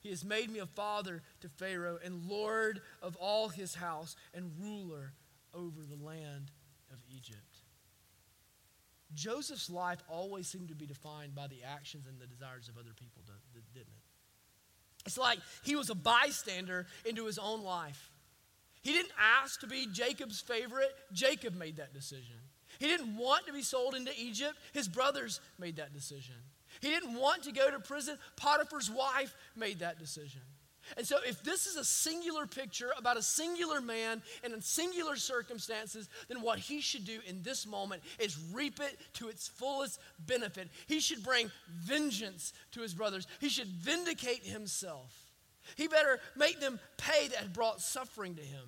He 0.00 0.10
has 0.10 0.24
made 0.24 0.50
me 0.50 0.58
a 0.58 0.66
father 0.66 1.22
to 1.40 1.48
Pharaoh, 1.48 1.98
and 2.04 2.26
Lord 2.26 2.80
of 3.02 3.16
all 3.16 3.48
his 3.48 3.74
house, 3.74 4.16
and 4.34 4.52
ruler 4.60 5.12
over 5.54 5.80
the 5.80 6.02
land 6.04 6.50
of 6.92 6.98
Egypt. 7.08 7.40
Joseph's 9.14 9.70
life 9.70 10.02
always 10.08 10.48
seemed 10.48 10.68
to 10.68 10.74
be 10.74 10.86
defined 10.86 11.34
by 11.34 11.46
the 11.46 11.62
actions 11.64 12.06
and 12.08 12.18
the 12.20 12.26
desires 12.26 12.68
of 12.68 12.76
other 12.76 12.92
people, 12.94 13.22
didn't 13.72 13.88
it? 13.88 15.06
It's 15.06 15.18
like 15.18 15.38
he 15.62 15.76
was 15.76 15.90
a 15.90 15.94
bystander 15.94 16.86
into 17.04 17.26
his 17.26 17.38
own 17.38 17.62
life. 17.62 18.10
He 18.84 18.92
didn't 18.92 19.12
ask 19.18 19.60
to 19.60 19.66
be 19.66 19.88
Jacob's 19.90 20.40
favorite, 20.40 20.94
Jacob 21.10 21.54
made 21.54 21.78
that 21.78 21.94
decision. 21.94 22.36
He 22.78 22.86
didn't 22.86 23.16
want 23.16 23.46
to 23.46 23.52
be 23.52 23.62
sold 23.62 23.94
into 23.94 24.12
Egypt, 24.20 24.54
his 24.72 24.88
brothers 24.88 25.40
made 25.58 25.76
that 25.76 25.94
decision. 25.94 26.34
He 26.80 26.90
didn't 26.90 27.14
want 27.14 27.44
to 27.44 27.52
go 27.52 27.70
to 27.70 27.78
prison, 27.78 28.18
Potiphar's 28.36 28.90
wife 28.90 29.34
made 29.56 29.78
that 29.78 29.98
decision. 29.98 30.42
And 30.98 31.06
so, 31.06 31.16
if 31.26 31.42
this 31.42 31.64
is 31.64 31.76
a 31.76 31.84
singular 31.84 32.46
picture 32.46 32.90
about 32.98 33.16
a 33.16 33.22
singular 33.22 33.80
man 33.80 34.20
and 34.42 34.52
in 34.52 34.60
singular 34.60 35.16
circumstances, 35.16 36.10
then 36.28 36.42
what 36.42 36.58
he 36.58 36.82
should 36.82 37.06
do 37.06 37.20
in 37.26 37.42
this 37.42 37.66
moment 37.66 38.02
is 38.18 38.38
reap 38.52 38.80
it 38.80 38.98
to 39.14 39.28
its 39.28 39.48
fullest 39.48 39.98
benefit. 40.18 40.68
He 40.86 41.00
should 41.00 41.24
bring 41.24 41.50
vengeance 41.70 42.52
to 42.72 42.82
his 42.82 42.92
brothers, 42.92 43.26
he 43.40 43.48
should 43.48 43.68
vindicate 43.68 44.44
himself. 44.44 45.23
He 45.76 45.88
better 45.88 46.20
make 46.36 46.60
them 46.60 46.78
pay 46.96 47.28
that 47.28 47.38
had 47.38 47.52
brought 47.52 47.80
suffering 47.80 48.34
to 48.36 48.42
him. 48.42 48.64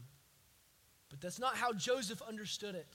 But 1.11 1.21
that's 1.21 1.39
not 1.39 1.57
how 1.57 1.73
Joseph 1.73 2.23
understood 2.23 2.75
it. 2.75 2.87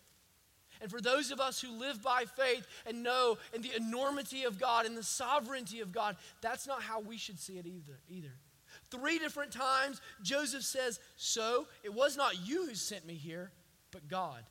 And 0.81 0.89
for 0.89 0.99
those 0.99 1.31
of 1.31 1.39
us 1.39 1.61
who 1.61 1.71
live 1.79 2.01
by 2.01 2.25
faith 2.25 2.65
and 2.87 3.03
know 3.03 3.37
in 3.53 3.61
the 3.61 3.75
enormity 3.75 4.43
of 4.43 4.59
God 4.59 4.85
and 4.85 4.97
the 4.97 5.03
sovereignty 5.03 5.79
of 5.79 5.91
God, 5.91 6.15
that's 6.41 6.67
not 6.67 6.81
how 6.81 6.99
we 6.99 7.17
should 7.17 7.39
see 7.39 7.59
it 7.59 7.67
either. 7.67 7.99
either. 8.09 8.33
Three 8.89 9.19
different 9.19 9.51
times, 9.51 10.01
Joseph 10.23 10.63
says, 10.63 10.99
So 11.17 11.67
it 11.83 11.93
was 11.93 12.17
not 12.17 12.47
you 12.47 12.65
who 12.65 12.75
sent 12.75 13.05
me 13.05 13.13
here, 13.13 13.51
but 13.91 14.07
God. 14.07 14.43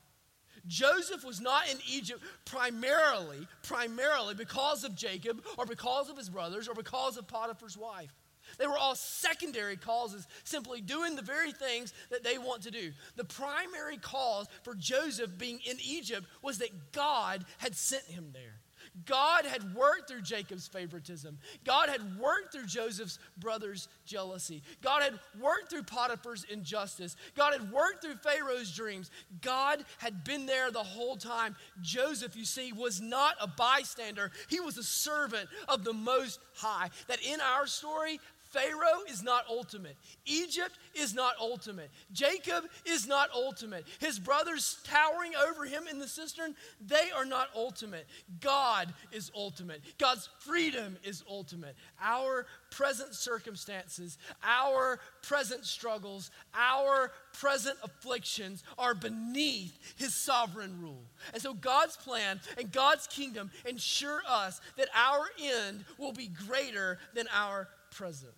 Joseph 0.66 1.24
was 1.24 1.40
not 1.40 1.68
in 1.70 1.78
Egypt 1.90 2.22
primarily, 2.44 3.46
primarily 3.62 4.34
because 4.34 4.84
of 4.84 4.94
Jacob 4.94 5.42
or 5.56 5.66
because 5.66 6.10
of 6.10 6.16
his 6.16 6.28
brothers 6.28 6.68
or 6.68 6.74
because 6.74 7.16
of 7.16 7.26
Potiphar's 7.26 7.76
wife. 7.76 8.12
They 8.58 8.66
were 8.66 8.78
all 8.78 8.94
secondary 8.94 9.76
causes, 9.76 10.26
simply 10.44 10.80
doing 10.80 11.16
the 11.16 11.22
very 11.22 11.52
things 11.52 11.92
that 12.10 12.24
they 12.24 12.38
want 12.38 12.62
to 12.62 12.70
do. 12.70 12.92
The 13.16 13.24
primary 13.24 13.96
cause 13.96 14.46
for 14.62 14.74
Joseph 14.74 15.36
being 15.38 15.60
in 15.68 15.76
Egypt 15.84 16.26
was 16.42 16.58
that 16.58 16.92
God 16.92 17.44
had 17.58 17.76
sent 17.76 18.04
him 18.04 18.30
there. 18.32 18.60
God 19.06 19.44
had 19.44 19.74
worked 19.74 20.08
through 20.08 20.22
Jacob's 20.22 20.66
favoritism. 20.66 21.38
God 21.64 21.88
had 21.88 22.18
worked 22.18 22.52
through 22.52 22.66
Joseph's 22.66 23.18
brother's 23.38 23.88
jealousy. 24.04 24.62
God 24.82 25.02
had 25.02 25.18
worked 25.40 25.70
through 25.70 25.84
Potiphar's 25.84 26.44
injustice. 26.44 27.16
God 27.36 27.52
had 27.52 27.72
worked 27.72 28.02
through 28.02 28.16
Pharaoh's 28.16 28.74
dreams. 28.74 29.10
God 29.40 29.84
had 29.98 30.24
been 30.24 30.46
there 30.46 30.70
the 30.70 30.82
whole 30.82 31.16
time. 31.16 31.56
Joseph, 31.80 32.36
you 32.36 32.44
see, 32.44 32.72
was 32.72 33.00
not 33.00 33.36
a 33.40 33.46
bystander, 33.46 34.30
he 34.48 34.60
was 34.60 34.76
a 34.76 34.84
servant 34.84 35.48
of 35.68 35.84
the 35.84 35.92
Most 35.92 36.40
High. 36.54 36.90
That 37.08 37.24
in 37.24 37.40
our 37.40 37.66
story, 37.66 38.20
Pharaoh 38.50 39.04
is 39.08 39.22
not 39.22 39.44
ultimate. 39.48 39.96
Egypt 40.26 40.76
is 40.94 41.14
not 41.14 41.34
ultimate. 41.40 41.90
Jacob 42.12 42.64
is 42.84 43.06
not 43.06 43.30
ultimate. 43.32 43.84
His 44.00 44.18
brothers 44.18 44.78
towering 44.84 45.32
over 45.48 45.64
him 45.64 45.84
in 45.88 45.98
the 46.00 46.08
cistern, 46.08 46.56
they 46.84 47.10
are 47.16 47.24
not 47.24 47.48
ultimate. 47.54 48.06
God 48.40 48.92
is 49.12 49.30
ultimate. 49.36 49.82
God's 49.98 50.28
freedom 50.40 50.96
is 51.04 51.22
ultimate. 51.30 51.76
Our 52.02 52.46
present 52.70 53.14
circumstances, 53.14 54.18
our 54.42 54.98
present 55.22 55.64
struggles, 55.64 56.32
our 56.52 57.12
present 57.32 57.78
afflictions 57.84 58.64
are 58.78 58.94
beneath 58.94 59.78
his 59.96 60.12
sovereign 60.12 60.80
rule. 60.82 61.04
And 61.32 61.40
so 61.40 61.54
God's 61.54 61.96
plan 61.96 62.40
and 62.58 62.72
God's 62.72 63.06
kingdom 63.06 63.50
ensure 63.64 64.22
us 64.28 64.60
that 64.76 64.88
our 64.94 65.26
end 65.40 65.84
will 65.98 66.12
be 66.12 66.28
greater 66.28 66.98
than 67.14 67.28
our 67.32 67.68
present. 67.90 68.32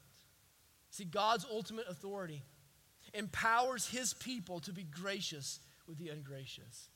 See, 0.93 1.05
God's 1.07 1.47
ultimate 1.51 1.87
authority 1.89 2.43
empowers 3.15 3.89
his 3.89 4.13
people 4.13 4.61
to 4.61 4.73
be 4.73 4.83
gracious 4.83 5.59
with 5.89 5.97
the 5.97 6.11
ungracious. 6.11 6.91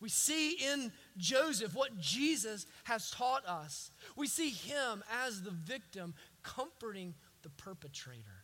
We 0.00 0.08
see 0.08 0.50
in 0.54 0.90
Joseph 1.16 1.76
what 1.76 1.96
Jesus 2.00 2.66
has 2.82 3.12
taught 3.12 3.46
us. 3.46 3.92
We 4.16 4.26
see 4.26 4.50
him 4.50 5.04
as 5.24 5.42
the 5.42 5.52
victim 5.52 6.14
comforting 6.42 7.14
the 7.42 7.50
perpetrator. 7.50 8.42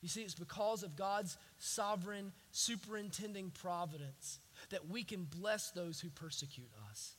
You 0.00 0.08
see, 0.08 0.22
it's 0.22 0.34
because 0.34 0.82
of 0.82 0.96
God's 0.96 1.36
sovereign, 1.58 2.32
superintending 2.52 3.50
providence 3.50 4.38
that 4.70 4.88
we 4.88 5.04
can 5.04 5.24
bless 5.24 5.70
those 5.72 6.00
who 6.00 6.08
persecute 6.08 6.70
us 6.90 7.16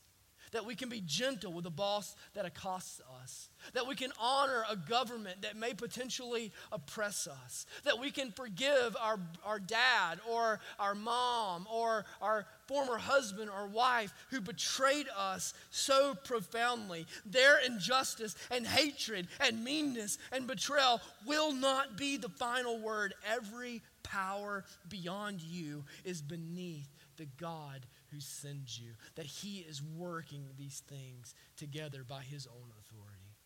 that 0.56 0.64
we 0.64 0.74
can 0.74 0.88
be 0.88 1.02
gentle 1.04 1.52
with 1.52 1.66
a 1.66 1.70
boss 1.70 2.16
that 2.32 2.46
accosts 2.46 3.02
us, 3.22 3.50
that 3.74 3.86
we 3.86 3.94
can 3.94 4.10
honor 4.18 4.64
a 4.70 4.74
government 4.74 5.42
that 5.42 5.54
may 5.54 5.74
potentially 5.74 6.50
oppress 6.72 7.28
us, 7.44 7.66
that 7.84 8.00
we 8.00 8.10
can 8.10 8.32
forgive 8.32 8.96
our, 8.98 9.20
our 9.44 9.58
dad 9.58 10.18
or 10.26 10.58
our 10.78 10.94
mom 10.94 11.66
or 11.70 12.06
our 12.22 12.46
former 12.66 12.96
husband 12.96 13.50
or 13.50 13.66
wife 13.66 14.14
who 14.30 14.40
betrayed 14.40 15.08
us 15.14 15.52
so 15.70 16.14
profoundly. 16.24 17.06
Their 17.26 17.58
injustice 17.58 18.34
and 18.50 18.66
hatred 18.66 19.28
and 19.38 19.62
meanness 19.62 20.16
and 20.32 20.46
betrayal 20.46 21.02
will 21.26 21.52
not 21.52 21.98
be 21.98 22.16
the 22.16 22.30
final 22.30 22.78
word. 22.78 23.12
Every 23.30 23.82
power 24.02 24.64
beyond 24.88 25.42
you 25.42 25.84
is 26.02 26.22
beneath 26.22 26.88
the 27.18 27.26
God 27.38 27.84
who 28.10 28.20
sends 28.20 28.78
you, 28.78 28.92
that 29.14 29.26
he 29.26 29.58
is 29.58 29.82
working 29.82 30.44
these 30.58 30.82
things 30.88 31.34
together 31.56 32.04
by 32.06 32.20
his 32.20 32.46
own 32.46 32.70
authority. 32.80 33.36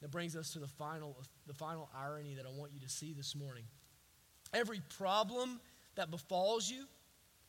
That 0.00 0.10
brings 0.10 0.36
us 0.36 0.52
to 0.52 0.58
the 0.58 0.68
final, 0.68 1.16
the 1.46 1.54
final 1.54 1.88
irony 1.96 2.34
that 2.34 2.46
I 2.46 2.50
want 2.50 2.72
you 2.72 2.80
to 2.80 2.88
see 2.88 3.12
this 3.12 3.34
morning. 3.34 3.64
Every 4.52 4.82
problem 4.98 5.60
that 5.94 6.10
befalls 6.10 6.70
you 6.70 6.84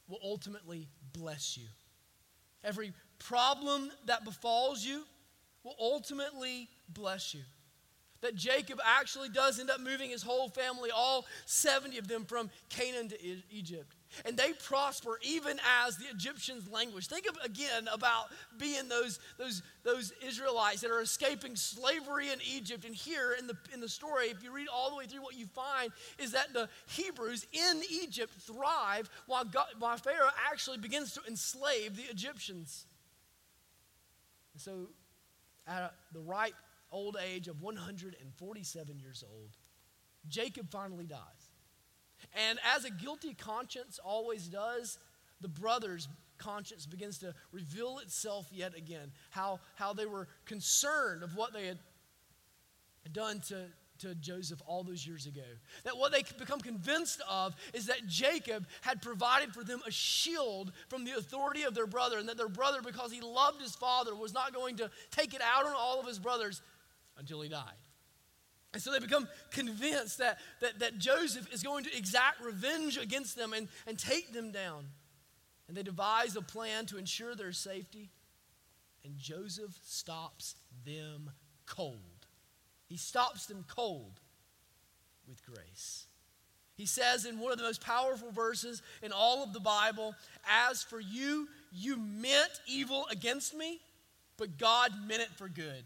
will 0.08 0.20
ultimately 0.24 0.88
bless 1.14 1.58
you. 1.58 1.68
Every 2.64 2.94
problem 3.20 3.92
that 4.06 4.24
befalls 4.24 4.86
you 4.86 5.04
will 5.64 5.76
ultimately 5.80 6.70
bless 6.90 7.34
you. 7.34 7.42
That 8.22 8.36
Jacob 8.36 8.80
actually 8.84 9.30
does 9.30 9.60
end 9.60 9.70
up 9.70 9.82
moving 9.82 10.10
his 10.10 10.24
whole 10.24 10.50
family, 10.50 10.90
all 10.96 11.26
70 11.46 11.98
of 11.98 12.08
them, 12.08 12.26
from 12.26 12.50
Canaan 12.70 13.10
to 13.10 13.18
Egypt 13.52 13.96
and 14.24 14.38
they 14.38 14.54
prosper 14.54 15.20
even 15.22 15.60
as 15.84 15.98
the 15.98 16.06
Egyptians 16.06 16.70
languish. 16.72 17.08
Think 17.08 17.28
of, 17.28 17.38
again 17.44 17.88
about 17.92 18.28
being 18.58 18.88
those, 18.88 19.20
those, 19.38 19.62
those 19.84 20.14
Israelites 20.26 20.82
that 20.82 20.92
are 20.92 21.02
escaping 21.02 21.56
slavery 21.56 22.30
in 22.30 22.40
Egypt. 22.50 22.86
And 22.86 22.96
here 22.96 23.36
in 23.38 23.48
the, 23.48 23.58
in 23.74 23.82
the 23.82 23.90
story, 23.90 24.28
if 24.28 24.44
you 24.44 24.52
read 24.52 24.68
all 24.74 24.90
the 24.90 24.96
way 24.96 25.06
through, 25.06 25.22
what 25.22 25.36
you 25.36 25.48
find 25.48 25.92
is 26.18 26.32
that 26.32 26.54
the 26.54 26.70
Hebrews 26.88 27.46
in 27.52 27.82
Egypt 27.90 28.34
thrive 28.42 29.10
while, 29.28 29.46
God, 29.46 29.68
while 29.80 29.98
Pharaoh 29.98 30.30
actually 30.52 30.78
begins 30.78 31.14
to 31.14 31.22
enslave 31.28 31.96
the 31.96 32.04
Egyptians. 32.04 32.86
And 34.54 34.62
so, 34.62 34.90
at 35.68 35.94
the 36.14 36.22
ripe 36.22 36.54
old 36.92 37.18
age 37.22 37.48
of 37.48 37.62
147 37.62 39.00
years 39.00 39.24
old, 39.30 39.58
Jacob 40.28 40.70
finally 40.70 41.06
dies. 41.06 41.45
And 42.36 42.60
as 42.76 42.86
a 42.86 42.92
guilty 42.92 43.34
conscience 43.34 44.00
always 44.04 44.48
does, 44.48 44.98
the 45.42 45.48
brothers' 45.48 46.08
conscience 46.38 46.86
begins 46.86 47.20
to 47.20 47.34
reveal 47.52 48.00
itself 48.00 48.48
yet 48.52 48.76
again. 48.78 49.12
How, 49.30 49.60
how 49.76 49.94
they 49.94 50.06
were 50.06 50.28
concerned 50.46 51.24
of 51.24 51.36
what 51.36 51.54
they 51.54 51.68
had 51.68 51.80
done 53.14 53.40
to, 53.48 53.68
to 54.00 54.16
Joseph 54.16 54.62
all 54.66 54.84
those 54.84 55.06
years 55.06 55.26
ago. 55.26 55.42
That 55.84 55.98
what 55.98 56.12
they 56.12 56.24
become 56.38 56.60
convinced 56.60 57.22
of 57.30 57.56
is 57.74 57.86
that 57.86 58.08
Jacob 58.08 58.68
had 58.82 59.02
provided 59.02 59.54
for 59.54 59.64
them 59.64 59.82
a 59.88 59.92
shield 59.92 60.72
from 60.90 61.06
the 61.06 61.14
authority 61.14 61.64
of 61.64 61.76
their 61.76 61.88
brother, 61.88 62.18
and 62.18 62.28
that 62.28 62.38
their 62.38 62.50
brother, 62.50 62.82
because 62.82 63.12
he 63.12 63.22
loved 63.22 63.62
his 63.62 63.76
father, 63.76 64.14
was 64.16 64.34
not 64.34 64.54
going 64.54 64.78
to 64.78 64.90
take 65.12 65.34
it 65.34 65.42
out 65.42 65.66
on 65.66 65.74
all 65.78 66.00
of 66.00 66.08
his 66.08 66.20
brothers 66.20 66.62
until 67.18 67.42
he 67.42 67.50
died. 67.50 67.76
And 68.76 68.82
so 68.82 68.92
they 68.92 69.00
become 69.00 69.30
convinced 69.52 70.18
that, 70.18 70.38
that, 70.60 70.80
that 70.80 70.98
Joseph 70.98 71.48
is 71.54 71.64
going 71.64 71.86
to 71.86 71.98
exact 71.98 72.42
revenge 72.44 72.98
against 72.98 73.38
them 73.38 73.54
and, 73.54 73.70
and 73.88 73.98
take 73.98 74.34
them 74.34 74.52
down. 74.52 74.88
And 75.70 75.78
they 75.78 75.82
devise 75.82 76.36
a 76.36 76.42
plan 76.42 76.86
to 76.88 76.98
ensure 76.98 77.36
their 77.36 77.54
safety. 77.54 78.10
And 79.06 79.18
Joseph 79.18 79.80
stops 79.82 80.56
them 80.86 81.32
cold. 81.66 82.28
He 82.90 82.98
stops 82.98 83.46
them 83.46 83.64
cold 83.66 84.20
with 85.26 85.42
grace. 85.46 86.08
He 86.76 86.86
says 86.86 87.24
in 87.24 87.40
one 87.40 87.54
of 87.54 87.58
the 87.58 87.64
most 87.64 87.80
powerful 87.80 88.32
verses 88.32 88.82
in 89.02 89.14
all 89.14 89.42
of 89.42 89.54
the 89.54 89.62
Bible, 89.62 90.16
As 90.68 90.84
for 90.84 91.00
you, 91.00 91.48
you 91.72 91.96
meant 91.96 92.52
evil 92.68 93.08
against 93.10 93.56
me, 93.56 93.80
but 94.36 94.58
God 94.58 94.92
meant 95.08 95.22
it 95.22 95.32
for 95.38 95.48
good 95.48 95.86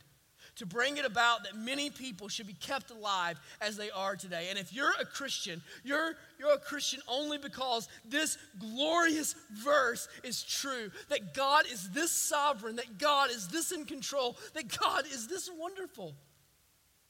to 0.60 0.66
bring 0.66 0.98
it 0.98 1.06
about 1.06 1.44
that 1.44 1.56
many 1.56 1.90
people 1.90 2.28
should 2.28 2.46
be 2.46 2.54
kept 2.54 2.92
alive 2.92 3.40
as 3.62 3.78
they 3.78 3.90
are 3.90 4.16
today. 4.16 4.48
And 4.50 4.60
if 4.60 4.74
you're 4.74 4.94
a 5.00 5.06
Christian, 5.06 5.62
you're, 5.86 6.16
you're 6.38 6.54
a 6.54 6.60
Christian 6.60 7.00
only 7.08 7.38
because 7.38 7.88
this 8.06 8.38
glorious 8.60 9.36
verse 9.64 10.10
is 10.24 10.44
true 10.44 10.92
that 11.08 11.34
God 11.34 11.66
is 11.72 11.90
this 11.92 12.12
sovereign, 12.12 12.76
that 12.76 12.98
God 12.98 13.32
is 13.32 13.48
this 13.48 13.72
in 13.72 13.86
control, 13.86 14.38
that 14.54 14.78
God 14.78 15.06
is 15.06 15.28
this 15.28 15.50
wonderful. 15.58 16.14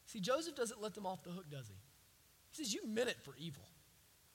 See, 0.06 0.20
Joseph 0.20 0.56
doesn't 0.56 0.82
let 0.82 0.94
them 0.94 1.08
off 1.08 1.24
the 1.24 1.32
hook, 1.32 1.50
does 1.50 1.68
he? 1.68 1.76
He 2.52 2.64
says, 2.64 2.74
You 2.74 2.82
meant 2.88 3.10
it 3.10 3.18
for 3.24 3.34
evil. 3.38 3.64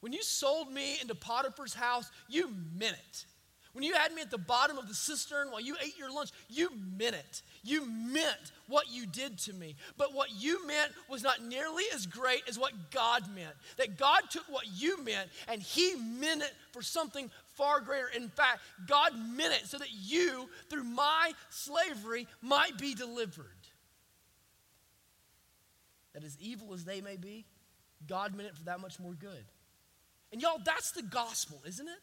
When 0.01 0.13
you 0.13 0.23
sold 0.23 0.73
me 0.73 0.99
into 1.01 1.15
Potiphar's 1.15 1.75
house, 1.75 2.11
you 2.29 2.51
meant 2.77 2.97
it. 2.97 3.27
When 3.75 3.83
you 3.83 3.95
had 3.95 4.15
me 4.15 4.23
at 4.23 4.31
the 4.31 4.39
bottom 4.39 4.79
of 4.79 4.87
the 4.87 4.95
cistern 4.95 5.51
while 5.51 5.61
you 5.61 5.77
ate 5.85 5.99
your 5.99 6.13
lunch, 6.13 6.31
you 6.49 6.71
meant 6.97 7.17
it. 7.17 7.43
You 7.65 7.85
meant 7.85 8.53
what 8.69 8.85
you 8.89 9.05
did 9.05 9.37
to 9.41 9.53
me. 9.53 9.75
But 9.99 10.15
what 10.15 10.31
you 10.31 10.65
meant 10.65 10.93
was 11.11 11.25
not 11.25 11.43
nearly 11.43 11.83
as 11.93 12.07
great 12.07 12.43
as 12.49 12.57
what 12.57 12.93
God 12.93 13.25
meant. 13.35 13.55
That 13.77 13.99
God 13.99 14.21
took 14.31 14.45
what 14.49 14.65
you 14.77 15.03
meant 15.03 15.29
and 15.49 15.61
He 15.61 15.97
meant 15.97 16.43
it 16.43 16.53
for 16.71 16.83
something 16.83 17.29
far 17.57 17.81
greater. 17.81 18.07
In 18.15 18.29
fact, 18.29 18.61
God 18.87 19.13
meant 19.19 19.55
it 19.55 19.67
so 19.67 19.79
that 19.79 19.93
you, 19.93 20.49
through 20.71 20.85
my 20.85 21.33
slavery, 21.51 22.29
might 22.43 22.79
be 22.79 22.95
delivered. 22.95 23.45
That 26.13 26.23
as 26.23 26.39
evil 26.41 26.75
as 26.75 26.85
they 26.85 27.01
may 27.01 27.17
be, 27.17 27.45
God 28.07 28.37
meant 28.37 28.51
it 28.51 28.57
for 28.57 28.65
that 28.65 28.79
much 28.79 29.01
more 29.01 29.15
good. 29.15 29.45
And 30.33 30.41
y'all, 30.41 30.61
that's 30.65 30.93
the 30.93 31.03
gospel, 31.03 31.61
isn't 31.67 31.89
it? 31.89 31.99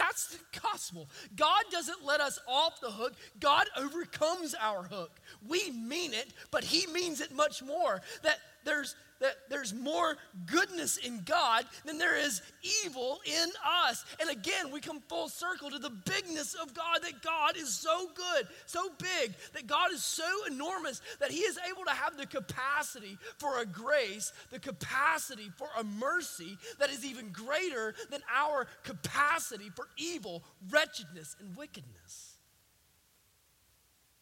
That's 0.00 0.28
the 0.28 0.38
gospel. 0.62 1.10
God 1.36 1.62
doesn't 1.70 2.06
let 2.06 2.22
us 2.22 2.38
off 2.48 2.80
the 2.80 2.90
hook. 2.90 3.12
God 3.38 3.66
overcomes 3.76 4.54
our 4.58 4.82
hook. 4.82 5.20
We 5.46 5.70
mean 5.72 6.14
it, 6.14 6.32
but 6.50 6.64
He 6.64 6.90
means 6.90 7.20
it 7.20 7.34
much 7.36 7.62
more. 7.62 8.00
That 8.22 8.38
there's 8.64 8.94
that 9.20 9.36
there's 9.48 9.74
more 9.74 10.16
goodness 10.46 10.96
in 10.96 11.22
God 11.24 11.64
than 11.84 11.98
there 11.98 12.16
is 12.16 12.42
evil 12.84 13.20
in 13.24 13.48
us. 13.86 14.04
And 14.20 14.30
again, 14.30 14.70
we 14.72 14.80
come 14.80 15.00
full 15.08 15.28
circle 15.28 15.70
to 15.70 15.78
the 15.78 15.90
bigness 15.90 16.54
of 16.54 16.74
God 16.74 17.00
that 17.02 17.22
God 17.22 17.56
is 17.56 17.72
so 17.72 18.08
good, 18.14 18.48
so 18.66 18.88
big, 18.98 19.34
that 19.52 19.66
God 19.66 19.92
is 19.92 20.02
so 20.02 20.24
enormous 20.46 21.00
that 21.20 21.30
He 21.30 21.40
is 21.40 21.58
able 21.70 21.84
to 21.84 21.90
have 21.90 22.16
the 22.16 22.26
capacity 22.26 23.18
for 23.38 23.60
a 23.60 23.66
grace, 23.66 24.32
the 24.50 24.58
capacity 24.58 25.50
for 25.56 25.68
a 25.78 25.84
mercy 25.84 26.56
that 26.78 26.90
is 26.90 27.04
even 27.04 27.30
greater 27.30 27.94
than 28.10 28.22
our 28.34 28.66
capacity 28.84 29.70
for 29.76 29.86
evil, 29.98 30.42
wretchedness, 30.70 31.36
and 31.40 31.54
wickedness. 31.56 32.36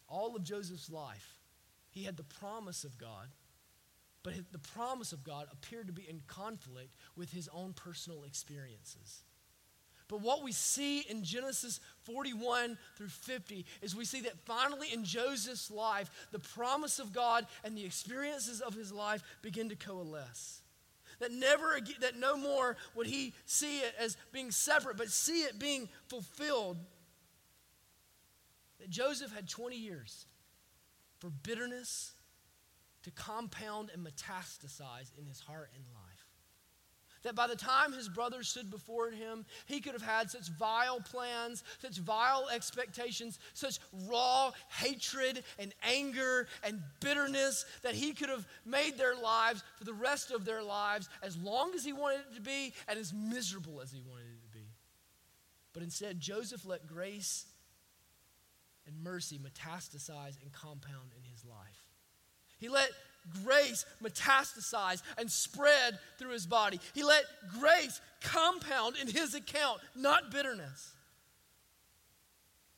All 0.08 0.34
of 0.34 0.42
Joseph's 0.42 0.90
life, 0.90 1.36
he 1.90 2.02
had 2.04 2.16
the 2.16 2.24
promise 2.24 2.82
of 2.82 2.98
God 2.98 3.28
but 4.28 4.52
the 4.52 4.68
promise 4.70 5.12
of 5.12 5.24
God 5.24 5.46
appeared 5.50 5.86
to 5.86 5.92
be 5.92 6.06
in 6.08 6.20
conflict 6.26 6.94
with 7.16 7.32
his 7.32 7.48
own 7.52 7.72
personal 7.72 8.24
experiences. 8.24 9.22
But 10.08 10.20
what 10.20 10.42
we 10.42 10.52
see 10.52 11.00
in 11.00 11.22
Genesis 11.22 11.80
41 12.04 12.78
through 12.96 13.08
50 13.08 13.64
is 13.82 13.94
we 13.94 14.04
see 14.04 14.22
that 14.22 14.38
finally 14.44 14.88
in 14.92 15.04
Joseph's 15.04 15.70
life, 15.70 16.10
the 16.30 16.38
promise 16.38 16.98
of 16.98 17.12
God 17.12 17.46
and 17.64 17.76
the 17.76 17.84
experiences 17.84 18.60
of 18.60 18.74
his 18.74 18.92
life 18.92 19.22
begin 19.42 19.68
to 19.68 19.76
coalesce. 19.76 20.62
That 21.20 21.32
never 21.32 21.78
that 22.00 22.18
no 22.18 22.36
more 22.36 22.76
would 22.94 23.06
he 23.06 23.34
see 23.44 23.78
it 23.78 23.94
as 23.98 24.16
being 24.30 24.50
separate, 24.50 24.96
but 24.96 25.10
see 25.10 25.42
it 25.42 25.58
being 25.58 25.88
fulfilled. 26.06 26.78
That 28.78 28.88
Joseph 28.88 29.34
had 29.34 29.48
20 29.48 29.76
years 29.76 30.26
for 31.18 31.30
bitterness 31.30 32.12
to 33.08 33.22
compound 33.22 33.90
and 33.92 34.06
metastasize 34.06 35.10
in 35.18 35.24
his 35.26 35.40
heart 35.40 35.70
and 35.74 35.84
life. 35.94 36.26
That 37.24 37.34
by 37.34 37.48
the 37.48 37.56
time 37.56 37.92
his 37.92 38.08
brothers 38.08 38.48
stood 38.48 38.70
before 38.70 39.10
him, 39.10 39.44
he 39.66 39.80
could 39.80 39.94
have 39.94 40.02
had 40.02 40.30
such 40.30 40.48
vile 40.50 41.00
plans, 41.00 41.64
such 41.80 41.98
vile 41.98 42.48
expectations, 42.52 43.38
such 43.54 43.78
raw 44.06 44.52
hatred 44.68 45.42
and 45.58 45.74
anger 45.82 46.46
and 46.62 46.80
bitterness 47.00 47.64
that 47.82 47.94
he 47.94 48.12
could 48.12 48.28
have 48.28 48.46
made 48.64 48.96
their 48.96 49.16
lives 49.16 49.64
for 49.76 49.84
the 49.84 49.92
rest 49.92 50.30
of 50.30 50.44
their 50.44 50.62
lives 50.62 51.08
as 51.22 51.36
long 51.36 51.74
as 51.74 51.84
he 51.84 51.92
wanted 51.92 52.20
it 52.20 52.36
to 52.36 52.40
be 52.40 52.72
and 52.86 52.98
as 52.98 53.12
miserable 53.12 53.80
as 53.80 53.90
he 53.90 54.00
wanted 54.00 54.26
it 54.26 54.42
to 54.42 54.58
be. 54.58 54.66
But 55.72 55.82
instead, 55.82 56.20
Joseph 56.20 56.64
let 56.64 56.86
grace 56.86 57.46
and 58.86 59.02
mercy 59.02 59.38
metastasize 59.38 60.40
and 60.40 60.52
compound 60.52 61.10
in 61.16 61.24
his 61.30 61.44
life. 61.44 61.87
He 62.58 62.68
let 62.68 62.90
grace 63.44 63.84
metastasize 64.02 65.02
and 65.16 65.30
spread 65.30 65.98
through 66.18 66.30
his 66.30 66.46
body. 66.46 66.80
He 66.94 67.02
let 67.02 67.24
grace 67.58 68.00
compound 68.22 68.96
in 69.00 69.08
his 69.08 69.34
account, 69.34 69.80
not 69.94 70.30
bitterness. 70.30 70.92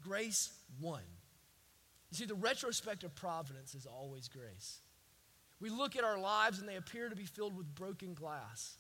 Grace 0.03 0.51
won. 0.81 1.03
You 2.11 2.17
see, 2.17 2.25
the 2.25 2.35
retrospective 2.35 3.15
providence 3.15 3.75
is 3.75 3.87
always 3.87 4.29
grace. 4.29 4.81
We 5.61 5.71
look 5.71 5.95
at 5.95 6.05
our 6.05 6.19
lives 6.19 6.59
and 6.59 6.69
they 6.69 6.77
appear 6.77 7.09
to 7.09 7.17
be 7.17 7.25
filled 7.25 7.57
with 7.57 7.75
broken 7.75 8.15
glass. 8.15 8.77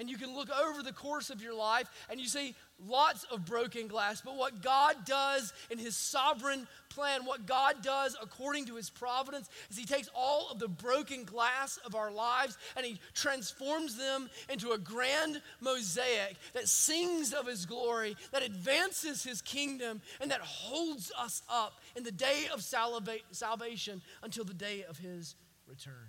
And 0.00 0.08
you 0.08 0.16
can 0.16 0.34
look 0.34 0.48
over 0.48 0.82
the 0.82 0.94
course 0.94 1.28
of 1.28 1.42
your 1.42 1.54
life 1.54 1.86
and 2.08 2.18
you 2.18 2.26
see 2.26 2.54
lots 2.88 3.24
of 3.24 3.44
broken 3.44 3.86
glass. 3.86 4.22
But 4.22 4.34
what 4.34 4.62
God 4.62 5.04
does 5.04 5.52
in 5.70 5.76
His 5.76 5.94
sovereign 5.94 6.66
plan, 6.88 7.26
what 7.26 7.44
God 7.44 7.82
does 7.82 8.16
according 8.22 8.64
to 8.66 8.76
His 8.76 8.88
providence, 8.88 9.50
is 9.68 9.76
He 9.76 9.84
takes 9.84 10.08
all 10.14 10.48
of 10.50 10.58
the 10.58 10.68
broken 10.68 11.24
glass 11.24 11.78
of 11.84 11.94
our 11.94 12.10
lives 12.10 12.56
and 12.78 12.86
He 12.86 12.98
transforms 13.12 13.98
them 13.98 14.30
into 14.48 14.70
a 14.70 14.78
grand 14.78 15.42
mosaic 15.60 16.36
that 16.54 16.66
sings 16.66 17.34
of 17.34 17.46
His 17.46 17.66
glory, 17.66 18.16
that 18.32 18.42
advances 18.42 19.22
His 19.22 19.42
kingdom, 19.42 20.00
and 20.18 20.30
that 20.30 20.40
holds 20.40 21.12
us 21.18 21.42
up 21.50 21.74
in 21.94 22.04
the 22.04 22.10
day 22.10 22.46
of 22.54 22.62
salvation 22.62 24.00
until 24.22 24.44
the 24.44 24.54
day 24.54 24.82
of 24.88 24.96
His 24.96 25.34
return. 25.66 26.08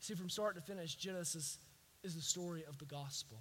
See, 0.00 0.14
from 0.14 0.30
start 0.30 0.54
to 0.56 0.62
finish, 0.62 0.94
Genesis 0.94 1.58
is 2.04 2.14
the 2.14 2.22
story 2.22 2.64
of 2.68 2.78
the 2.78 2.84
gospel. 2.84 3.38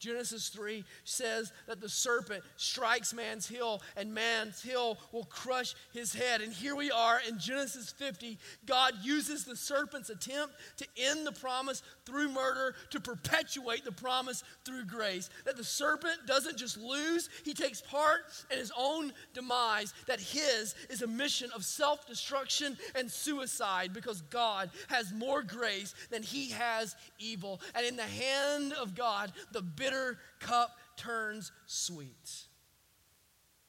Genesis 0.00 0.48
3 0.48 0.82
says 1.04 1.52
that 1.68 1.80
the 1.80 1.88
serpent 1.88 2.42
strikes 2.56 3.12
man's 3.12 3.46
heel 3.46 3.82
and 3.98 4.12
man's 4.12 4.62
heel 4.62 4.98
will 5.12 5.24
crush 5.24 5.74
his 5.92 6.14
head. 6.14 6.40
And 6.40 6.52
here 6.52 6.74
we 6.74 6.90
are 6.90 7.20
in 7.28 7.38
Genesis 7.38 7.90
50. 7.90 8.38
God 8.64 8.94
uses 9.02 9.44
the 9.44 9.54
serpent's 9.54 10.08
attempt 10.08 10.54
to 10.78 10.86
end 10.96 11.26
the 11.26 11.32
promise 11.32 11.82
through 12.06 12.30
murder 12.30 12.74
to 12.90 12.98
perpetuate 12.98 13.84
the 13.84 13.92
promise 13.92 14.42
through 14.64 14.86
grace. 14.86 15.28
That 15.44 15.58
the 15.58 15.64
serpent 15.64 16.26
doesn't 16.26 16.56
just 16.56 16.78
lose, 16.78 17.28
he 17.44 17.52
takes 17.52 17.82
part 17.82 18.20
in 18.50 18.58
his 18.58 18.72
own 18.76 19.12
demise. 19.34 19.92
That 20.06 20.20
his 20.20 20.74
is 20.88 21.02
a 21.02 21.06
mission 21.06 21.50
of 21.54 21.62
self 21.62 22.06
destruction 22.06 22.78
and 22.94 23.10
suicide 23.10 23.92
because 23.92 24.22
God 24.22 24.70
has 24.88 25.12
more 25.12 25.42
grace 25.42 25.94
than 26.10 26.22
he 26.22 26.48
has 26.52 26.96
evil. 27.18 27.60
And 27.74 27.84
in 27.84 27.96
the 27.96 28.02
hand 28.02 28.72
of 28.72 28.94
God, 28.94 29.32
the 29.52 29.60
bitter 29.60 29.89
bitter 29.90 30.18
cup 30.38 30.76
turns 30.96 31.52
sweet. 31.66 32.46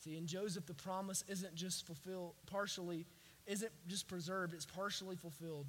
See, 0.04 0.18
in 0.18 0.28
Joseph, 0.28 0.66
the 0.66 0.74
promise 0.74 1.24
isn't 1.28 1.54
just 1.56 1.86
fulfilled 1.86 2.34
partially, 2.48 3.06
isn't 3.46 3.72
just 3.88 4.08
preserved, 4.08 4.54
it's 4.54 4.66
partially 4.66 5.16
fulfilled. 5.16 5.68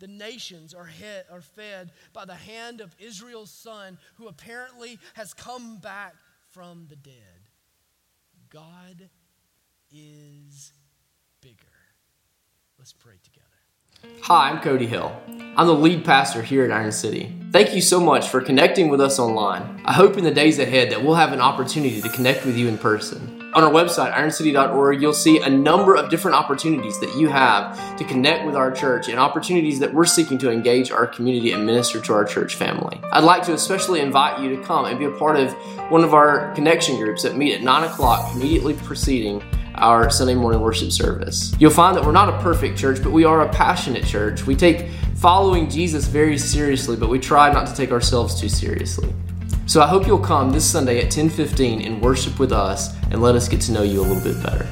The 0.00 0.08
nations 0.08 0.74
are, 0.74 0.84
head, 0.84 1.26
are 1.30 1.40
fed 1.40 1.92
by 2.12 2.24
the 2.24 2.34
hand 2.34 2.80
of 2.80 2.94
Israel's 2.98 3.52
son, 3.52 3.98
who 4.16 4.26
apparently 4.26 4.98
has 5.14 5.32
come 5.32 5.76
back 5.76 6.14
from 6.50 6.86
the 6.88 6.96
dead. 6.96 7.14
God 8.50 9.08
is 9.92 10.72
bigger. 11.40 11.56
Let's 12.78 12.92
pray 12.92 13.14
together. 13.22 13.51
Hi, 14.22 14.50
I'm 14.50 14.60
Cody 14.60 14.86
Hill. 14.86 15.12
I'm 15.56 15.66
the 15.66 15.74
lead 15.74 16.04
pastor 16.04 16.42
here 16.42 16.64
at 16.64 16.70
Iron 16.70 16.90
City. 16.92 17.36
Thank 17.50 17.74
you 17.74 17.80
so 17.80 18.00
much 18.00 18.28
for 18.28 18.40
connecting 18.40 18.88
with 18.88 19.00
us 19.00 19.18
online. 19.18 19.82
I 19.84 19.92
hope 19.92 20.16
in 20.16 20.24
the 20.24 20.30
days 20.30 20.58
ahead 20.58 20.90
that 20.90 21.02
we'll 21.02 21.16
have 21.16 21.32
an 21.32 21.40
opportunity 21.40 22.00
to 22.00 22.08
connect 22.08 22.46
with 22.46 22.56
you 22.56 22.66
in 22.68 22.78
person. 22.78 23.50
On 23.54 23.62
our 23.62 23.70
website, 23.70 24.12
ironcity.org, 24.12 25.02
you'll 25.02 25.12
see 25.12 25.40
a 25.40 25.50
number 25.50 25.94
of 25.94 26.08
different 26.08 26.36
opportunities 26.36 26.98
that 27.00 27.14
you 27.16 27.28
have 27.28 27.96
to 27.96 28.04
connect 28.04 28.46
with 28.46 28.56
our 28.56 28.70
church 28.70 29.08
and 29.08 29.18
opportunities 29.18 29.78
that 29.80 29.92
we're 29.92 30.04
seeking 30.04 30.38
to 30.38 30.50
engage 30.50 30.90
our 30.90 31.06
community 31.06 31.52
and 31.52 31.66
minister 31.66 32.00
to 32.00 32.12
our 32.12 32.24
church 32.24 32.54
family. 32.54 33.00
I'd 33.12 33.24
like 33.24 33.42
to 33.44 33.54
especially 33.54 34.00
invite 34.00 34.40
you 34.40 34.56
to 34.56 34.62
come 34.62 34.84
and 34.84 34.98
be 34.98 35.04
a 35.04 35.10
part 35.10 35.36
of 35.36 35.52
one 35.90 36.04
of 36.04 36.14
our 36.14 36.54
connection 36.54 36.96
groups 36.96 37.22
that 37.24 37.36
meet 37.36 37.54
at 37.54 37.62
9 37.62 37.84
o'clock 37.84 38.34
immediately 38.34 38.74
preceding 38.74 39.42
our 39.74 40.10
Sunday 40.10 40.34
morning 40.34 40.60
worship 40.60 40.92
service. 40.92 41.54
You'll 41.58 41.70
find 41.70 41.96
that 41.96 42.04
we're 42.04 42.12
not 42.12 42.28
a 42.28 42.38
perfect 42.42 42.78
church, 42.78 43.02
but 43.02 43.12
we 43.12 43.24
are 43.24 43.42
a 43.42 43.48
passionate 43.48 44.04
church. 44.04 44.46
We 44.46 44.54
take 44.54 44.88
following 45.16 45.70
Jesus 45.70 46.06
very 46.06 46.38
seriously, 46.38 46.96
but 46.96 47.08
we 47.08 47.18
try 47.18 47.52
not 47.52 47.66
to 47.66 47.74
take 47.74 47.92
ourselves 47.92 48.40
too 48.40 48.48
seriously. 48.48 49.12
So 49.66 49.80
I 49.80 49.86
hope 49.86 50.06
you'll 50.06 50.18
come 50.18 50.50
this 50.50 50.64
Sunday 50.64 51.00
at 51.00 51.10
10:15 51.10 51.80
and 51.80 52.02
worship 52.02 52.38
with 52.38 52.52
us 52.52 52.94
and 53.10 53.22
let 53.22 53.34
us 53.34 53.48
get 53.48 53.60
to 53.62 53.72
know 53.72 53.82
you 53.82 54.00
a 54.00 54.06
little 54.06 54.22
bit 54.22 54.42
better. 54.42 54.66